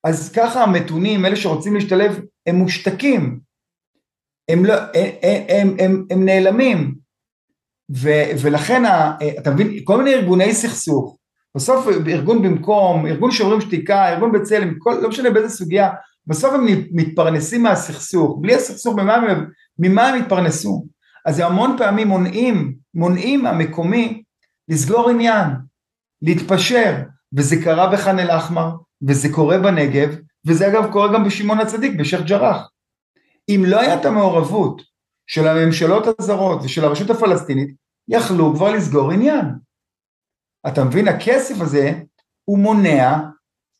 אז 0.03 0.31
ככה 0.31 0.63
המתונים, 0.63 1.25
אלה 1.25 1.35
שרוצים 1.35 1.73
להשתלב, 1.73 2.19
הם 2.45 2.55
מושתקים, 2.55 3.39
הם, 4.49 4.65
לא, 4.65 4.73
הם, 4.73 5.43
הם, 5.49 5.75
הם, 5.79 6.05
הם 6.11 6.25
נעלמים, 6.25 6.95
ו, 7.95 8.09
ולכן, 8.41 8.85
ה, 8.85 9.17
אתה 9.39 9.51
מבין, 9.51 9.79
כל 9.83 9.97
מיני 9.97 10.13
ארגוני 10.13 10.53
סכסוך, 10.53 11.17
בסוף 11.55 11.87
ארגון 12.07 12.41
במקום, 12.41 13.07
ארגון 13.07 13.31
שוברים 13.31 13.61
שתיקה, 13.61 14.09
ארגון 14.09 14.31
בצלם, 14.31 14.73
כל, 14.79 14.99
לא 15.01 15.09
משנה 15.09 15.29
באיזה 15.29 15.49
סוגיה, 15.49 15.89
בסוף 16.27 16.53
הם 16.53 16.65
מתפרנסים 16.91 17.63
מהסכסוך, 17.63 18.37
בלי 18.41 18.55
הסכסוך 18.55 18.95
ממה 18.95 19.17
ממה 19.79 20.07
הם 20.07 20.21
התפרנסו? 20.21 20.85
אז 21.25 21.39
הם 21.39 21.45
המון 21.45 21.75
פעמים 21.77 22.07
מונעים, 22.07 22.73
מונעים 22.93 23.45
המקומי 23.45 24.23
לסגור 24.69 25.09
עניין, 25.09 25.47
להתפשר, 26.21 26.95
וזה 27.33 27.63
קרה 27.63 27.89
בח'אן 27.89 28.19
אל-אחמר, 28.19 28.69
וזה 29.07 29.33
קורה 29.33 29.57
בנגב, 29.57 30.15
וזה 30.47 30.67
אגב 30.67 30.91
קורה 30.91 31.13
גם 31.13 31.23
בשמעון 31.23 31.59
הצדיק, 31.59 31.99
בשייח' 31.99 32.25
ג'ראח. 32.25 32.69
אם 33.49 33.63
לא 33.67 33.79
הייתה 33.79 34.07
המעורבות 34.07 34.81
של 35.27 35.47
הממשלות 35.47 36.19
הזרות 36.19 36.63
ושל 36.63 36.85
הרשות 36.85 37.09
הפלסטינית, 37.09 37.82
יכלו 38.07 38.55
כבר 38.55 38.71
לסגור 38.71 39.11
עניין. 39.11 39.45
אתה 40.67 40.83
מבין, 40.83 41.07
הכסף 41.07 41.61
הזה 41.61 41.91
הוא 42.45 42.59
מונע, 42.59 43.19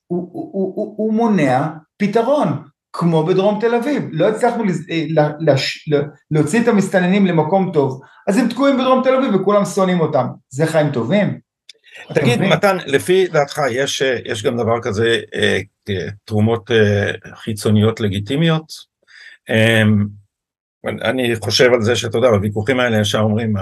הוא, 0.08 0.30
הוא, 0.34 0.50
הוא, 0.54 0.74
הוא, 0.76 0.96
הוא 0.98 1.14
מונע 1.14 1.68
פתרון, 1.98 2.64
כמו 2.94 3.26
בדרום 3.26 3.60
תל 3.62 3.76
אביב, 3.76 4.04
לא 4.12 4.30
הצלחנו 4.30 4.64
אה, 4.64 6.02
להוציא 6.32 6.62
את 6.62 6.68
המסתננים 6.68 7.26
למקום 7.26 7.72
טוב, 7.74 8.02
אז 8.28 8.38
הם 8.38 8.50
תקועים 8.50 8.78
בדרום 8.78 9.04
תל 9.04 9.16
אביב 9.16 9.36
וכולם 9.36 9.66
שונאים 9.66 10.00
אותם, 10.00 10.28
זה 10.50 10.66
חיים 10.66 10.92
טובים? 10.92 11.40
תגיד 12.14 12.42
מתן, 12.42 12.78
לפי 12.86 13.28
דעתך 13.28 13.62
יש, 13.72 14.02
אה, 14.02 14.18
יש 14.26 14.44
גם 14.44 14.58
דבר 14.58 14.82
כזה 14.82 15.20
אה, 15.36 15.60
תרומות 16.26 16.72
חיצוניות 17.36 18.00
לגיטימיות? 18.00 18.94
אני 20.86 21.36
חושב 21.36 21.74
על 21.74 21.82
זה 21.82 21.96
שאתה 21.96 22.18
יודע, 22.18 22.30
בוויכוחים 22.32 22.80
האלה 22.80 23.00
ישר 23.00 23.20
אומרים 23.20 23.54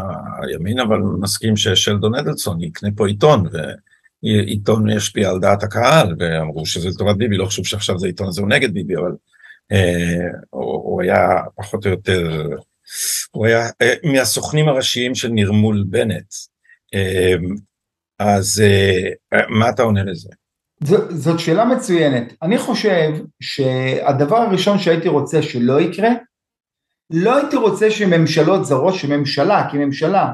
הימין 0.41 0.79
אבל 0.79 0.97
מסכים 0.97 1.57
ששלדון 1.57 2.15
אדלסון 2.15 2.61
יקנה 2.61 2.89
פה 2.95 3.07
עיתון 3.07 3.47
ועיתון 4.23 4.89
ישפיע 4.89 5.29
על 5.29 5.39
דעת 5.39 5.63
הקהל 5.63 6.15
ואמרו 6.19 6.65
שזה 6.65 6.89
לטובת 6.89 7.15
ביבי, 7.15 7.37
לא 7.37 7.45
חושב 7.45 7.63
שעכשיו 7.63 7.99
זה 7.99 8.07
עיתון 8.07 8.27
הזה 8.27 8.41
הוא 8.41 8.49
נגד 8.49 8.73
ביבי 8.73 8.95
אבל 8.95 9.11
אה, 9.71 10.27
הוא, 10.49 10.63
הוא 10.63 11.01
היה 11.01 11.41
פחות 11.55 11.85
או 11.85 11.91
יותר, 11.91 12.47
הוא 13.31 13.45
היה 13.45 13.69
אה, 13.81 13.93
מהסוכנים 14.03 14.69
הראשיים 14.69 15.15
של 15.15 15.29
נרמול 15.29 15.85
בנט, 15.89 16.33
אה, 16.93 17.35
אז 18.19 18.63
אה, 18.63 19.39
מה 19.49 19.69
אתה 19.69 19.83
עונה 19.83 20.03
לזה? 20.03 20.29
זאת 21.09 21.39
שאלה 21.39 21.65
מצוינת. 21.65 22.33
אני 22.41 22.57
חושב 22.57 23.11
שהדבר 23.41 24.37
הראשון 24.37 24.79
שהייתי 24.79 25.07
רוצה 25.07 25.41
שלא 25.41 25.81
יקרה, 25.81 26.09
לא 27.11 27.37
הייתי 27.37 27.55
רוצה 27.55 27.91
שממשלות 27.91 28.65
זרות, 28.65 28.93
שממשלה, 28.93 29.69
כממשלה, 29.71 30.31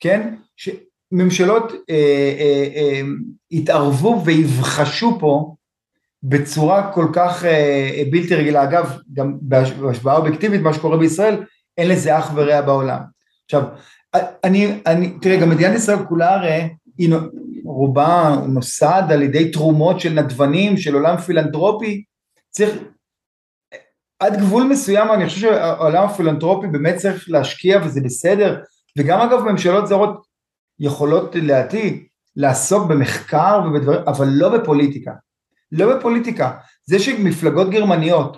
כן, 0.00 0.34
שממשלות 0.56 1.72
אה, 1.90 1.94
אה, 2.38 2.68
אה, 2.76 3.00
יתערבו 3.50 4.22
ויבחשו 4.24 5.16
פה 5.20 5.54
בצורה 6.22 6.92
כל 6.92 7.06
כך 7.12 7.44
אה, 7.44 8.02
בלתי 8.10 8.34
רגילה. 8.34 8.62
אגב, 8.62 8.98
גם 9.12 9.36
בהשוואה 9.40 10.16
אובייקטיבית, 10.16 10.60
מה 10.60 10.72
שקורה 10.72 10.96
בישראל, 10.96 11.44
אין 11.78 11.88
לזה 11.88 12.18
אח 12.18 12.32
ורע 12.34 12.60
בעולם. 12.60 13.00
עכשיו, 13.44 13.62
אני, 14.44 14.80
אני, 14.86 15.18
תראה, 15.20 15.40
גם 15.40 15.50
מדינת 15.50 15.76
ישראל 15.76 15.98
כולה 16.08 16.34
הרי, 16.34 16.68
היא 16.98 17.14
רובה 17.64 18.36
נוסד 18.48 19.02
על 19.10 19.22
ידי 19.22 19.50
תרומות 19.50 20.00
של 20.00 20.12
נדבנים, 20.12 20.76
של 20.76 20.94
עולם 20.94 21.16
פילנטרופי, 21.16 22.04
צריך, 22.50 22.78
עד 24.20 24.40
גבול 24.40 24.64
מסוים 24.64 25.12
אני 25.12 25.26
חושב 25.26 25.40
שהעולם 25.40 26.04
הפילנטרופי 26.04 26.66
באמת 26.66 26.96
צריך 26.96 27.24
להשקיע 27.28 27.80
וזה 27.84 28.00
בסדר, 28.00 28.60
וגם 28.98 29.20
אגב 29.20 29.40
ממשלות 29.40 29.86
זרות 29.86 30.26
יכולות 30.78 31.34
לדעתי 31.34 32.06
לעסוק 32.36 32.88
במחקר 32.88 33.60
ובדברים, 33.66 34.00
אבל 34.06 34.28
לא 34.30 34.58
בפוליטיקה, 34.58 35.12
לא 35.72 35.96
בפוליטיקה, 35.96 36.50
זה 36.84 36.98
שמפלגות 36.98 37.70
גרמניות 37.70 38.36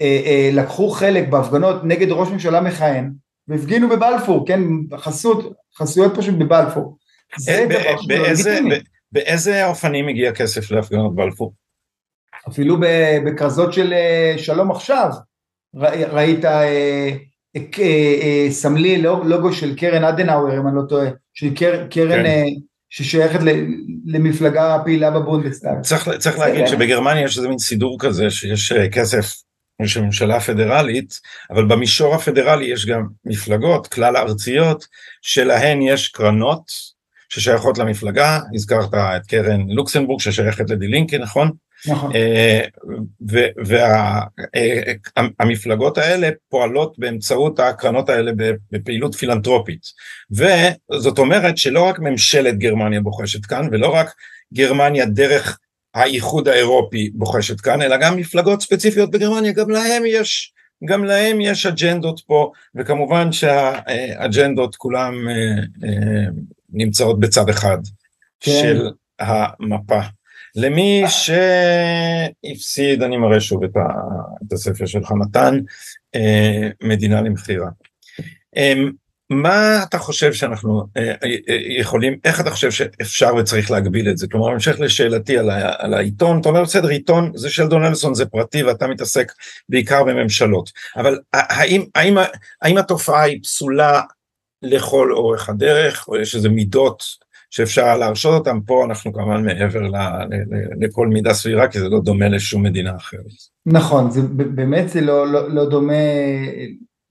אה, 0.00 0.22
אה, 0.26 0.50
לקחו 0.52 0.90
חלק 0.90 1.28
בהפגנות 1.28 1.84
נגד 1.84 2.10
ראש 2.10 2.28
ממשלה 2.28 2.60
מכהן 2.60 3.12
והפגינו 3.48 3.88
בבלפור, 3.88 4.46
כן, 4.46 4.60
חסות, 4.96 5.52
חסויות 5.76 6.16
פשוט 6.16 6.34
בבלפור, 6.34 6.98
זה 7.38 7.66
דבר 7.68 7.94
באיזה, 8.06 8.58
באיזה 9.12 9.66
אופנים 9.66 10.08
הגיע 10.08 10.32
כסף 10.32 10.70
להפגנות 10.70 11.14
בלפור? 11.14 11.52
אפילו 12.48 12.76
בכרזות 13.26 13.72
של 13.72 13.92
אה, 13.92 14.34
שלום 14.38 14.70
עכשיו, 14.70 15.10
ראית 16.10 16.44
סמלי 18.50 19.02
לוגו 19.02 19.52
של 19.52 19.76
קרן 19.76 20.04
אדנאוור 20.04 20.58
אם 20.58 20.68
אני 20.68 20.76
לא 20.76 20.82
טועה, 20.88 21.08
של 21.34 21.54
קרן 21.90 22.22
כן. 22.24 22.44
ששייכת 22.90 23.40
למפלגה 24.06 24.78
פעילה 24.84 25.10
בבונדסטאג. 25.10 25.80
צריך, 25.82 26.08
צריך 26.18 26.38
להגיד 26.38 26.66
שבגרמניה 26.66 27.24
יש 27.24 27.36
איזה 27.36 27.48
מין 27.48 27.58
סידור 27.58 27.96
כזה 28.00 28.30
שיש 28.30 28.72
כסף 28.72 29.42
יש 29.82 29.96
ממשלה 29.96 30.40
פדרלית, 30.40 31.20
אבל 31.50 31.64
במישור 31.64 32.14
הפדרלי 32.14 32.64
יש 32.64 32.86
גם 32.86 33.06
מפלגות 33.24 33.86
כלל 33.86 34.16
ארציות 34.16 34.86
שלהן 35.22 35.82
יש 35.82 36.08
קרנות 36.08 36.62
ששייכות 37.28 37.78
למפלגה, 37.78 38.40
הזכרת 38.54 38.94
את 38.94 39.26
קרן 39.26 39.68
לוקסנבורג 39.68 40.20
ששייכת 40.20 40.70
לדילינקי, 40.70 41.18
נכון? 41.18 41.50
נכון. 41.86 42.12
והמפלגות 45.38 45.98
אה, 45.98 46.04
האלה 46.04 46.28
פועלות 46.48 46.98
באמצעות 46.98 47.60
הקרנות 47.60 48.08
האלה 48.08 48.32
בפעילות 48.72 49.14
פילנטרופית. 49.14 49.82
וזאת 50.30 51.18
אומרת 51.18 51.58
שלא 51.58 51.82
רק 51.82 51.98
ממשלת 51.98 52.58
גרמניה 52.58 53.00
בוחשת 53.00 53.46
כאן, 53.46 53.68
ולא 53.72 53.94
רק 53.94 54.12
גרמניה 54.54 55.06
דרך 55.06 55.58
האיחוד 55.94 56.48
האירופי 56.48 57.10
בוחשת 57.14 57.60
כאן, 57.60 57.82
אלא 57.82 57.96
גם 57.96 58.16
מפלגות 58.16 58.62
ספציפיות 58.62 59.10
בגרמניה, 59.10 59.52
גם 59.52 59.70
להם 59.70 60.02
יש, 60.06 60.52
גם 60.84 61.04
להם 61.04 61.40
יש 61.40 61.66
אג'נדות 61.66 62.20
פה, 62.26 62.52
וכמובן 62.74 63.32
שהאג'נדות 63.32 64.76
כולם 64.76 65.28
אה, 65.28 65.34
אה, 65.88 66.24
נמצאות 66.72 67.20
בצד 67.20 67.48
אחד 67.48 67.78
כן. 68.40 68.52
של 68.62 68.90
המפה. 69.20 70.00
למי 70.56 71.04
שהפסיד, 72.44 73.02
אני 73.02 73.16
מראה 73.16 73.40
שוב 73.40 73.64
את, 73.64 73.76
ה, 73.76 73.80
את 74.46 74.52
הספר 74.52 74.86
שלך 74.86 75.10
מתן, 75.10 75.58
אה, 76.14 76.68
מדינה 76.82 77.22
למכירה. 77.22 77.68
אמ, 78.56 78.90
מה 79.30 79.82
אתה 79.82 79.98
חושב 79.98 80.32
שאנחנו 80.32 80.86
אה, 80.96 81.10
אה, 81.24 81.56
יכולים, 81.78 82.18
איך 82.24 82.40
אתה 82.40 82.50
חושב 82.50 82.70
שאפשר 82.70 83.34
וצריך 83.34 83.70
להגביל 83.70 84.10
את 84.10 84.18
זה? 84.18 84.26
כלומר, 84.28 84.48
המשך 84.48 84.80
לשאלתי 84.80 85.38
על, 85.38 85.50
ה, 85.50 85.72
על 85.78 85.94
העיתון, 85.94 86.40
אתה 86.40 86.48
אומר 86.48 86.62
בסדר, 86.62 86.88
עיתון 86.88 87.32
זה 87.34 87.50
של 87.50 87.66
דונלסון, 87.66 88.14
זה 88.14 88.26
פרטי 88.26 88.62
ואתה 88.62 88.86
מתעסק 88.86 89.32
בעיקר 89.68 90.04
בממשלות, 90.04 90.70
אבל 90.96 91.18
האם, 91.32 91.84
האם, 91.94 92.16
האם 92.62 92.78
התופעה 92.78 93.22
היא 93.22 93.42
פסולה 93.42 94.02
לכל 94.62 95.12
אורך 95.12 95.48
הדרך, 95.48 96.08
או 96.08 96.16
יש 96.16 96.34
איזה 96.34 96.48
מידות 96.48 97.21
שאפשר 97.54 97.96
להרשות 97.96 98.38
אותם, 98.38 98.60
פה 98.66 98.84
אנחנו 98.84 99.12
כמובן 99.12 99.44
מעבר 99.44 99.80
ל, 99.80 99.96
ל, 99.96 100.34
ל, 100.34 100.84
לכל 100.84 101.08
מידה 101.08 101.34
סבירה, 101.34 101.68
כי 101.68 101.78
זה 101.78 101.88
לא 101.88 102.00
דומה 102.00 102.28
לשום 102.28 102.62
מדינה 102.62 102.96
אחרת. 102.96 103.20
נכון, 103.66 104.10
זה, 104.10 104.22
באמת 104.28 104.88
זה 104.88 105.00
לא, 105.00 105.32
לא, 105.32 105.50
לא 105.50 105.70
דומה 105.70 106.02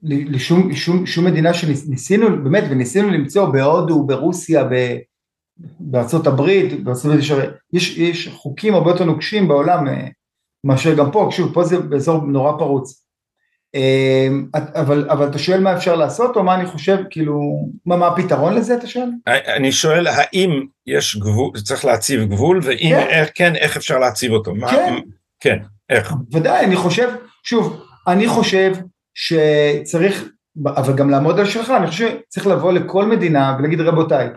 לשום 0.04 0.74
שום, 0.74 1.06
שום 1.06 1.26
מדינה 1.26 1.54
שניסינו, 1.54 2.44
באמת, 2.44 2.64
וניסינו 2.70 3.10
למצוא 3.10 3.46
בהודו, 3.46 4.04
ברוסיה, 4.04 4.64
ב, 4.64 4.98
בארצות 5.80 6.28
הברית, 6.28 6.84
בארצות 6.84 7.06
הברית 7.06 7.24
יש, 7.74 7.98
יש 7.98 8.28
חוקים 8.28 8.74
הרבה 8.74 8.92
יותר 8.92 9.06
נוקשים 9.06 9.48
בעולם 9.48 9.88
אה, 9.88 10.08
מאשר 10.64 10.96
גם 10.96 11.12
פה, 11.12 11.30
שוב, 11.32 11.54
פה 11.54 11.64
זה 11.64 11.80
באזור 11.80 12.26
נורא 12.26 12.58
פרוץ. 12.58 13.06
אה, 13.76 14.28
אבל, 14.56 15.10
אבל 15.10 15.28
אתה 15.28 15.40
שואל 15.40 15.60
מה 15.60 15.76
אפשר 15.78 15.96
לעשות, 15.96 16.36
או 16.36 16.44
מה 16.44 16.56
אני 16.56 16.66
חושב, 16.66 16.98
כאילו, 17.10 17.42
מה, 17.86 17.98
מה 17.98 18.08
הפתרון 18.08 18.54
לזה, 18.54 18.76
אתה 18.76 18.88
שואל? 18.88 19.10
אני 19.28 19.72
שואל, 19.72 20.08
האם 20.08 20.66
יש 20.88 21.16
גבול, 21.16 21.52
צריך 21.64 21.86
להציב 21.86 22.24
גבול, 22.24 22.60
ואם 22.64 22.90
כן, 22.96 23.08
איך, 23.10 23.30
כן 23.36 23.56
איך 23.56 23.78
אפשר 23.78 24.00
להציב 24.00 24.32
אותו? 24.32 24.52
כן. 24.52 24.60
מה, 24.60 25.00
כן, 25.40 25.58
איך? 25.90 26.14
ודאי, 26.32 26.66
אני 26.66 26.76
חושב, 26.76 27.10
שוב, 27.44 27.84
אני 28.08 28.28
חושב 28.28 28.74
שצריך, 29.16 30.30
אבל 30.68 30.94
גם 30.94 31.10
לעמוד 31.10 31.40
על 31.40 31.46
שלך, 31.46 31.70
אני 31.70 31.88
חושב 31.88 32.10
שצריך 32.30 32.48
לבוא 32.48 32.74
לכל 32.74 33.06
מדינה 33.06 33.56
ולהגיד 33.60 33.82
רבותיי, 33.82 34.30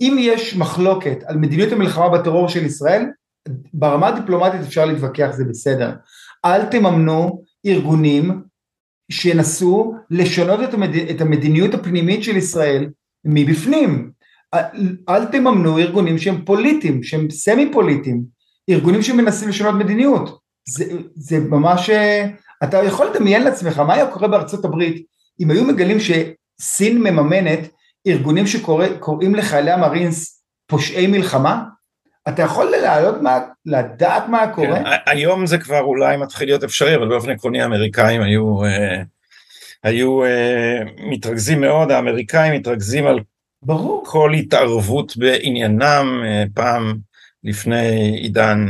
אם 0.00 0.16
יש 0.20 0.56
מחלוקת 0.56 1.18
על 1.26 1.36
מדיניות 1.36 1.72
המלחמה 1.72 2.08
בטרור 2.08 2.48
של 2.48 2.64
ישראל, 2.64 3.06
ברמה 3.74 4.08
הדיפלומטית 4.08 4.60
אפשר 4.60 4.84
להתווכח, 4.84 5.28
זה 5.30 5.44
בסדר. 5.44 5.92
אל 6.44 6.64
תממנו 6.64 7.42
ארגונים 7.66 8.42
שינסו 9.10 9.94
לשנות 10.10 10.60
את, 10.62 10.74
המד... 10.74 10.94
את 10.94 11.20
המדיניות 11.20 11.74
הפנימית 11.74 12.24
של 12.24 12.36
ישראל 12.36 12.88
מבפנים. 13.24 14.10
אל 15.08 15.24
תממנו 15.24 15.78
ארגונים 15.78 16.18
שהם 16.18 16.44
פוליטיים, 16.44 17.02
שהם 17.02 17.30
סמי 17.30 17.72
פוליטיים, 17.72 18.22
ארגונים 18.70 19.02
שמנסים 19.02 19.48
לשנות 19.48 19.74
מדיניות. 19.74 20.38
זה, 20.68 20.84
זה 21.14 21.38
ממש, 21.38 21.90
אתה 22.64 22.82
יכול 22.82 23.06
לדמיין 23.06 23.42
לעצמך 23.42 23.78
מה 23.78 23.94
היה 23.94 24.06
קורה 24.06 24.28
בארצות 24.28 24.64
הברית 24.64 25.06
אם 25.40 25.50
היו 25.50 25.64
מגלים 25.64 25.98
שסין 26.00 26.98
מממנת 26.98 27.68
ארגונים 28.06 28.46
שקוראים 28.46 29.34
לחיילי 29.34 29.70
המרינס 29.70 30.42
פושעי 30.66 31.06
מלחמה? 31.06 31.64
אתה 32.28 32.42
יכול 32.42 32.70
לעלות 32.70 33.22
מה, 33.22 33.38
לדעת 33.66 34.28
מה 34.28 34.52
קורה? 34.54 34.84
כן, 34.84 34.84
היום 35.06 35.46
זה 35.46 35.58
כבר 35.58 35.80
אולי 35.80 36.16
מתחיל 36.16 36.48
להיות 36.48 36.64
אפשרי, 36.64 36.96
אבל 36.96 37.08
באופן 37.08 37.30
עקרוני 37.30 37.62
האמריקאים 37.62 38.22
היו, 38.22 38.64
אה, 38.64 39.02
היו 39.82 40.24
אה, 40.24 40.78
מתרכזים 40.96 41.60
מאוד, 41.60 41.90
האמריקאים 41.90 42.52
מתרכזים 42.52 43.06
על 43.06 43.20
ברור. 43.62 44.04
כל 44.06 44.32
התערבות 44.34 45.16
בעניינם, 45.16 46.22
אה, 46.24 46.44
פעם 46.54 46.98
לפני 47.44 48.16
עידן 48.16 48.66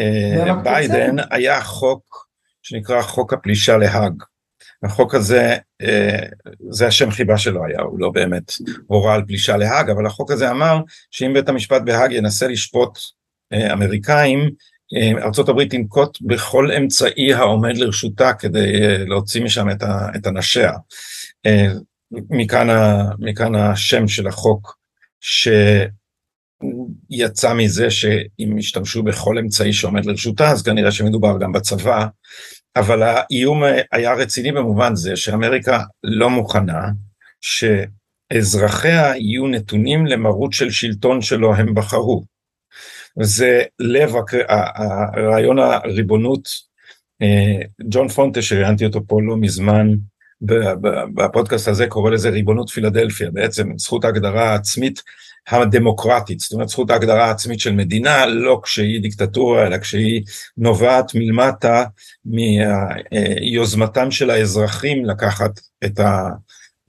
אה, 0.00 0.54
ביידן, 0.62 1.16
היה 1.30 1.60
חוק 1.60 2.26
שנקרא 2.62 3.02
חוק 3.02 3.32
הפלישה 3.32 3.76
להאג. 3.76 4.22
החוק 4.82 5.14
הזה, 5.14 5.56
אה, 5.82 6.26
זה 6.70 6.86
השם 6.86 7.10
חיבה 7.10 7.38
שלו 7.38 7.64
היה, 7.64 7.80
הוא 7.80 8.00
לא 8.00 8.10
באמת 8.10 8.52
הורה 8.86 9.14
על 9.14 9.24
פלישה 9.26 9.56
להאג, 9.56 9.90
אבל 9.90 10.06
החוק 10.06 10.30
הזה 10.30 10.50
אמר 10.50 10.80
שאם 11.10 11.32
בית 11.34 11.48
המשפט 11.48 11.82
בהאג 11.84 12.12
ינסה 12.12 12.48
לשפוט 12.48 12.98
אה, 13.52 13.72
אמריקאים, 13.72 14.50
אה, 14.96 15.12
ארה"ב 15.22 15.64
תנקוט 15.64 16.18
בכל 16.20 16.72
אמצעי 16.72 17.34
העומד 17.34 17.76
לרשותה 17.76 18.32
כדי 18.32 18.72
להוציא 19.06 19.44
משם 19.44 19.66
את 20.16 20.26
אנשיה. 20.26 20.72
מכאן, 22.30 22.66
מכאן 23.18 23.54
השם 23.54 24.08
של 24.08 24.26
החוק 24.26 24.78
שיצא 27.10 27.54
מזה 27.54 27.90
שאם 27.90 28.58
ישתמשו 28.58 29.02
בכל 29.02 29.38
אמצעי 29.38 29.72
שעומד 29.72 30.06
לרשותה 30.06 30.50
אז 30.50 30.62
כנראה 30.62 30.92
שמדובר 30.92 31.38
גם 31.40 31.52
בצבא 31.52 32.06
אבל 32.76 33.02
האיום 33.02 33.62
היה 33.92 34.14
רציני 34.14 34.52
במובן 34.52 34.94
זה 34.94 35.16
שאמריקה 35.16 35.82
לא 36.04 36.30
מוכנה 36.30 36.88
שאזרחיה 37.40 39.16
יהיו 39.16 39.46
נתונים 39.46 40.06
למרות 40.06 40.52
של 40.52 40.70
שלטון 40.70 41.22
שלו 41.22 41.54
הם 41.54 41.74
בחרו. 41.74 42.24
זה 43.20 43.62
לב 43.78 44.12
הרעיון 44.48 45.58
הריבונות, 45.58 46.48
אה, 47.22 47.66
ג'ון 47.90 48.08
פונטה 48.08 48.42
שראיינתי 48.42 48.84
אותו 48.86 49.00
פה 49.06 49.22
לא 49.22 49.36
מזמן 49.36 49.94
בפודקאסט 51.14 51.68
הזה 51.68 51.86
קורא 51.86 52.10
לזה 52.10 52.30
ריבונות 52.30 52.70
פילדלפיה, 52.70 53.30
בעצם 53.30 53.78
זכות 53.78 54.04
ההגדרה 54.04 54.50
העצמית 54.50 55.02
הדמוקרטית, 55.48 56.40
זאת 56.40 56.52
אומרת 56.52 56.68
זכות 56.68 56.90
ההגדרה 56.90 57.24
העצמית 57.24 57.60
של 57.60 57.72
מדינה, 57.72 58.26
לא 58.26 58.60
כשהיא 58.62 59.02
דיקטטורה, 59.02 59.66
אלא 59.66 59.78
כשהיא 59.78 60.22
נובעת 60.56 61.14
מלמטה 61.14 61.84
מיוזמתם 62.24 64.10
של 64.10 64.30
האזרחים 64.30 65.04
לקחת 65.04 65.60
את 65.84 66.00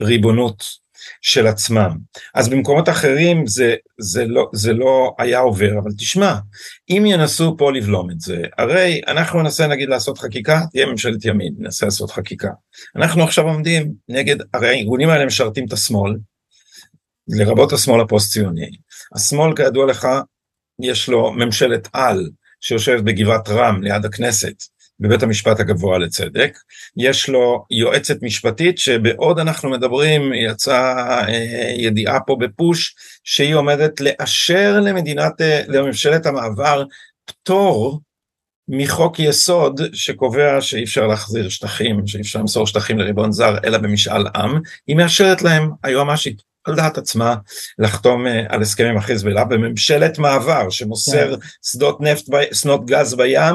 הריבונות 0.00 0.84
של 1.22 1.46
עצמם. 1.46 1.90
אז 2.34 2.48
במקומות 2.48 2.88
אחרים 2.88 3.46
זה, 3.46 3.74
זה, 3.98 4.24
לא, 4.26 4.50
זה 4.52 4.72
לא 4.72 5.14
היה 5.18 5.38
עובר, 5.38 5.78
אבל 5.82 5.90
תשמע, 5.98 6.34
אם 6.90 7.04
ינסו 7.06 7.56
פה 7.56 7.72
לבלום 7.72 8.10
את 8.10 8.20
זה, 8.20 8.42
הרי 8.58 9.00
אנחנו 9.06 9.42
ננסה 9.42 9.66
נגיד 9.66 9.88
לעשות 9.88 10.18
חקיקה, 10.18 10.60
תהיה 10.72 10.86
ממשלת 10.86 11.24
ימין, 11.24 11.54
ננסה 11.58 11.86
לעשות 11.86 12.10
חקיקה. 12.10 12.50
אנחנו 12.96 13.22
עכשיו 13.22 13.44
עומדים 13.44 13.92
נגד, 14.08 14.36
הרי 14.54 14.68
הארגונים 14.68 15.08
האלה 15.08 15.26
משרתים 15.26 15.66
את 15.66 15.72
השמאל, 15.72 16.14
לרבות 17.28 17.72
השמאל 17.72 18.00
הפוסט-ציוני. 18.00 18.70
השמאל 19.14 19.56
כידוע 19.56 19.86
לך, 19.86 20.08
יש 20.80 21.08
לו 21.08 21.32
ממשלת 21.32 21.88
על 21.92 22.30
שיושבת 22.60 23.02
בגבעת 23.02 23.48
רם 23.48 23.82
ליד 23.82 24.04
הכנסת, 24.04 24.54
בבית 25.00 25.22
המשפט 25.22 25.60
הגבוה 25.60 25.98
לצדק, 25.98 26.58
יש 26.96 27.28
לו 27.28 27.64
יועצת 27.70 28.22
משפטית 28.22 28.78
שבעוד 28.78 29.38
אנחנו 29.38 29.70
מדברים 29.70 30.32
יצאה 30.32 31.28
אה, 31.28 31.74
ידיעה 31.76 32.20
פה 32.20 32.36
בפוש 32.40 32.94
שהיא 33.24 33.54
עומדת 33.54 34.00
לאשר 34.00 34.80
למדינת, 34.80 35.40
אה, 35.40 35.62
לממשלת 35.68 36.26
המעבר 36.26 36.84
פטור 37.24 38.00
מחוק 38.68 39.18
יסוד 39.18 39.80
שקובע 39.92 40.60
שאי 40.60 40.84
אפשר 40.84 41.06
להחזיר 41.06 41.48
שטחים, 41.48 42.06
שאי 42.06 42.20
אפשר 42.20 42.38
למסור 42.38 42.66
שטחים 42.66 42.98
לריבון 42.98 43.32
זר 43.32 43.56
אלא 43.64 43.78
במשאל 43.78 44.26
עם, 44.34 44.60
היא 44.86 44.96
מאשרת 44.96 45.42
להם 45.42 45.70
היועמ"שית. 45.82 46.53
על 46.64 46.74
דעת 46.74 46.98
עצמה 46.98 47.34
לחתום 47.78 48.26
אה, 48.26 48.44
על 48.48 48.62
הסכם 48.62 48.84
עם 48.84 48.96
החיזבאללה 48.96 49.44
בממשלת 49.44 50.18
מעבר 50.18 50.70
שמוסר 50.70 51.36
כן. 51.36 51.46
שדות 51.62 52.00
נפט, 52.00 52.24
שדות 52.52 52.86
גז 52.86 53.14
בים 53.14 53.54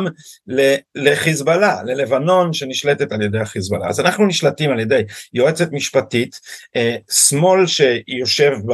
לחיזבאללה, 0.95 1.83
ללבנון 1.83 2.53
שנשלטת 2.53 3.11
על 3.11 3.21
ידי 3.21 3.39
החיזבאללה. 3.39 3.87
אז 3.87 3.99
אנחנו 3.99 4.25
נשלטים 4.25 4.71
על 4.71 4.79
ידי 4.79 5.01
יועצת 5.33 5.71
משפטית, 5.71 6.39
אה, 6.75 6.95
שמאל 7.11 7.67
שיושב 7.67 8.51
ב... 8.65 8.71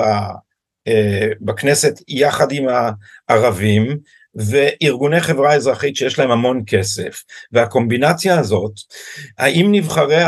אה, 0.87 1.27
בכנסת 1.41 1.93
יחד 2.07 2.51
עם 2.51 2.65
הערבים 3.29 3.97
וארגוני 4.35 5.21
חברה 5.21 5.53
אזרחית 5.53 5.95
שיש 5.95 6.19
להם 6.19 6.31
המון 6.31 6.63
כסף 6.67 7.23
והקומבינציה 7.51 8.39
הזאת 8.39 8.71
האם 9.37 9.67
נבחרי 9.71 10.21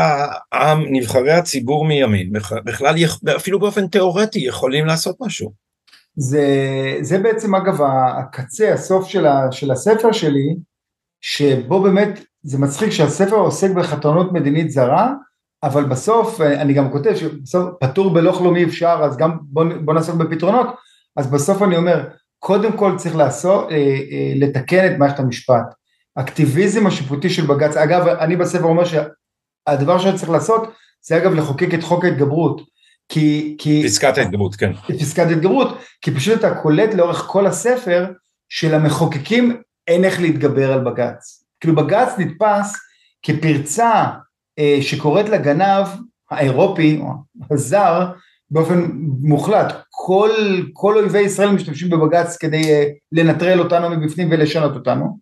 העם 0.52 0.84
נבחרי 0.90 1.32
הציבור 1.32 1.84
מימין 1.84 2.32
בכלל 2.64 2.94
אפילו 3.36 3.58
באופן 3.58 3.86
תיאורטי 3.86 4.38
יכולים 4.38 4.86
לעשות 4.86 5.16
משהו. 5.20 5.52
זה, 6.16 6.46
זה 7.00 7.18
בעצם 7.18 7.54
אגב 7.54 7.78
הקצה 7.82 8.72
הסוף 8.72 9.08
של, 9.08 9.26
ה, 9.26 9.52
של 9.52 9.70
הספר 9.70 10.12
שלי 10.12 10.56
שבו 11.20 11.82
באמת 11.82 12.20
זה 12.42 12.58
מצחיק 12.58 12.90
שהספר 12.90 13.36
עוסק 13.36 13.70
בחתרנות 13.70 14.32
מדינית 14.32 14.70
זרה 14.70 15.12
אבל 15.62 15.84
בסוף 15.84 16.40
אני 16.40 16.74
גם 16.74 16.92
כותב 16.92 17.16
שבסוף 17.16 17.70
פטור 17.80 18.14
בלא 18.14 18.32
כלום 18.32 18.56
אי 18.56 18.64
אפשר 18.64 19.00
אז 19.04 19.16
גם 19.16 19.38
בוא, 19.42 19.64
בוא 19.84 19.94
נעסוק 19.94 20.16
בפתרונות 20.16 20.66
אז 21.16 21.30
בסוף 21.30 21.62
אני 21.62 21.76
אומר 21.76 22.08
קודם 22.38 22.72
כל 22.72 22.92
צריך 22.96 23.16
לעשות, 23.16 23.70
אה, 23.70 23.76
אה, 23.76 24.32
לתקן 24.36 24.86
את 24.86 24.98
מערכת 24.98 25.18
המשפט. 25.18 25.74
אקטיביזם 26.14 26.86
השיפוטי 26.86 27.30
של 27.30 27.46
בג"ץ, 27.46 27.76
אגב 27.76 28.06
אני 28.08 28.36
בספר 28.36 28.64
אומר 28.64 28.84
שהדבר 28.84 29.98
שצריך 29.98 30.30
לעשות 30.30 30.72
זה 31.06 31.16
אגב 31.16 31.34
לחוקק 31.34 31.74
את 31.74 31.82
חוק 31.82 32.04
ההתגברות. 32.04 32.60
כי, 33.08 33.56
כי... 33.58 33.82
פסקת 33.84 34.18
ההתגברות, 34.18 34.54
כן. 34.54 34.72
פסקת 35.00 35.26
ההתגברות, 35.26 35.78
כי 36.00 36.14
פשוט 36.14 36.38
אתה 36.38 36.54
קולט 36.54 36.94
לאורך 36.94 37.18
כל 37.18 37.46
הספר 37.46 38.06
שלמחוקקים 38.48 39.62
אין 39.88 40.04
איך 40.04 40.20
להתגבר 40.20 40.72
על 40.72 40.84
בג"ץ. 40.84 41.44
כאילו 41.60 41.74
בג"ץ 41.76 42.08
נתפס 42.18 42.76
כפרצה 43.22 44.04
אה, 44.58 44.78
שקוראת 44.80 45.28
לגנב 45.28 45.86
האירופי 46.30 47.00
או 47.00 47.12
הזר 47.50 48.12
באופן 48.50 48.88
מוחלט, 49.20 49.74
כל, 49.90 50.30
כל 50.72 50.98
אויבי 50.98 51.20
ישראל 51.20 51.50
משתמשים 51.50 51.90
בבג"ץ 51.90 52.36
כדי 52.36 52.62
uh, 52.62 52.88
לנטרל 53.12 53.58
אותנו 53.60 53.90
מבפנים 53.90 54.28
ולשנות 54.30 54.74
אותנו 54.74 55.18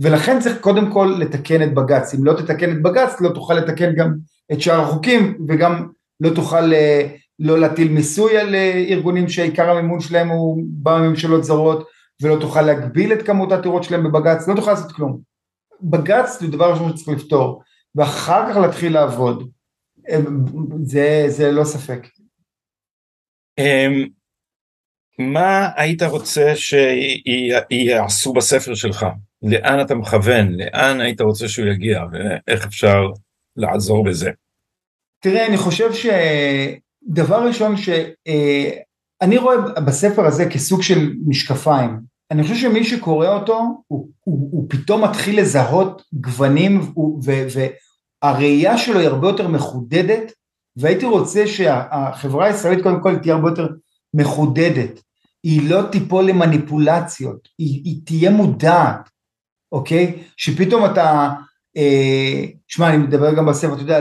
ולכן 0.00 0.40
צריך 0.40 0.60
קודם 0.60 0.92
כל 0.92 1.14
לתקן 1.18 1.62
את 1.62 1.74
בג"ץ, 1.74 2.14
אם 2.14 2.24
לא 2.24 2.32
תתקן 2.32 2.72
את 2.72 2.82
בג"ץ 2.82 3.20
לא 3.20 3.28
תוכל 3.28 3.54
לתקן 3.54 3.94
גם 3.94 4.14
את 4.52 4.60
שאר 4.60 4.80
החוקים 4.80 5.38
וגם 5.48 5.88
לא 6.20 6.30
תוכל 6.34 6.72
uh, 6.72 7.06
לא 7.38 7.58
להטיל 7.58 7.88
מיסוי 7.88 8.38
על 8.38 8.54
uh, 8.54 8.90
ארגונים 8.90 9.28
שעיקר 9.28 9.70
המימון 9.70 10.00
שלהם 10.00 10.28
הוא 10.28 10.62
בא 10.66 10.98
מממשלות 10.98 11.44
זרות 11.44 11.88
ולא 12.22 12.36
תוכל 12.40 12.62
להגביל 12.62 13.12
את 13.12 13.22
כמות 13.22 13.52
העתירות 13.52 13.84
שלהם 13.84 14.04
בבג"ץ, 14.04 14.48
לא 14.48 14.54
תוכל 14.54 14.70
לעשות 14.70 14.92
כלום. 14.92 15.20
בג"ץ 15.82 16.40
זה 16.40 16.46
דבר 16.46 16.72
ראשון 16.72 16.96
שצריך 16.96 17.18
לפתור 17.18 17.62
ואחר 17.94 18.50
כך 18.50 18.56
להתחיל 18.56 18.92
לעבוד, 18.92 19.50
זה, 20.82 21.24
זה 21.28 21.52
לא 21.52 21.64
ספק. 21.64 22.06
אמ, 23.58 24.06
מה 25.18 25.68
היית 25.76 26.02
רוצה 26.02 26.52
שיעשו 26.56 28.32
בספר 28.32 28.74
שלך? 28.74 29.06
לאן 29.42 29.80
אתה 29.80 29.94
מכוון? 29.94 30.52
לאן 30.52 31.00
היית 31.00 31.20
רוצה 31.20 31.48
שהוא 31.48 31.66
יגיע? 31.66 32.02
ואיך 32.12 32.66
אפשר 32.66 33.00
לעזור 33.56 34.04
בזה? 34.04 34.30
תראה, 35.20 35.46
אני 35.46 35.56
חושב 35.56 35.90
שדבר 35.92 37.46
ראשון 37.46 37.76
שאני 37.76 39.36
אה, 39.36 39.40
רואה 39.42 39.56
בספר 39.86 40.26
הזה 40.26 40.50
כסוג 40.50 40.82
של 40.82 41.12
משקפיים. 41.26 42.00
אני 42.30 42.42
חושב 42.42 42.54
שמי 42.54 42.84
שקורא 42.84 43.28
אותו, 43.28 43.60
הוא, 43.86 44.08
הוא, 44.20 44.48
הוא 44.52 44.66
פתאום 44.68 45.04
מתחיל 45.04 45.40
לזהות 45.40 46.02
גוונים, 46.12 46.80
והראייה 48.22 48.78
שלו 48.78 48.98
היא 48.98 49.08
הרבה 49.08 49.28
יותר 49.28 49.48
מחודדת, 49.48 50.32
והייתי 50.76 51.06
רוצה 51.06 51.46
שהחברה 51.46 52.46
הישראלית 52.46 52.82
קודם 52.82 53.02
כל 53.02 53.16
תהיה 53.16 53.34
הרבה 53.34 53.48
יותר 53.48 53.68
מחודדת, 54.14 55.00
היא 55.42 55.70
לא 55.70 55.82
תיפול 55.92 56.24
למניפולציות, 56.24 57.48
היא, 57.58 57.82
היא 57.84 58.00
תהיה 58.04 58.30
מודעת, 58.30 59.10
אוקיי? 59.72 60.22
שפתאום 60.36 60.84
אתה, 60.84 61.30
אה, 61.76 62.44
שמע 62.68 62.88
אני 62.88 62.96
מדבר 62.96 63.34
גם 63.34 63.46
בספר, 63.46 63.74
אתה 63.74 63.82
יודע, 63.82 64.00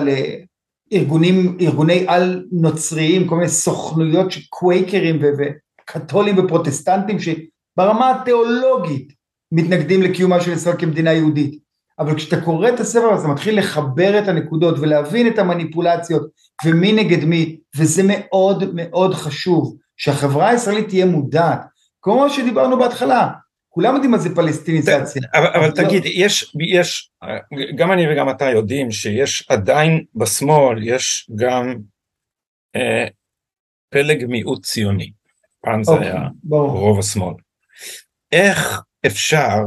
לארגונים, 0.91 1.57
ארגוני 1.61 2.05
על 2.07 2.45
נוצריים, 2.51 3.27
כל 3.27 3.35
מיני 3.35 3.49
סוכנויות 3.49 4.31
של 4.31 4.41
קווייקרים 4.49 5.19
וקתולים 5.37 6.39
ופרוטסטנטים 6.39 7.17
שברמה 7.19 8.11
התיאולוגית 8.11 9.13
מתנגדים 9.51 10.01
לקיומה 10.01 10.41
של 10.41 10.51
ישראל 10.51 10.77
כמדינה 10.79 11.13
יהודית. 11.13 11.68
אבל 11.99 12.15
כשאתה 12.15 12.41
קורא 12.41 12.69
את 12.69 12.79
הספר 12.79 13.13
הזה, 13.13 13.27
מתחיל 13.27 13.59
לחבר 13.59 14.19
את 14.19 14.27
הנקודות 14.27 14.79
ולהבין 14.79 15.27
את 15.27 15.39
המניפולציות 15.39 16.29
ומי 16.65 16.93
נגד 16.93 17.25
מי, 17.25 17.57
וזה 17.77 18.01
מאוד 18.05 18.73
מאוד 18.73 19.13
חשוב, 19.13 19.77
שהחברה 19.97 20.49
הישראלית 20.49 20.87
תהיה 20.87 21.05
מודעת. 21.05 21.61
כמו 22.01 22.29
שדיברנו 22.29 22.79
בהתחלה, 22.79 23.29
כולם 23.69 23.93
יודעים 23.93 24.11
מה 24.11 24.17
זה 24.17 24.35
פלסטיניזציה. 24.35 25.21
אבל, 25.33 25.47
אבל 25.47 25.67
לא- 25.67 25.71
תגיד, 25.71 26.03
יש, 26.05 26.55
יש, 26.59 27.11
גם 27.75 27.91
אני 27.91 28.13
וגם 28.13 28.29
אתה 28.29 28.45
יודעים 28.49 28.91
שיש 28.91 29.47
עדיין 29.49 30.03
בשמאל, 30.15 30.87
יש 30.87 31.29
גם 31.35 31.75
אה, 32.75 33.07
פלג 33.89 34.25
מיעוט 34.25 34.65
ציוני. 34.65 35.11
פעם 35.61 35.83
זה 35.83 35.91
אוקיי, 35.91 36.11
היה 36.11 36.27
ברור. 36.43 36.71
רוב 36.71 36.99
השמאל. 36.99 37.33
איך 38.31 38.81
אפשר 39.05 39.57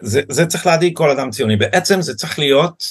זה, 0.00 0.20
זה 0.28 0.46
צריך 0.46 0.66
להדאיג 0.66 0.96
כל 0.96 1.10
אדם 1.10 1.30
ציוני, 1.30 1.56
בעצם 1.56 2.02
זה 2.02 2.14
צריך 2.14 2.38
להיות 2.38 2.84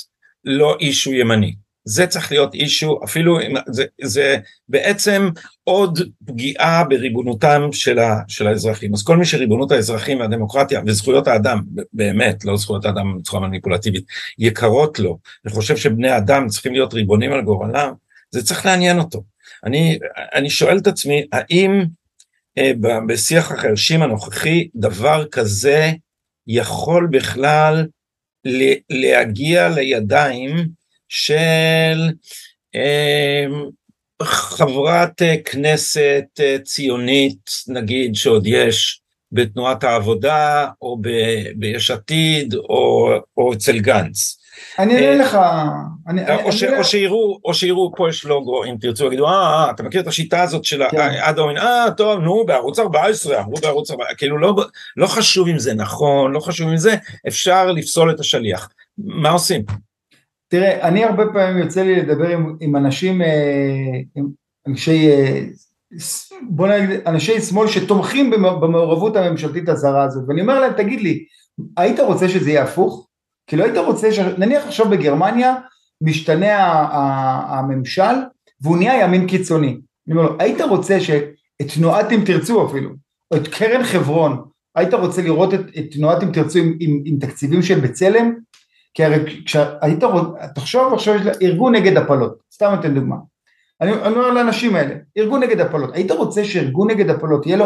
לא 0.45 0.77
אישו 0.79 1.13
ימני, 1.13 1.55
זה 1.85 2.07
צריך 2.07 2.31
להיות 2.31 2.53
אישו, 2.53 2.99
אפילו 3.03 3.39
זה, 3.67 3.85
זה 4.01 4.37
בעצם 4.69 5.29
עוד 5.63 5.99
פגיעה 6.25 6.83
בריבונותם 6.83 7.61
של, 7.71 7.99
ה, 7.99 8.19
של 8.27 8.47
האזרחים, 8.47 8.93
אז 8.93 9.03
כל 9.03 9.17
מי 9.17 9.25
שריבונות 9.25 9.71
האזרחים 9.71 10.19
והדמוקרטיה 10.19 10.81
וזכויות 10.85 11.27
האדם, 11.27 11.61
באמת, 11.93 12.45
לא 12.45 12.57
זכויות 12.57 12.85
האדם 12.85 13.17
בצורה 13.17 13.47
מניפולטיבית, 13.47 14.05
יקרות 14.39 14.99
לו, 14.99 15.17
וחושב 15.45 15.77
שבני 15.77 16.17
אדם 16.17 16.47
צריכים 16.47 16.73
להיות 16.73 16.93
ריבונים 16.93 17.33
על 17.33 17.41
גורלם, 17.41 17.93
זה 18.31 18.43
צריך 18.43 18.65
לעניין 18.65 18.99
אותו. 18.99 19.23
אני, 19.65 19.99
אני 20.33 20.49
שואל 20.49 20.77
את 20.77 20.87
עצמי, 20.87 21.25
האם 21.31 21.85
אה, 22.57 22.71
בשיח 23.07 23.51
החרשים 23.51 24.01
הנוכחי 24.01 24.67
דבר 24.75 25.25
כזה 25.31 25.91
יכול 26.47 27.07
בכלל 27.11 27.85
להגיע 28.89 29.69
לידיים 29.69 30.67
של 31.09 32.09
אה, 32.75 33.45
חברת 34.23 35.21
כנסת 35.45 36.25
ציונית, 36.63 37.49
נגיד 37.67 38.15
שעוד 38.15 38.47
יש 38.47 39.01
בתנועת 39.31 39.83
העבודה, 39.83 40.67
או 40.81 40.97
ביש 41.55 41.91
עתיד, 41.91 42.53
או, 42.53 43.09
או 43.37 43.53
אצל 43.53 43.79
גנץ. 43.79 44.42
אני 44.79 44.95
אענה 44.95 45.07
אה, 45.07 45.15
לך, 45.15 45.37
או 46.77 46.83
שיראו, 46.83 47.39
או 47.45 47.53
שיראו, 47.53 47.91
פה 47.95 48.09
יש 48.09 48.25
לוגו, 48.25 48.63
אם 48.63 48.75
תרצו, 48.81 49.05
יגידו, 49.05 49.27
אה, 49.27 49.31
אה 49.31 49.71
אתה 49.71 49.83
מכיר 49.83 50.01
את 50.01 50.07
השיטה 50.07 50.41
הזאת 50.41 50.65
של 50.65 50.83
כן. 50.91 50.97
עד 51.21 51.39
האומין, 51.39 51.57
אה, 51.57 51.85
טוב, 51.97 52.19
נו, 52.19 52.45
בערוץ 52.45 52.79
14, 52.79 53.39
אמרו 53.39 53.55
בערוץ 53.61 53.91
14, 53.91 54.15
כאילו 54.17 54.37
לא, 54.37 54.55
לא 54.97 55.07
חשוב 55.07 55.47
אם 55.47 55.59
זה 55.59 55.73
נכון, 55.73 56.31
לא 56.31 56.39
חשוב 56.39 56.69
אם 56.69 56.77
זה, 56.77 56.95
אפשר 57.27 57.71
לפסול 57.71 58.11
את 58.11 58.19
השליח. 58.19 58.69
מה 58.97 59.29
עושים? 59.29 59.61
תראה, 60.47 60.87
אני 60.87 61.03
הרבה 61.03 61.23
פעמים 61.33 61.57
יוצא 61.57 61.83
לי 61.83 61.95
לדבר 61.95 62.27
עם, 62.27 62.55
עם 62.59 62.75
אנשים, 62.75 63.21
אה, 63.21 63.27
עם 64.15 64.27
אנשי, 64.67 65.09
בוא 66.49 66.67
נגיד, 66.67 66.99
אנשי 67.07 67.41
שמאל 67.41 67.67
שתומכים 67.67 68.31
במעורבות 68.31 69.15
הממשלתית 69.15 69.69
הזרה 69.69 70.03
הזאת, 70.03 70.23
ואני 70.27 70.41
אומר 70.41 70.59
להם, 70.59 70.73
תגיד 70.73 71.01
לי, 71.01 71.25
היית 71.77 71.99
רוצה 71.99 72.29
שזה 72.29 72.49
יהיה 72.49 72.63
הפוך? 72.63 73.07
כי 73.47 73.55
לא 73.55 73.63
היית 73.63 73.77
רוצה, 73.77 74.11
ש... 74.11 74.19
נניח 74.19 74.67
עכשיו 74.67 74.89
בגרמניה 74.89 75.55
משתנה 76.01 76.59
הממשל 77.47 78.13
והוא 78.61 78.77
נהיה 78.77 79.03
ימין 79.03 79.27
קיצוני. 79.27 79.77
אני 80.07 80.15
אומר 80.15 80.29
לו, 80.29 80.35
היית 80.39 80.61
רוצה 80.61 80.99
שאת 80.99 81.27
תנועת 81.75 82.11
אם 82.11 82.21
תרצו 82.25 82.67
אפילו, 82.67 82.89
או 83.31 83.37
את 83.37 83.47
קרן 83.47 83.83
חברון, 83.83 84.43
היית 84.75 84.93
רוצה 84.93 85.21
לראות 85.21 85.53
את, 85.53 85.59
את 85.59 85.85
תנועת 85.91 86.23
אם 86.23 86.31
תרצו 86.31 86.59
עם, 86.59 86.77
עם, 86.79 87.01
עם 87.05 87.17
תקציבים 87.19 87.61
של 87.61 87.79
בצלם? 87.79 88.33
כי 88.93 89.03
הרי 89.03 89.43
כשהיית 89.45 90.03
רוצה, 90.03 90.47
תחשוב 90.47 90.93
עכשיו 90.93 91.15
ארגון 91.41 91.75
נגד 91.75 91.97
הפלות, 91.97 92.37
סתם 92.53 92.75
אתן 92.79 92.93
דוגמה. 92.93 93.15
אני 93.81 93.91
אומר 93.91 94.31
לאנשים 94.31 94.75
האלה, 94.75 94.95
ארגון 95.17 95.43
נגד 95.43 95.59
הפלות, 95.59 95.95
היית 95.95 96.11
רוצה 96.11 96.45
שארגון 96.45 96.91
נגד 96.91 97.09
הפלות 97.09 97.45
יהיה 97.45 97.57
לו 97.57 97.65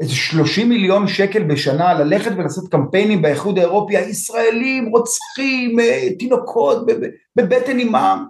איזה 0.00 0.14
30 0.14 0.68
מיליון 0.68 1.06
שקל 1.08 1.42
בשנה 1.42 1.94
ללכת 1.94 2.30
ולעשות 2.36 2.70
קמפיינים 2.70 3.22
באיחוד 3.22 3.58
האירופי, 3.58 3.96
הישראלים 3.96 4.88
רוצחים 4.88 5.80
אה, 5.80 6.08
תינוקות 6.18 6.86
בבטן 7.36 7.78
אימם, 7.78 8.26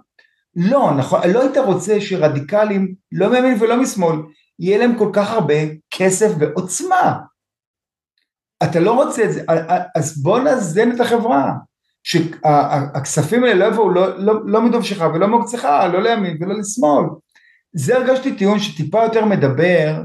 לא, 0.55 0.91
נכון, 0.97 1.19
לא 1.33 1.41
היית 1.41 1.57
רוצה 1.57 2.01
שרדיקלים, 2.01 2.93
לא 3.11 3.29
מימין 3.29 3.57
ולא 3.59 3.81
משמאל, 3.81 4.17
יהיה 4.59 4.77
להם 4.77 4.97
כל 4.97 5.09
כך 5.13 5.31
הרבה 5.31 5.55
כסף 5.91 6.31
ועוצמה. 6.39 7.19
אתה 8.63 8.79
לא 8.79 8.91
רוצה 8.91 9.23
את 9.23 9.33
זה, 9.33 9.43
אז 9.95 10.23
בוא 10.23 10.39
נאזן 10.39 10.91
את 10.91 10.99
החברה, 10.99 11.53
שהכספים 12.03 13.43
האלה 13.43 13.55
לא 13.55 13.73
יבואו 13.73 13.89
לא, 13.89 14.19
לא, 14.19 14.33
לא 14.45 14.61
מדובשך 14.61 15.01
ולא 15.13 15.27
מעוקצך, 15.27 15.67
לא 15.93 16.01
לימין 16.01 16.37
ולא 16.39 16.59
לשמאל. 16.59 17.05
זה 17.73 17.97
הרגשתי 17.97 18.35
טיעון 18.35 18.59
שטיפה 18.59 19.03
יותר 19.03 19.25
מדבר, 19.25 20.01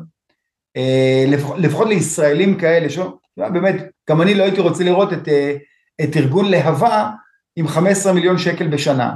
לפחות 1.59 1.89
לישראלים 1.89 2.59
כאלה, 2.59 2.89
שבאמת, 2.91 3.75
גם 4.11 4.23
אני 4.23 4.35
לא 4.35 4.43
הייתי 4.43 4.61
רוצה 4.61 4.85
לראות 4.85 5.13
את, 5.13 5.29
אה, 5.29 5.57
את 6.05 6.17
ארגון 6.17 6.51
להבה 6.51 7.11
עם 7.57 7.69
15 7.69 8.13
מיליון 8.13 8.39
שקל 8.39 8.69
בשנה, 8.69 9.15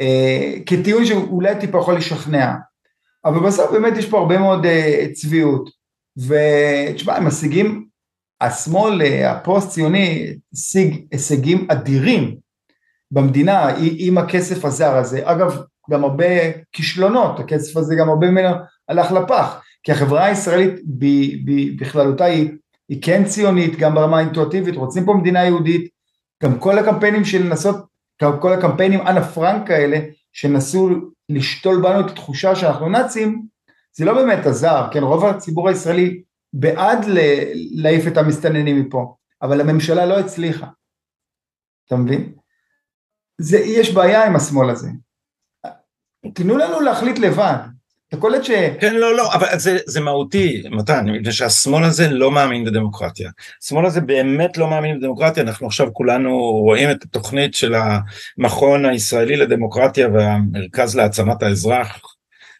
אה, 0.00 0.52
כטיעון 0.66 1.06
שאולי 1.06 1.54
טיפה 1.60 1.78
יכול 1.78 1.96
לשכנע, 1.96 2.54
אבל 3.24 3.46
בסוף 3.46 3.70
באמת 3.70 3.96
יש 3.96 4.06
פה 4.10 4.18
הרבה 4.18 4.38
מאוד 4.38 4.66
צביעות, 5.12 5.70
ותשמע, 6.16 7.16
הם 7.16 7.26
משיגים, 7.26 7.86
השמאל 8.40 9.02
הפוסט 9.24 9.70
ציוני 9.70 10.36
השיג 10.52 11.06
הישגים 11.12 11.66
אדירים 11.70 12.36
במדינה 13.10 13.68
עם 13.78 14.18
הכסף 14.18 14.64
הזר 14.64 14.96
הזה, 14.96 15.20
אגב 15.24 15.62
גם 15.90 16.04
הרבה 16.04 16.26
כישלונות, 16.72 17.40
הכסף 17.40 17.76
הזה 17.76 17.94
גם 17.94 18.08
הרבה 18.08 18.30
ממנו 18.30 18.54
הלך 18.88 19.12
לפח, 19.12 19.60
כי 19.86 19.92
החברה 19.92 20.24
הישראלית 20.24 20.74
בכללותה 21.78 22.24
היא, 22.24 22.50
היא 22.88 23.02
כן 23.02 23.24
ציונית, 23.24 23.78
גם 23.78 23.94
ברמה 23.94 24.18
האינטואטיבית, 24.18 24.76
רוצים 24.76 25.04
פה 25.04 25.14
מדינה 25.14 25.44
יהודית, 25.44 25.90
גם 26.42 26.58
כל 26.58 26.78
הקמפיינים 26.78 27.24
של 27.24 27.42
לנסות, 27.42 27.76
כל 28.40 28.52
הקמפיינים 28.52 29.00
אנה 29.00 29.24
פרנק 29.24 29.70
האלה, 29.70 29.98
שנסו 30.32 30.90
לשתול 31.28 31.82
בנו 31.82 32.00
את 32.00 32.10
התחושה 32.10 32.56
שאנחנו 32.56 32.88
נאצים, 32.88 33.46
זה 33.92 34.04
לא 34.04 34.14
באמת 34.14 34.46
עזר, 34.46 34.88
כן, 34.92 35.02
רוב 35.02 35.24
הציבור 35.24 35.68
הישראלי 35.68 36.22
בעד 36.52 37.04
להעיף 37.74 38.06
את 38.06 38.16
המסתננים 38.16 38.80
מפה, 38.80 39.14
אבל 39.42 39.60
הממשלה 39.60 40.06
לא 40.06 40.18
הצליחה, 40.18 40.66
אתה 41.86 41.96
מבין? 41.96 42.32
זה, 43.40 43.58
יש 43.58 43.94
בעיה 43.94 44.26
עם 44.26 44.36
השמאל 44.36 44.70
הזה, 44.70 44.88
תנו 46.34 46.56
לנו 46.56 46.80
להחליט 46.80 47.18
לבד. 47.18 47.75
אתה 48.16 48.22
קולט 48.22 48.44
ש... 48.44 48.50
כן, 48.80 48.94
לא, 48.94 49.16
לא, 49.16 49.34
אבל 49.34 49.46
זה, 49.58 49.78
זה 49.86 50.00
מהותי, 50.00 50.62
מתן, 50.70 51.08
מפני 51.08 51.32
שהשמאל 51.32 51.84
הזה 51.84 52.08
לא 52.08 52.30
מאמין 52.30 52.64
בדמוקרטיה. 52.64 53.30
השמאל 53.62 53.86
הזה 53.86 54.00
באמת 54.00 54.56
לא 54.56 54.70
מאמין 54.70 54.98
בדמוקרטיה, 54.98 55.42
אנחנו 55.42 55.66
עכשיו 55.66 55.88
כולנו 55.92 56.38
רואים 56.38 56.90
את 56.90 57.02
התוכנית 57.02 57.54
של 57.54 57.74
המכון 57.74 58.84
הישראלי 58.84 59.36
לדמוקרטיה 59.36 60.08
והמרכז 60.08 60.96
להעצמת 60.96 61.42
האזרח, 61.42 62.00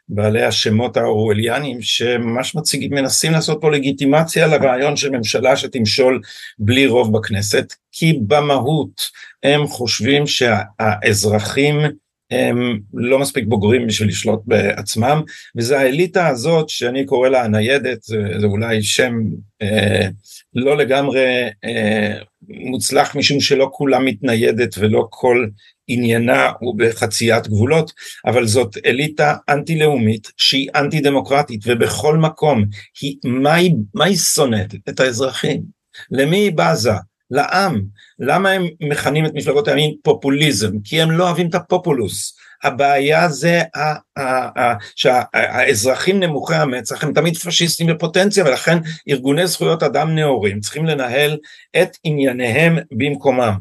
בעלי 0.09 0.43
השמות 0.43 0.97
האורווליאניים, 0.97 1.83
שממש 1.83 2.55
מציגים, 2.55 2.91
מנסים 2.95 3.33
לעשות 3.33 3.59
פה 3.61 3.71
לגיטימציה 3.71 4.47
לרעיון 4.47 4.97
של 4.97 5.11
ממשלה 5.11 5.57
שתמשול 5.57 6.21
בלי 6.59 6.87
רוב 6.87 7.19
בכנסת, 7.19 7.75
כי 7.93 8.19
במהות 8.27 9.11
הם 9.43 9.67
חושבים 9.67 10.27
שהאזרחים 10.27 11.81
הם 12.31 12.79
לא 12.95 13.19
מספיק 13.19 13.45
בוגרים 13.49 13.87
בשביל 13.87 14.09
לשלוט 14.09 14.41
בעצמם, 14.47 15.23
וזה 15.57 15.79
האליטה 15.79 16.29
הזאת 16.29 16.69
שאני 16.69 17.07
קורא 17.07 17.29
לה 17.29 17.45
הניידת, 17.45 18.03
זה, 18.03 18.23
זה 18.41 18.47
אולי 18.47 18.83
שם 18.83 19.15
אה, 19.63 20.09
לא 20.55 20.77
לגמרי 20.77 21.25
אה, 21.65 22.19
מוצלח 22.49 23.17
משום 23.17 23.41
שלא 23.41 23.69
כולה 23.73 23.99
מתניידת 23.99 24.75
ולא 24.79 25.07
כל 25.11 25.47
עניינה 25.89 26.53
הוא 26.61 26.79
בחציית 26.79 27.49
גבולות, 27.49 27.93
אבל 28.27 28.47
זאת 28.47 28.77
אליטה 28.87 29.37
אנטי-לאומית 29.49 30.33
שהיא 30.37 30.69
אנטי-דמוקרטית, 30.75 31.61
ובכל 31.67 32.17
מקום 32.17 32.65
היא, 33.01 33.17
מה 33.25 33.55
היא, 33.55 33.75
מה 33.95 34.05
היא 34.05 34.17
שונאת? 34.17 34.75
את 34.89 35.01
האזרחים. 35.01 35.63
למי 36.11 36.37
היא 36.37 36.53
בזה? 36.55 36.93
לעם. 37.31 37.83
למה 38.19 38.51
הם 38.51 38.67
מכנים 38.81 39.27
את 39.27 39.31
מפלגות 39.35 39.69
הימין 39.69 39.95
פופוליזם? 40.03 40.71
כי 40.85 41.03
הם 41.03 41.11
לא 41.11 41.25
אוהבים 41.25 41.49
את 41.49 41.55
הפופולוס. 41.55 42.37
הבעיה 42.63 43.29
זה 43.29 43.63
שהאזרחים 44.97 46.21
נמוכי 46.21 46.55
המצח 46.55 47.05
הם 47.05 47.13
תמיד 47.13 47.37
פשיסטים 47.37 47.87
בפוטנציה 47.87 48.45
ולכן 48.45 48.79
ארגוני 49.09 49.47
זכויות 49.47 49.83
אדם 49.83 50.15
נאורים 50.15 50.61
צריכים 50.61 50.87
לנהל 50.87 51.39
את 51.83 51.97
ענייניהם 52.05 52.79
במקומם. 52.91 53.55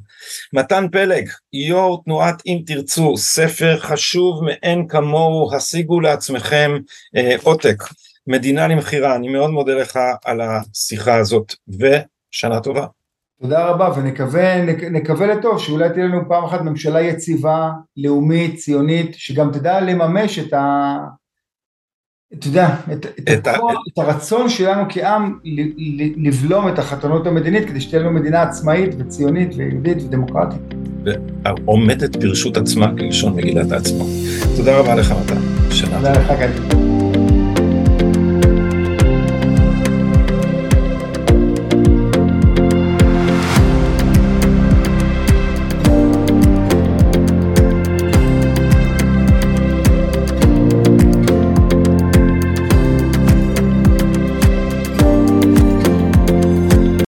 מתן 0.54 0.88
פלג, 0.92 1.30
יו"ר 1.54 2.02
תנועת 2.06 2.42
אם 2.46 2.62
תרצו, 2.66 3.18
ספר 3.18 3.78
חשוב 3.80 4.44
מאין 4.44 4.88
כמוהו, 4.88 5.56
השיגו 5.56 6.00
לעצמכם 6.00 6.72
אה, 7.16 7.36
עותק, 7.44 7.84
מדינה 8.28 8.68
למכירה, 8.68 9.16
אני 9.16 9.28
מאוד 9.28 9.50
מודה 9.50 9.74
לך 9.74 10.00
על 10.26 10.42
השיחה 10.42 11.16
הזאת 11.16 11.54
ושנה 11.70 12.60
טובה. 12.60 12.86
תודה 13.42 13.66
רבה 13.66 13.92
ונקווה 13.98 15.28
לטוב 15.28 15.60
שאולי 15.60 15.90
תהיה 15.90 16.06
לנו 16.06 16.22
פעם 16.28 16.44
אחת 16.44 16.62
ממשלה 16.62 17.02
יציבה, 17.02 17.72
לאומית, 17.98 18.56
ציונית, 18.56 19.12
שגם 19.14 19.52
תדע 19.52 19.82
לממש 19.82 20.40
את 20.40 20.54
ה... 20.54 20.98
אתה 22.34 22.48
יודע, 22.48 22.76
את, 22.94 23.06
את, 23.06 23.30
את, 23.34 23.48
הכל, 23.48 23.72
ה... 23.72 23.80
את 23.94 23.98
הרצון 23.98 24.50
שלנו 24.50 24.84
כעם 24.90 25.40
לבלום 26.18 26.68
את 26.68 26.80
החתונות 26.80 27.28
המדינית 27.28 27.68
כדי 27.68 27.82
שתהיה 27.82 28.02
לנו 28.02 28.12
מדינה 28.12 28.42
עצמאית 28.42 28.90
וציונית 28.98 29.50
ויהודית 29.58 29.98
ודמוקרטית. 29.98 30.62
ועומדת 31.04 32.16
ברשות 32.16 32.58
עצמה 32.58 32.92
כלשון 32.98 33.36
מגילת 33.36 33.72
העצמאות. 33.72 34.10
תודה 34.58 34.80
רבה 34.80 34.96
לך 34.96 35.12
מתן. 35.12 35.42
תודה 35.96 36.12
לך 36.12 36.32
גדי. 36.40 36.75